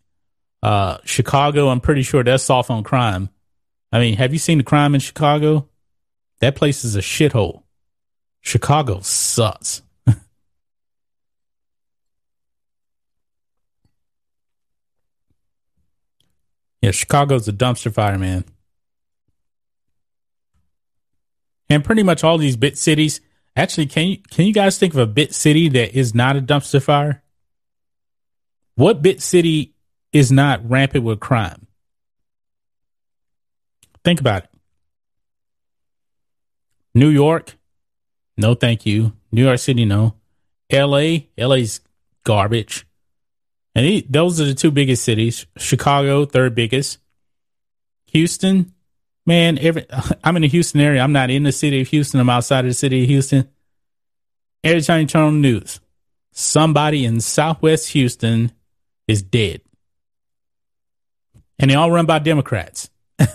Uh, 0.63 0.97
Chicago, 1.05 1.69
I'm 1.69 1.81
pretty 1.81 2.01
sure 2.01 2.23
that's 2.23 2.43
soft 2.43 2.71
on 2.71 2.83
crime. 2.83 3.29
I 3.91 3.99
mean, 3.99 4.15
have 4.15 4.33
you 4.33 4.39
seen 4.39 4.57
the 4.57 4.63
crime 4.63 4.95
in 4.95 5.01
Chicago? 5.01 5.69
That 6.39 6.55
place 6.55 6.83
is 6.83 6.95
a 6.95 7.01
shithole. 7.01 7.61
Chicago 8.41 9.01
sucks. 9.01 9.83
yeah, 16.81 16.89
Chicago's 16.89 17.47
a 17.47 17.53
dumpster 17.53 17.93
fire, 17.93 18.17
man. 18.17 18.45
And 21.69 21.83
pretty 21.83 22.03
much 22.03 22.23
all 22.23 22.37
these 22.37 22.55
bit 22.55 22.77
cities. 22.77 23.21
Actually, 23.55 23.85
can 23.85 24.07
you 24.07 24.17
can 24.31 24.45
you 24.45 24.53
guys 24.53 24.77
think 24.77 24.93
of 24.93 24.99
a 24.99 25.07
bit 25.07 25.33
city 25.33 25.69
that 25.69 25.97
is 25.97 26.13
not 26.15 26.35
a 26.35 26.41
dumpster 26.41 26.81
fire? 26.81 27.23
What 28.75 29.01
bit 29.01 29.21
city 29.21 29.73
is 30.11 30.31
not 30.31 30.67
rampant 30.67 31.03
with 31.03 31.19
crime? 31.19 31.67
Think 34.03 34.19
about 34.19 34.43
it. 34.43 34.49
New 36.95 37.09
York, 37.09 37.57
no 38.37 38.53
thank 38.53 38.85
you. 38.85 39.13
New 39.31 39.43
York 39.43 39.59
City, 39.59 39.85
no. 39.85 40.15
L.A., 40.69 41.27
L.A.'s 41.37 41.81
garbage. 42.23 42.85
And 43.75 43.85
he, 43.85 44.05
those 44.07 44.39
are 44.39 44.45
the 44.45 44.53
two 44.53 44.71
biggest 44.71 45.03
cities. 45.03 45.45
Chicago, 45.57 46.25
third 46.25 46.53
biggest. 46.53 46.99
Houston, 48.07 48.72
man, 49.25 49.57
every 49.59 49.85
I'm 50.23 50.35
in 50.35 50.41
the 50.41 50.47
Houston 50.47 50.81
area. 50.81 51.01
I'm 51.01 51.13
not 51.13 51.29
in 51.29 51.43
the 51.43 51.51
city 51.51 51.81
of 51.81 51.87
Houston. 51.89 52.19
I'm 52.19 52.29
outside 52.29 52.65
of 52.65 52.71
the 52.71 52.75
city 52.75 53.03
of 53.03 53.09
Houston. 53.09 53.49
Every 54.63 54.81
time 54.81 55.01
you 55.01 55.07
turn 55.07 55.23
on 55.23 55.41
the 55.41 55.49
news, 55.49 55.79
somebody 56.31 57.05
in 57.05 57.19
Southwest 57.19 57.89
Houston 57.89 58.51
is 59.07 59.21
dead, 59.21 59.61
and 61.59 61.69
they 61.69 61.75
all 61.75 61.91
run 61.91 62.05
by 62.05 62.19
Democrats. 62.19 62.89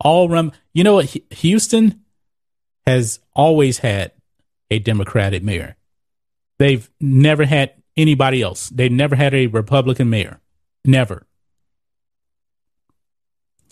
all 0.00 0.28
run. 0.28 0.52
You 0.74 0.84
know 0.84 0.94
what? 0.94 1.16
Houston 1.30 2.02
has 2.86 3.20
always 3.34 3.78
had 3.78 4.12
a 4.70 4.78
Democratic 4.78 5.42
mayor. 5.42 5.76
They've 6.58 6.88
never 7.00 7.44
had 7.44 7.72
anybody 7.96 8.42
else. 8.42 8.68
They've 8.68 8.92
never 8.92 9.16
had 9.16 9.34
a 9.34 9.46
Republican 9.46 10.10
mayor. 10.10 10.40
Never. 10.84 11.26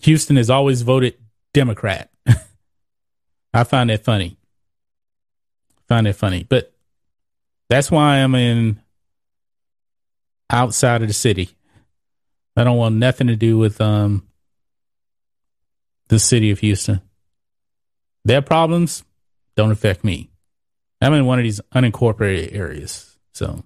Houston 0.01 0.35
has 0.35 0.49
always 0.49 0.81
voted 0.81 1.15
Democrat. 1.55 2.11
I 3.53 3.63
find 3.63 3.89
that 3.89 4.03
funny. 4.03 4.37
Find 5.87 6.05
that 6.05 6.17
funny. 6.17 6.43
But 6.43 6.73
that's 7.69 7.89
why 7.89 8.17
I'm 8.17 8.35
in 8.35 8.81
outside 10.49 11.01
of 11.01 11.07
the 11.07 11.13
city. 11.13 11.49
I 12.57 12.65
don't 12.65 12.77
want 12.77 12.95
nothing 12.95 13.27
to 13.27 13.37
do 13.37 13.57
with 13.57 13.79
um 13.79 14.27
the 16.09 16.19
city 16.19 16.51
of 16.51 16.59
Houston. 16.59 17.01
Their 18.25 18.41
problems 18.41 19.05
don't 19.55 19.71
affect 19.71 20.03
me. 20.03 20.29
I'm 20.99 21.13
in 21.13 21.25
one 21.25 21.39
of 21.39 21.43
these 21.43 21.61
unincorporated 21.73 22.53
areas. 22.53 23.17
So 23.31 23.63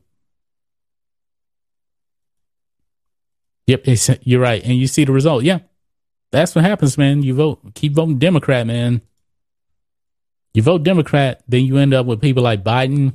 Yep, 3.66 3.86
you're 4.24 4.42
right. 4.42 4.64
And 4.64 4.76
you 4.76 4.88
see 4.88 5.06
the 5.06 5.12
result. 5.12 5.44
Yeah. 5.44 5.60
That's 6.32 6.54
what 6.54 6.64
happens, 6.64 6.98
man. 6.98 7.24
You 7.24 7.34
vote, 7.34 7.60
keep 7.74 7.94
voting 7.94 8.20
Democrat, 8.20 8.68
man. 8.68 9.02
You 10.54 10.62
vote 10.62 10.84
Democrat, 10.84 11.44
then 11.48 11.66
you 11.66 11.78
end 11.78 11.94
up 11.94 12.06
with 12.06 12.22
people 12.22 12.44
like 12.44 12.64
Biden 12.64 13.14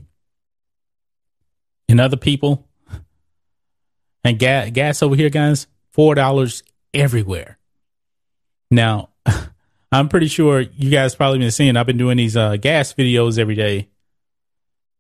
and 1.88 2.00
other 2.00 2.16
people. 2.16 2.68
And 4.24 4.38
gas, 4.38 4.70
gas 4.70 5.02
over 5.02 5.14
here, 5.14 5.30
guys, 5.30 5.66
four 5.92 6.14
dollars 6.14 6.62
everywhere. 6.94 7.58
Now, 8.70 9.10
I'm 9.92 10.08
pretty 10.08 10.28
sure 10.28 10.60
you 10.60 10.90
guys 10.90 11.14
probably 11.14 11.40
been 11.40 11.50
seeing. 11.50 11.76
I've 11.76 11.86
been 11.86 11.98
doing 11.98 12.16
these 12.16 12.36
uh, 12.36 12.56
gas 12.56 12.94
videos 12.94 13.38
every 13.38 13.54
day, 13.54 13.90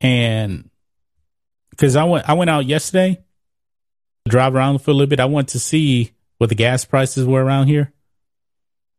and 0.00 0.68
because 1.70 1.96
I 1.96 2.04
went, 2.04 2.28
I 2.28 2.34
went 2.34 2.50
out 2.50 2.66
yesterday, 2.66 3.24
drive 4.28 4.54
around 4.54 4.80
for 4.80 4.90
a 4.90 4.94
little 4.94 5.08
bit. 5.08 5.20
I 5.20 5.24
want 5.24 5.48
to 5.48 5.58
see 5.58 6.12
what 6.38 6.50
the 6.50 6.54
gas 6.54 6.84
prices 6.84 7.26
were 7.26 7.42
around 7.42 7.68
here. 7.68 7.92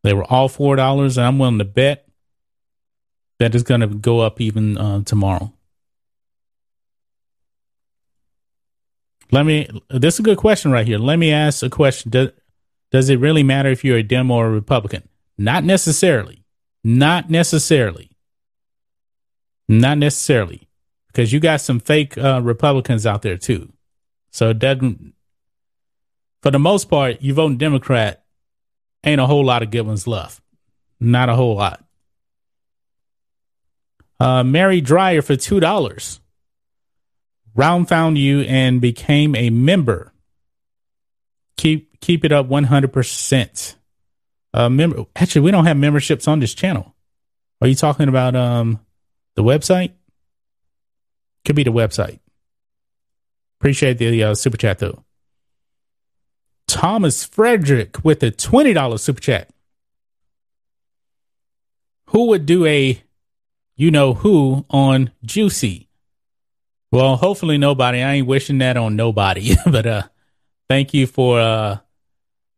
They 0.06 0.14
were 0.14 0.32
all 0.32 0.48
four 0.50 0.76
dollars, 0.76 1.18
and 1.18 1.26
I'm 1.26 1.40
willing 1.40 1.58
to 1.58 1.66
bet 1.66 2.08
that 3.40 3.56
is 3.56 3.64
going 3.64 3.82
to 3.82 3.88
go 3.88 4.20
up 4.20 4.40
even 4.40 4.78
uh, 4.78 5.02
tomorrow. 5.02 5.52
Let 9.32 9.48
me. 9.48 9.68
This 9.90 10.14
is 10.14 10.20
a 10.20 10.24
good 10.24 10.38
question 10.38 10.70
right 10.70 10.86
here. 10.86 11.00
Let 11.00 11.18
me 11.18 11.32
ask 11.32 11.64
a 11.64 11.72
question. 11.72 12.12
Does, 12.12 12.30
does 12.92 13.10
it 13.10 13.20
really 13.20 13.42
matter 13.42 13.70
if 13.70 13.84
you're 13.84 13.98
a 13.98 14.04
Dem 14.04 14.30
or 14.30 14.46
a 14.46 14.52
Republican? 14.52 15.10
Not 15.40 15.64
necessarily. 15.64 16.44
Not 16.84 17.32
necessarily. 17.32 18.12
Not 19.68 19.98
necessarily, 19.98 20.70
because 21.08 21.34
you 21.34 21.40
got 21.40 21.62
some 21.62 21.80
fake 21.80 22.16
uh, 22.16 22.42
Republicans 22.44 23.08
out 23.08 23.24
there 23.24 23.38
too. 23.38 23.74
So 24.30 24.52
it 24.52 24.60
doesn't. 24.60 25.16
For 26.44 26.52
the 26.52 26.60
most 26.60 26.92
part, 26.92 27.24
you 27.24 27.34
vote 27.34 27.58
Democrat 27.58 28.25
ain't 29.06 29.22
a 29.22 29.28
whole 29.28 29.46
lot 29.46 29.64
of 29.64 29.72
good 29.72 29.86
ones 29.86 30.08
left. 30.08 30.42
Not 31.00 31.30
a 31.30 31.36
whole 31.36 31.56
lot. 31.56 31.84
Uh, 34.20 34.44
Mary 34.44 34.82
Dryer 34.82 35.22
for 35.22 35.36
two 35.36 35.60
dollars. 35.60 36.20
Round 37.54 37.88
found 37.88 38.18
you 38.18 38.42
and 38.42 38.82
became 38.82 39.36
a 39.36 39.50
member. 39.50 40.14
Keep 41.58 42.00
keep 42.02 42.26
it 42.26 42.32
up 42.32 42.48
one 42.48 42.66
hundred 42.66 42.92
percent. 42.92 43.76
Uh, 44.54 44.70
member. 44.70 45.06
Actually, 45.16 45.42
we 45.42 45.52
don't 45.52 45.66
have 45.66 45.78
memberships 45.78 46.28
on 46.28 46.40
this 46.40 46.54
channel. 46.54 46.96
Are 47.62 47.68
you 47.68 47.76
talking 47.76 48.08
about 48.08 48.36
um 48.36 48.80
the 49.36 49.44
website? 49.44 49.92
Could 51.44 51.56
be 51.56 51.64
the 51.64 51.72
website. 51.72 52.20
Appreciate 53.60 53.98
the 53.98 54.24
uh, 54.24 54.36
super 54.36 54.58
chat 54.58 54.80
though. 54.80 55.04
Thomas 56.76 57.24
Frederick 57.24 58.04
with 58.04 58.22
a 58.22 58.32
$20 58.32 59.00
super 59.00 59.22
chat. 59.22 59.50
who 62.16 62.28
would 62.28 62.46
do 62.46 62.66
a 62.66 63.02
you 63.76 63.92
know 63.92 64.14
who 64.14 64.66
on 64.70 65.12
Juicy? 65.24 65.90
Well, 66.92 67.18
hopefully 67.18 67.58
nobody. 67.58 68.02
I 68.02 68.14
ain't 68.14 68.28
wishing 68.28 68.60
that 68.60 68.78
on 68.78 68.96
nobody, 68.96 69.56
but 69.66 69.86
uh 69.86 70.04
thank 70.70 70.94
you 70.94 71.08
for 71.08 71.40
uh 71.40 71.78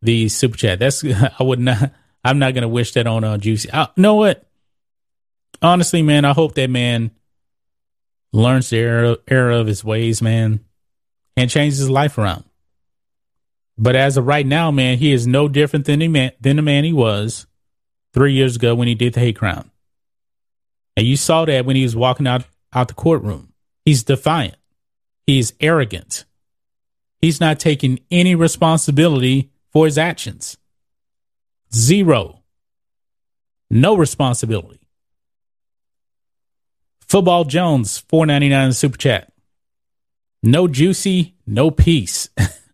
the 0.01 0.30
super 0.30 0.57
chat. 0.57 0.80
That's 0.80 1.03
I 1.39 1.41
would 1.43 1.59
not 1.59 1.91
I'm 2.24 2.39
not 2.39 2.53
gonna 2.53 2.68
wish 2.68 2.93
that 2.93 3.07
on 3.07 3.24
uh 3.24 3.38
Juicy. 3.38 3.70
I, 3.74 3.88
know 3.97 4.15
what? 4.15 4.43
Honestly, 5.61 6.01
man, 6.01 6.24
I 6.26 6.34
hope 6.34 6.55
that 6.55 6.70
man 6.70 7.11
learns 8.32 8.70
the 8.70 8.78
error, 8.78 9.18
error 9.28 9.51
of 9.51 9.68
his 9.68 9.84
ways, 9.84 10.22
man, 10.22 10.59
and 11.36 11.49
changes 11.49 11.80
his 11.80 11.89
life 11.89 12.18
around. 12.18 12.43
But 13.78 13.95
as 13.95 14.17
of 14.17 14.25
right 14.25 14.45
now, 14.45 14.71
man, 14.71 14.97
he 14.97 15.11
is 15.11 15.28
no 15.28 15.47
different 15.47 15.86
than 15.86 15.99
the 15.99 16.07
man, 16.07 16.32
than 16.41 16.55
the 16.55 16.61
man 16.61 16.84
he 16.84 16.93
was 16.93 17.45
three 18.13 18.34
years 18.34 18.55
ago 18.55 18.73
when 18.73 18.88
he 18.88 18.95
did 18.95 19.13
the 19.13 19.19
hate 19.19 19.38
crime. 19.38 19.69
And 20.95 21.05
you 21.05 21.15
saw 21.15 21.45
that 21.45 21.65
when 21.65 21.75
he 21.75 21.84
was 21.84 21.95
walking 21.95 22.25
out, 22.25 22.45
out 22.73 22.88
the 22.88 22.95
courtroom. 22.95 23.53
He's 23.86 24.03
defiant. 24.03 24.55
He's 25.28 25.53
arrogant. 25.59 26.25
He's 27.21 27.39
not 27.39 27.59
taking 27.59 27.99
any 28.09 28.34
responsibility 28.34 29.51
for 29.71 29.86
his 29.86 29.97
actions. 29.97 30.57
Zero. 31.73 32.41
No 33.69 33.95
responsibility. 33.95 34.80
Football 37.01 37.45
Jones, 37.45 37.99
four 38.09 38.25
ninety 38.25 38.49
nine 38.49 38.73
super 38.73 38.97
chat. 38.97 39.32
No 40.43 40.67
juicy, 40.67 41.36
no 41.45 41.71
peace. 41.71 42.30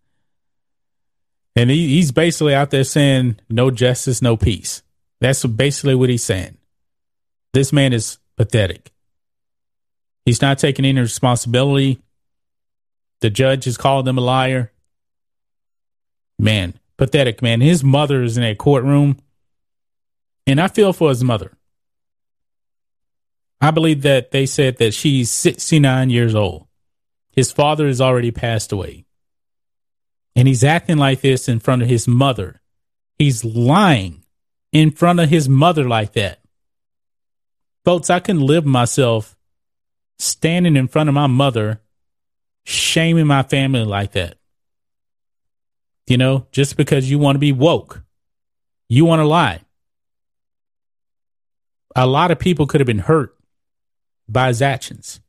And 1.56 1.70
he, 1.70 1.90
he's 1.90 2.12
basically 2.12 2.56
out 2.56 2.72
there 2.72 2.84
saying, 2.84 3.40
no 3.50 3.70
justice, 3.70 4.22
no 4.22 4.36
peace. 4.36 4.82
That's 5.22 5.46
basically 5.46 5.96
what 5.96 6.10
he's 6.10 6.24
saying. 6.24 6.58
This 7.54 7.72
man 7.72 7.94
is 7.94 8.18
pathetic. 8.36 8.92
He's 10.26 10.42
not 10.42 10.58
taking 10.58 10.86
any 10.86 11.00
responsibility. 11.00 12.02
The 13.22 13.30
judge 13.30 13.66
has 13.66 13.78
called 13.78 14.08
him 14.08 14.18
a 14.18 14.22
liar. 14.22 14.72
Man, 16.40 16.74
pathetic, 16.98 17.42
man. 17.42 17.62
His 17.62 17.84
mother 17.84 18.24
is 18.24 18.38
in 18.38 18.44
a 18.44 18.56
courtroom. 18.56 19.18
And 20.48 20.60
I 20.60 20.68
feel 20.68 20.92
for 20.92 21.10
his 21.10 21.24
mother. 21.24 21.54
I 23.62 23.72
believe 23.72 24.02
that 24.02 24.32
they 24.32 24.46
said 24.46 24.78
that 24.78 24.94
she's 24.94 25.32
69 25.32 26.10
years 26.10 26.36
old. 26.36 26.68
His 27.32 27.52
father 27.52 27.88
has 27.88 28.02
already 28.02 28.32
passed 28.32 28.72
away 28.72 29.06
and 30.36 30.48
he's 30.48 30.64
acting 30.64 30.98
like 30.98 31.22
this 31.22 31.48
in 31.48 31.60
front 31.60 31.82
of 31.82 31.90
his 31.90 32.08
mother. 32.08 32.62
He's 33.18 33.46
lying 33.46 34.24
in 34.72 34.92
front 34.92 35.20
of 35.20 35.30
his 35.30 35.48
mother 35.48 35.88
like 35.88 36.14
that. 36.14 36.40
Folks, 37.86 38.10
I 38.10 38.20
couldn't 38.20 38.42
live 38.42 38.66
myself 38.66 39.38
standing 40.18 40.76
in 40.76 40.88
front 40.88 41.10
of 41.10 41.16
my 41.16 41.28
mother, 41.28 41.82
shaming 42.66 43.28
my 43.28 43.44
family 43.44 43.84
like 43.84 44.14
that. 44.14 44.38
You 46.08 46.18
know, 46.18 46.48
just 46.52 46.76
because 46.76 47.10
you 47.10 47.20
want 47.20 47.36
to 47.36 47.40
be 47.40 47.52
woke, 47.52 48.04
you 48.90 49.06
want 49.06 49.20
to 49.20 49.26
lie. 49.26 49.62
A 51.96 52.08
lot 52.08 52.32
of 52.32 52.40
people 52.40 52.66
could 52.66 52.82
have 52.82 52.88
been 52.88 53.00
hurt 53.00 53.38
by 54.28 54.48
his 54.48 54.62
actions. 54.62 55.22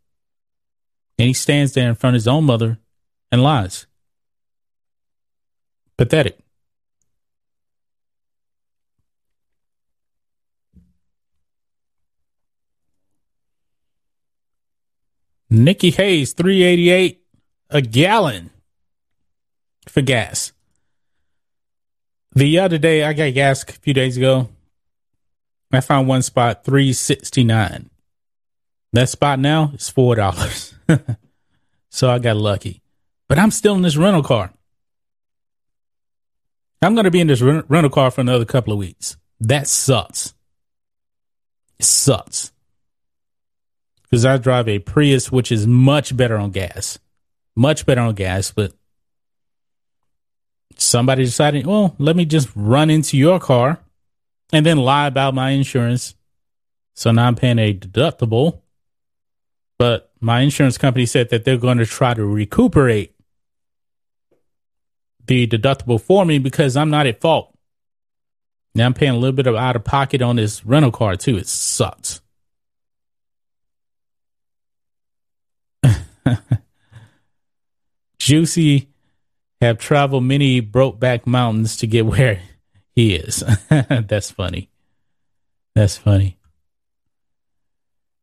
And 1.18 1.28
he 1.28 1.34
stands 1.34 1.74
there 1.74 1.88
in 1.88 1.94
front 1.94 2.14
of 2.14 2.18
his 2.18 2.28
own 2.28 2.44
mother 2.44 2.78
and 3.30 3.42
lies. 3.42 3.86
Pathetic. 5.96 6.38
Nikki 15.50 15.90
Hayes, 15.90 16.32
388 16.32 17.20
a 17.70 17.80
gallon 17.80 18.50
for 19.86 20.00
gas. 20.00 20.52
The 22.34 22.58
other 22.58 22.78
day, 22.78 23.04
I 23.04 23.12
got 23.12 23.32
gas 23.34 23.62
a 23.62 23.72
few 23.72 23.94
days 23.94 24.16
ago. 24.16 24.48
I 25.72 25.80
found 25.80 26.08
one 26.08 26.22
spot, 26.22 26.64
369 26.64 27.90
That 28.92 29.08
spot 29.08 29.38
now 29.38 29.72
is 29.74 29.90
$4. 29.90 30.74
so 31.90 32.10
I 32.10 32.18
got 32.18 32.36
lucky. 32.36 32.82
But 33.28 33.38
I'm 33.38 33.50
still 33.50 33.74
in 33.74 33.82
this 33.82 33.96
rental 33.96 34.22
car. 34.22 34.52
I'm 36.82 36.94
going 36.94 37.04
to 37.04 37.10
be 37.10 37.20
in 37.20 37.26
this 37.26 37.40
rental 37.40 37.90
car 37.90 38.10
for 38.10 38.20
another 38.20 38.44
couple 38.44 38.72
of 38.72 38.78
weeks. 38.78 39.16
That 39.40 39.66
sucks. 39.66 40.34
It 41.78 41.86
sucks. 41.86 42.52
Because 44.02 44.24
I 44.24 44.36
drive 44.36 44.68
a 44.68 44.78
Prius, 44.78 45.32
which 45.32 45.50
is 45.50 45.66
much 45.66 46.16
better 46.16 46.36
on 46.36 46.50
gas. 46.50 46.98
Much 47.56 47.86
better 47.86 48.00
on 48.00 48.14
gas, 48.14 48.50
but 48.50 48.72
somebody 50.76 51.24
decided, 51.24 51.66
well, 51.66 51.94
let 51.98 52.16
me 52.16 52.24
just 52.24 52.48
run 52.54 52.90
into 52.90 53.16
your 53.16 53.40
car 53.40 53.80
and 54.52 54.66
then 54.66 54.78
lie 54.78 55.06
about 55.06 55.34
my 55.34 55.50
insurance. 55.50 56.14
So 56.94 57.10
now 57.10 57.26
I'm 57.26 57.34
paying 57.34 57.58
a 57.58 57.72
deductible. 57.72 58.60
But 59.78 60.12
my 60.20 60.40
insurance 60.40 60.78
company 60.78 61.06
said 61.06 61.30
that 61.30 61.44
they're 61.44 61.56
going 61.56 61.78
to 61.78 61.86
try 61.86 62.14
to 62.14 62.24
recuperate 62.24 63.13
the 65.26 65.46
deductible 65.46 66.00
for 66.00 66.24
me 66.24 66.38
because 66.38 66.76
I'm 66.76 66.90
not 66.90 67.06
at 67.06 67.20
fault. 67.20 67.54
Now 68.74 68.86
I'm 68.86 68.94
paying 68.94 69.12
a 69.12 69.18
little 69.18 69.36
bit 69.36 69.46
of 69.46 69.54
out 69.54 69.76
of 69.76 69.84
pocket 69.84 70.20
on 70.22 70.36
this 70.36 70.66
rental 70.66 70.90
car 70.90 71.16
too. 71.16 71.36
It 71.36 71.46
sucks. 71.46 72.20
Juicy 78.18 78.88
have 79.60 79.78
traveled 79.78 80.24
many 80.24 80.60
brokeback 80.60 81.26
mountains 81.26 81.76
to 81.78 81.86
get 81.86 82.06
where 82.06 82.40
he 82.94 83.14
is. 83.14 83.44
That's 83.68 84.30
funny. 84.30 84.70
That's 85.74 85.96
funny. 85.96 86.38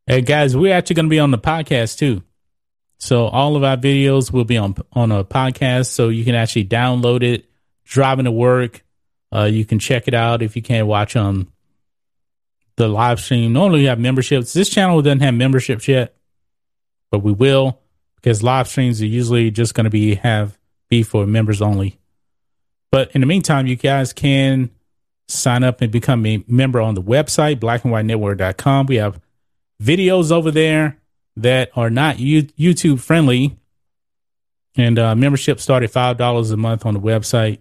Hey 0.06 0.20
guys, 0.20 0.56
we're 0.56 0.74
actually 0.74 0.94
going 0.94 1.06
to 1.06 1.10
be 1.10 1.18
on 1.20 1.30
the 1.30 1.38
podcast 1.38 1.98
too. 1.98 2.22
So 3.02 3.26
all 3.26 3.56
of 3.56 3.64
our 3.64 3.76
videos 3.76 4.32
will 4.32 4.44
be 4.44 4.56
on 4.56 4.76
on 4.92 5.10
a 5.10 5.24
podcast, 5.24 5.86
so 5.86 6.08
you 6.08 6.24
can 6.24 6.36
actually 6.36 6.66
download 6.66 7.24
it, 7.24 7.46
driving 7.84 8.26
to 8.26 8.30
work. 8.30 8.84
Uh, 9.34 9.46
you 9.46 9.64
can 9.64 9.80
check 9.80 10.06
it 10.06 10.14
out 10.14 10.40
if 10.40 10.54
you 10.54 10.62
can't 10.62 10.86
watch 10.86 11.16
on 11.16 11.48
the 12.76 12.86
live 12.86 13.18
stream. 13.18 13.52
Normally, 13.52 13.80
we 13.80 13.86
have 13.86 13.98
memberships. 13.98 14.52
This 14.52 14.68
channel 14.68 15.02
doesn't 15.02 15.18
have 15.18 15.34
memberships 15.34 15.88
yet, 15.88 16.14
but 17.10 17.24
we 17.24 17.32
will 17.32 17.80
because 18.14 18.40
live 18.40 18.68
streams 18.68 19.02
are 19.02 19.06
usually 19.06 19.50
just 19.50 19.74
going 19.74 19.82
to 19.82 19.90
be 19.90 20.14
have 20.14 20.56
be 20.88 21.02
for 21.02 21.26
members 21.26 21.60
only. 21.60 21.98
But 22.92 23.10
in 23.16 23.20
the 23.20 23.26
meantime, 23.26 23.66
you 23.66 23.74
guys 23.74 24.12
can 24.12 24.70
sign 25.26 25.64
up 25.64 25.80
and 25.80 25.90
become 25.90 26.24
a 26.24 26.44
member 26.46 26.80
on 26.80 26.94
the 26.94 27.02
website, 27.02 27.56
blackandwhitenetwork.com. 27.56 28.86
We 28.86 28.96
have 28.96 29.18
videos 29.82 30.30
over 30.30 30.52
there 30.52 31.01
that 31.36 31.70
are 31.74 31.90
not 31.90 32.16
YouTube 32.16 33.00
friendly. 33.00 33.58
And 34.76 34.98
uh, 34.98 35.14
membership 35.14 35.60
started 35.60 35.90
five 35.90 36.16
dollars 36.16 36.50
a 36.50 36.56
month 36.56 36.86
on 36.86 36.94
the 36.94 37.00
website. 37.00 37.58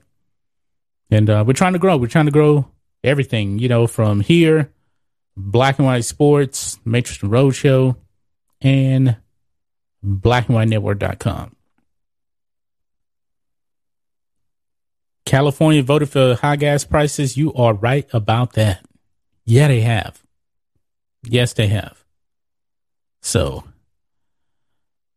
And 1.10 1.30
uh, 1.30 1.44
we're 1.46 1.54
trying 1.54 1.74
to 1.74 1.80
grow. 1.80 1.98
We're 1.98 2.08
trying 2.08 2.26
to 2.26 2.32
grow 2.32 2.68
everything, 3.04 3.60
you 3.60 3.68
know, 3.68 3.86
from 3.88 4.22
here, 4.22 4.72
Black 5.36 5.78
and 5.78 5.86
White 5.86 6.06
Sports, 6.06 6.80
Matrix 6.86 7.22
and 7.22 7.32
Roadshow, 7.32 7.98
and 8.62 9.18
blackandwhitenetwork.com. 10.06 11.56
California 15.26 15.84
voted 15.84 16.10
for 16.10 16.36
high 16.36 16.56
gas 16.56 16.84
prices. 16.84 17.38
You 17.38 17.54
are 17.54 17.74
right 17.74 18.08
about 18.14 18.54
that. 18.54 18.84
Yeah, 19.46 19.68
they 19.68 19.82
have. 19.82 20.22
Yes, 21.24 21.54
they 21.54 21.68
have. 21.68 22.01
So, 23.22 23.64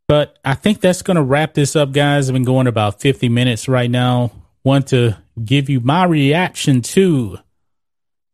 but 0.07 0.39
I 0.45 0.55
think 0.55 0.81
that's 0.81 1.03
going 1.03 1.17
to 1.17 1.23
wrap 1.23 1.55
this 1.55 1.77
up, 1.77 1.93
guys. 1.93 2.29
I've 2.29 2.35
been 2.35 2.45
going 2.45 2.67
about 2.67 3.01
50 3.01 3.29
minutes 3.29 3.69
right 3.69 3.91
now. 3.91 4.33
Want 4.63 4.89
to 4.89 5.17
give 5.43 5.69
you 5.69 5.81
my 5.81 6.05
reaction 6.05 6.83
to 6.83 7.39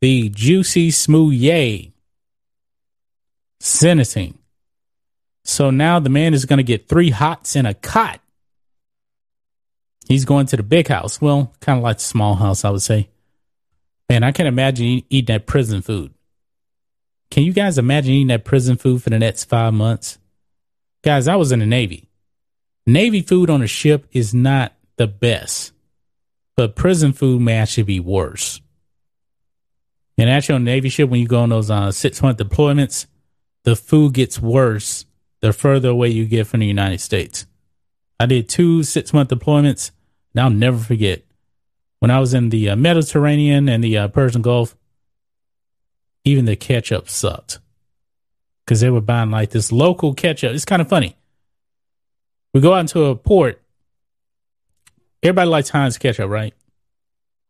the 0.01 0.29
Juicy 0.31 0.91
Smollett 0.91 1.93
sentencing. 3.61 4.39
So 5.45 5.71
now 5.71 6.01
the 6.01 6.11
man 6.11 6.35
is 6.35 6.45
going 6.45 6.59
to 6.59 6.63
get 6.63 6.89
three 6.89 7.11
hots 7.11 7.57
in 7.57 7.67
a 7.67 7.75
cot. 7.75 8.21
He's 10.09 10.25
going 10.25 10.47
to 10.47 10.57
the 10.57 10.63
big 10.63 10.89
house. 10.89 11.21
Well, 11.21 11.53
kind 11.61 11.79
of 11.79 11.85
like 11.85 11.99
the 11.99 12.05
small 12.05 12.35
house, 12.35 12.65
I 12.65 12.71
would 12.71 12.83
say. 12.83 13.09
Man, 14.09 14.25
I 14.25 14.33
can't 14.33 14.49
imagine 14.49 15.03
eating 15.09 15.33
that 15.33 15.47
prison 15.47 15.83
food. 15.83 16.13
Can 17.31 17.45
you 17.45 17.53
guys 17.53 17.79
imagine 17.79 18.13
eating 18.13 18.27
that 18.29 18.45
prison 18.45 18.77
food 18.77 19.03
for 19.03 19.11
the 19.11 19.19
next 19.19 19.45
five 19.45 19.73
months? 19.73 20.19
Guys, 21.03 21.29
I 21.29 21.37
was 21.37 21.53
in 21.53 21.61
the 21.61 21.67
Navy. 21.67 22.09
Navy 22.87 23.23
food 23.23 23.51
on 23.51 23.63
a 23.63 23.67
ship 23.67 24.07
is 24.13 24.35
not 24.35 24.75
the 24.97 25.07
best, 25.07 25.73
but 26.57 26.75
prison 26.75 27.13
food 27.13 27.41
may 27.41 27.55
actually 27.55 27.85
be 27.85 28.01
worse. 28.01 28.61
And 30.19 30.29
actually, 30.29 30.57
on 30.57 30.65
Navy 30.65 30.89
ship, 30.89 31.09
when 31.09 31.21
you 31.21 31.29
go 31.29 31.41
on 31.41 31.49
those 31.49 31.71
uh, 31.71 31.93
six 31.93 32.21
month 32.21 32.39
deployments, 32.39 33.07
the 33.65 33.77
food 33.77 34.13
gets 34.15 34.41
worse 34.41 35.07
the 35.41 35.53
further 35.53 35.89
away 35.89 36.09
you 36.09 36.27
get 36.27 36.47
from 36.47 36.61
the 36.61 36.67
United 36.67 37.01
States. 37.01 37.47
I 38.19 38.27
did 38.27 38.49
two 38.49 38.83
six 38.83 39.15
month 39.15 39.31
deployments, 39.31 39.93
and 40.35 40.43
I'll 40.43 40.51
never 40.51 40.79
forget 40.79 41.23
when 42.01 42.11
I 42.11 42.19
was 42.19 42.35
in 42.35 42.51
the 42.51 42.71
uh, 42.71 42.77
Mediterranean 42.77 43.69
and 43.69 43.83
the 43.83 43.97
uh, 43.97 44.09
Persian 44.09 44.43
Gulf. 44.43 44.77
Even 46.25 46.45
the 46.45 46.57
ketchup 46.57 47.09
sucked 47.09 47.59
because 48.65 48.81
they 48.81 48.91
were 48.91 49.01
buying 49.01 49.31
like 49.31 49.51
this 49.51 49.73
local 49.73 50.15
ketchup. 50.15 50.55
It's 50.55 50.65
kind 50.65 50.83
of 50.83 50.89
funny. 50.89 51.17
We 52.55 52.61
go 52.61 52.75
out 52.75 52.81
into 52.81 53.05
a 53.05 53.17
port. 53.17 53.63
Everybody 55.23 55.49
likes 55.49 55.71
Heinz 55.71 55.99
ketchup, 55.99 56.31
right? 56.31 56.55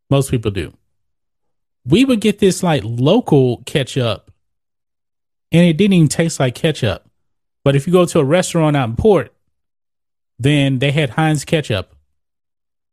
Most 0.08 0.30
people 0.30 0.50
do. 0.50 0.72
We 1.84 2.04
would 2.04 2.20
get 2.20 2.38
this 2.38 2.62
like 2.62 2.82
local 2.84 3.62
ketchup, 3.64 4.30
and 5.52 5.66
it 5.66 5.76
didn't 5.76 5.94
even 5.94 6.08
taste 6.08 6.40
like 6.40 6.54
ketchup. 6.54 7.08
But 7.64 7.76
if 7.76 7.86
you 7.86 7.92
go 7.92 8.06
to 8.06 8.20
a 8.20 8.24
restaurant 8.24 8.76
out 8.76 8.88
in 8.88 8.96
port, 8.96 9.34
then 10.38 10.78
they 10.78 10.90
had 10.90 11.10
Heinz 11.10 11.44
ketchup. 11.44 11.94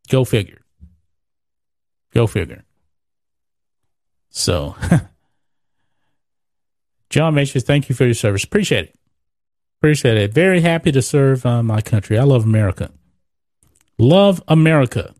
Go 0.10 0.26
figure. 0.26 0.62
Go 2.14 2.28
figure. 2.28 2.64
So, 4.30 4.76
John 7.10 7.36
Matrix, 7.36 7.66
thank 7.66 7.90
you 7.90 7.96
for 7.96 8.06
your 8.06 8.14
service. 8.14 8.44
Appreciate 8.44 8.86
it. 8.86 8.96
Appreciate 9.80 10.18
it. 10.18 10.34
Very 10.34 10.62
happy 10.62 10.92
to 10.92 11.02
serve 11.02 11.46
uh, 11.46 11.64
my 11.64 11.82
country. 11.82 12.18
I 12.18 12.24
love 12.24 12.44
America. 12.44 12.92
Love 13.98 14.44
America. 14.48 15.14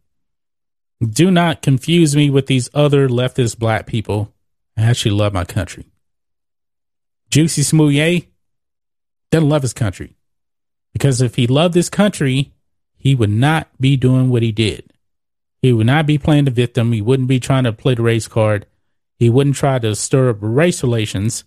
Do 1.02 1.30
not 1.30 1.62
confuse 1.62 2.16
me 2.16 2.30
with 2.30 2.48
these 2.48 2.70
other 2.74 3.08
leftist 3.08 3.60
black 3.60 3.86
people. 3.86 4.34
I 4.76 4.84
actually 4.84 5.12
love 5.12 5.34
my 5.34 5.46
country. 5.46 5.86
Juicy 7.30 7.64
Smollett 7.64 8.28
doesn't 9.32 9.50
love 9.50 9.62
his 9.62 9.74
country. 9.74 10.16
Because 10.94 11.22
if 11.22 11.36
he 11.36 11.46
loved 11.46 11.76
this 11.76 11.90
country, 11.90 12.54
he 12.96 13.14
would 13.14 13.30
not 13.30 13.70
be 13.80 13.96
doing 13.96 14.30
what 14.30 14.42
he 14.42 14.52
did. 14.52 14.92
He 15.62 15.72
would 15.72 15.86
not 15.86 16.08
be 16.08 16.18
playing 16.18 16.46
the 16.46 16.52
victim. 16.52 16.92
He 16.92 17.02
wouldn't 17.02 17.28
be 17.28 17.40
trying 17.40 17.66
to 17.66 17.74
play 17.74 17.94
the 17.94 18.02
race 18.02 18.28
card. 18.28 18.66
He 19.20 19.30
wouldn't 19.30 19.56
try 19.56 19.78
to 19.80 19.96
stir 19.96 20.30
up 20.30 20.38
race 20.40 20.82
relations 20.82 21.44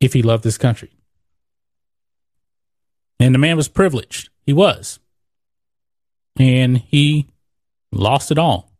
if 0.00 0.12
he 0.12 0.22
loved 0.22 0.44
this 0.44 0.58
country. 0.58 0.90
And 3.18 3.34
the 3.34 3.38
man 3.38 3.56
was 3.56 3.68
privileged. 3.68 4.28
He 4.44 4.52
was. 4.52 4.98
And 6.38 6.78
he 6.78 7.28
lost 7.92 8.30
it 8.30 8.38
all. 8.38 8.72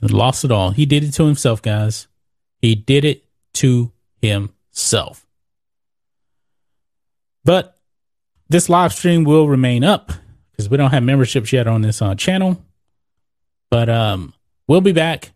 Lost 0.00 0.44
it 0.44 0.50
all. 0.50 0.70
He 0.70 0.86
did 0.86 1.04
it 1.04 1.12
to 1.12 1.26
himself, 1.26 1.62
guys. 1.62 2.08
He 2.60 2.74
did 2.74 3.04
it 3.04 3.24
to 3.54 3.92
himself. 4.20 5.26
But 7.44 7.76
this 8.48 8.68
live 8.68 8.92
stream 8.92 9.24
will 9.24 9.48
remain 9.48 9.84
up 9.84 10.12
because 10.50 10.68
we 10.68 10.76
don't 10.76 10.90
have 10.90 11.02
memberships 11.02 11.52
yet 11.52 11.66
on 11.66 11.82
this 11.82 12.00
uh, 12.00 12.14
channel. 12.14 12.64
But 13.70 13.88
um, 13.88 14.34
we'll 14.68 14.80
be 14.80 14.92
back. 14.92 15.32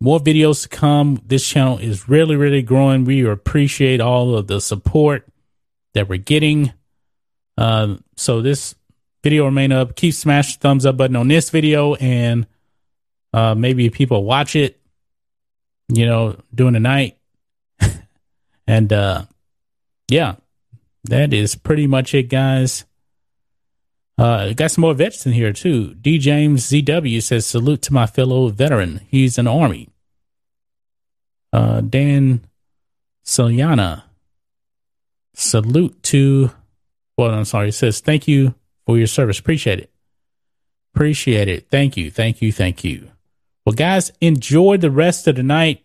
More 0.00 0.20
videos 0.20 0.62
to 0.62 0.68
come. 0.68 1.20
This 1.26 1.46
channel 1.46 1.78
is 1.78 2.08
really, 2.08 2.36
really 2.36 2.62
growing. 2.62 3.04
We 3.04 3.26
appreciate 3.26 4.00
all 4.00 4.36
of 4.36 4.46
the 4.46 4.60
support 4.60 5.26
that 5.94 6.08
we're 6.08 6.18
getting. 6.18 6.72
Um, 7.56 8.04
so 8.16 8.40
this 8.40 8.76
video 9.24 9.46
remain 9.46 9.72
up. 9.72 9.96
Keep 9.96 10.14
smash 10.14 10.56
the 10.56 10.60
thumbs 10.60 10.86
up 10.86 10.96
button 10.96 11.16
on 11.16 11.26
this 11.26 11.50
video, 11.50 11.94
and 11.96 12.46
uh, 13.32 13.54
maybe 13.56 13.90
people 13.90 14.24
watch 14.24 14.54
it. 14.54 14.80
You 15.88 16.06
know, 16.06 16.36
during 16.54 16.74
the 16.74 16.80
night, 16.80 17.16
and 18.66 18.92
uh, 18.92 19.24
yeah, 20.08 20.36
that 21.04 21.32
is 21.32 21.56
pretty 21.56 21.86
much 21.86 22.14
it, 22.14 22.24
guys. 22.24 22.84
Uh, 24.18 24.52
got 24.52 24.72
some 24.72 24.82
more 24.82 24.94
vets 24.94 25.24
in 25.26 25.32
here 25.32 25.52
too. 25.52 25.94
D 25.94 26.18
James 26.18 26.68
ZW 26.68 27.22
says 27.22 27.46
salute 27.46 27.82
to 27.82 27.94
my 27.94 28.06
fellow 28.06 28.48
veteran. 28.48 29.00
He's 29.08 29.38
an 29.38 29.46
army. 29.46 29.88
Uh, 31.52 31.80
Dan 31.80 32.44
Saliana, 33.24 34.02
salute 35.34 36.02
to. 36.04 36.50
Well, 37.16 37.30
I'm 37.30 37.44
sorry. 37.44 37.66
He 37.66 37.72
says 37.72 38.00
thank 38.00 38.26
you 38.26 38.54
for 38.86 38.98
your 38.98 39.06
service. 39.06 39.38
Appreciate 39.38 39.78
it. 39.78 39.90
Appreciate 40.94 41.46
it. 41.46 41.68
Thank 41.70 41.96
you. 41.96 42.10
Thank 42.10 42.42
you. 42.42 42.52
Thank 42.52 42.82
you. 42.82 43.10
Well, 43.64 43.74
guys, 43.74 44.10
enjoy 44.20 44.78
the 44.78 44.90
rest 44.90 45.28
of 45.28 45.36
the 45.36 45.42
night. 45.42 45.84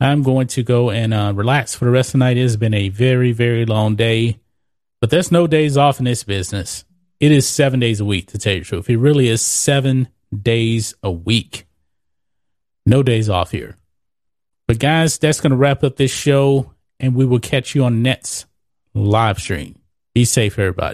I'm 0.00 0.22
going 0.22 0.46
to 0.48 0.62
go 0.62 0.90
and 0.90 1.12
uh, 1.12 1.32
relax 1.34 1.74
for 1.74 1.86
the 1.86 1.90
rest 1.90 2.10
of 2.10 2.12
the 2.12 2.18
night. 2.18 2.36
It 2.36 2.42
has 2.42 2.56
been 2.56 2.72
a 2.72 2.88
very, 2.88 3.32
very 3.32 3.66
long 3.66 3.96
day, 3.96 4.38
but 5.00 5.10
there's 5.10 5.32
no 5.32 5.46
days 5.46 5.76
off 5.76 5.98
in 5.98 6.04
this 6.04 6.22
business. 6.22 6.84
It 7.20 7.32
is 7.32 7.46
seven 7.46 7.80
days 7.80 8.00
a 8.00 8.04
week, 8.04 8.28
to 8.28 8.38
tell 8.38 8.54
you 8.54 8.60
the 8.60 8.64
truth. 8.64 8.88
It 8.88 8.96
really 8.96 9.28
is 9.28 9.42
seven 9.42 10.08
days 10.34 10.94
a 11.02 11.10
week. 11.10 11.66
No 12.86 13.02
days 13.02 13.28
off 13.28 13.50
here. 13.50 13.76
But 14.66 14.78
guys, 14.78 15.18
that's 15.18 15.40
going 15.40 15.50
to 15.50 15.56
wrap 15.56 15.84
up 15.84 15.96
this 15.96 16.10
show, 16.10 16.72
and 16.98 17.14
we 17.14 17.26
will 17.26 17.40
catch 17.40 17.74
you 17.74 17.84
on 17.84 18.02
next 18.02 18.46
live 18.94 19.38
stream. 19.38 19.78
Be 20.14 20.24
safe, 20.24 20.58
everybody. 20.58 20.88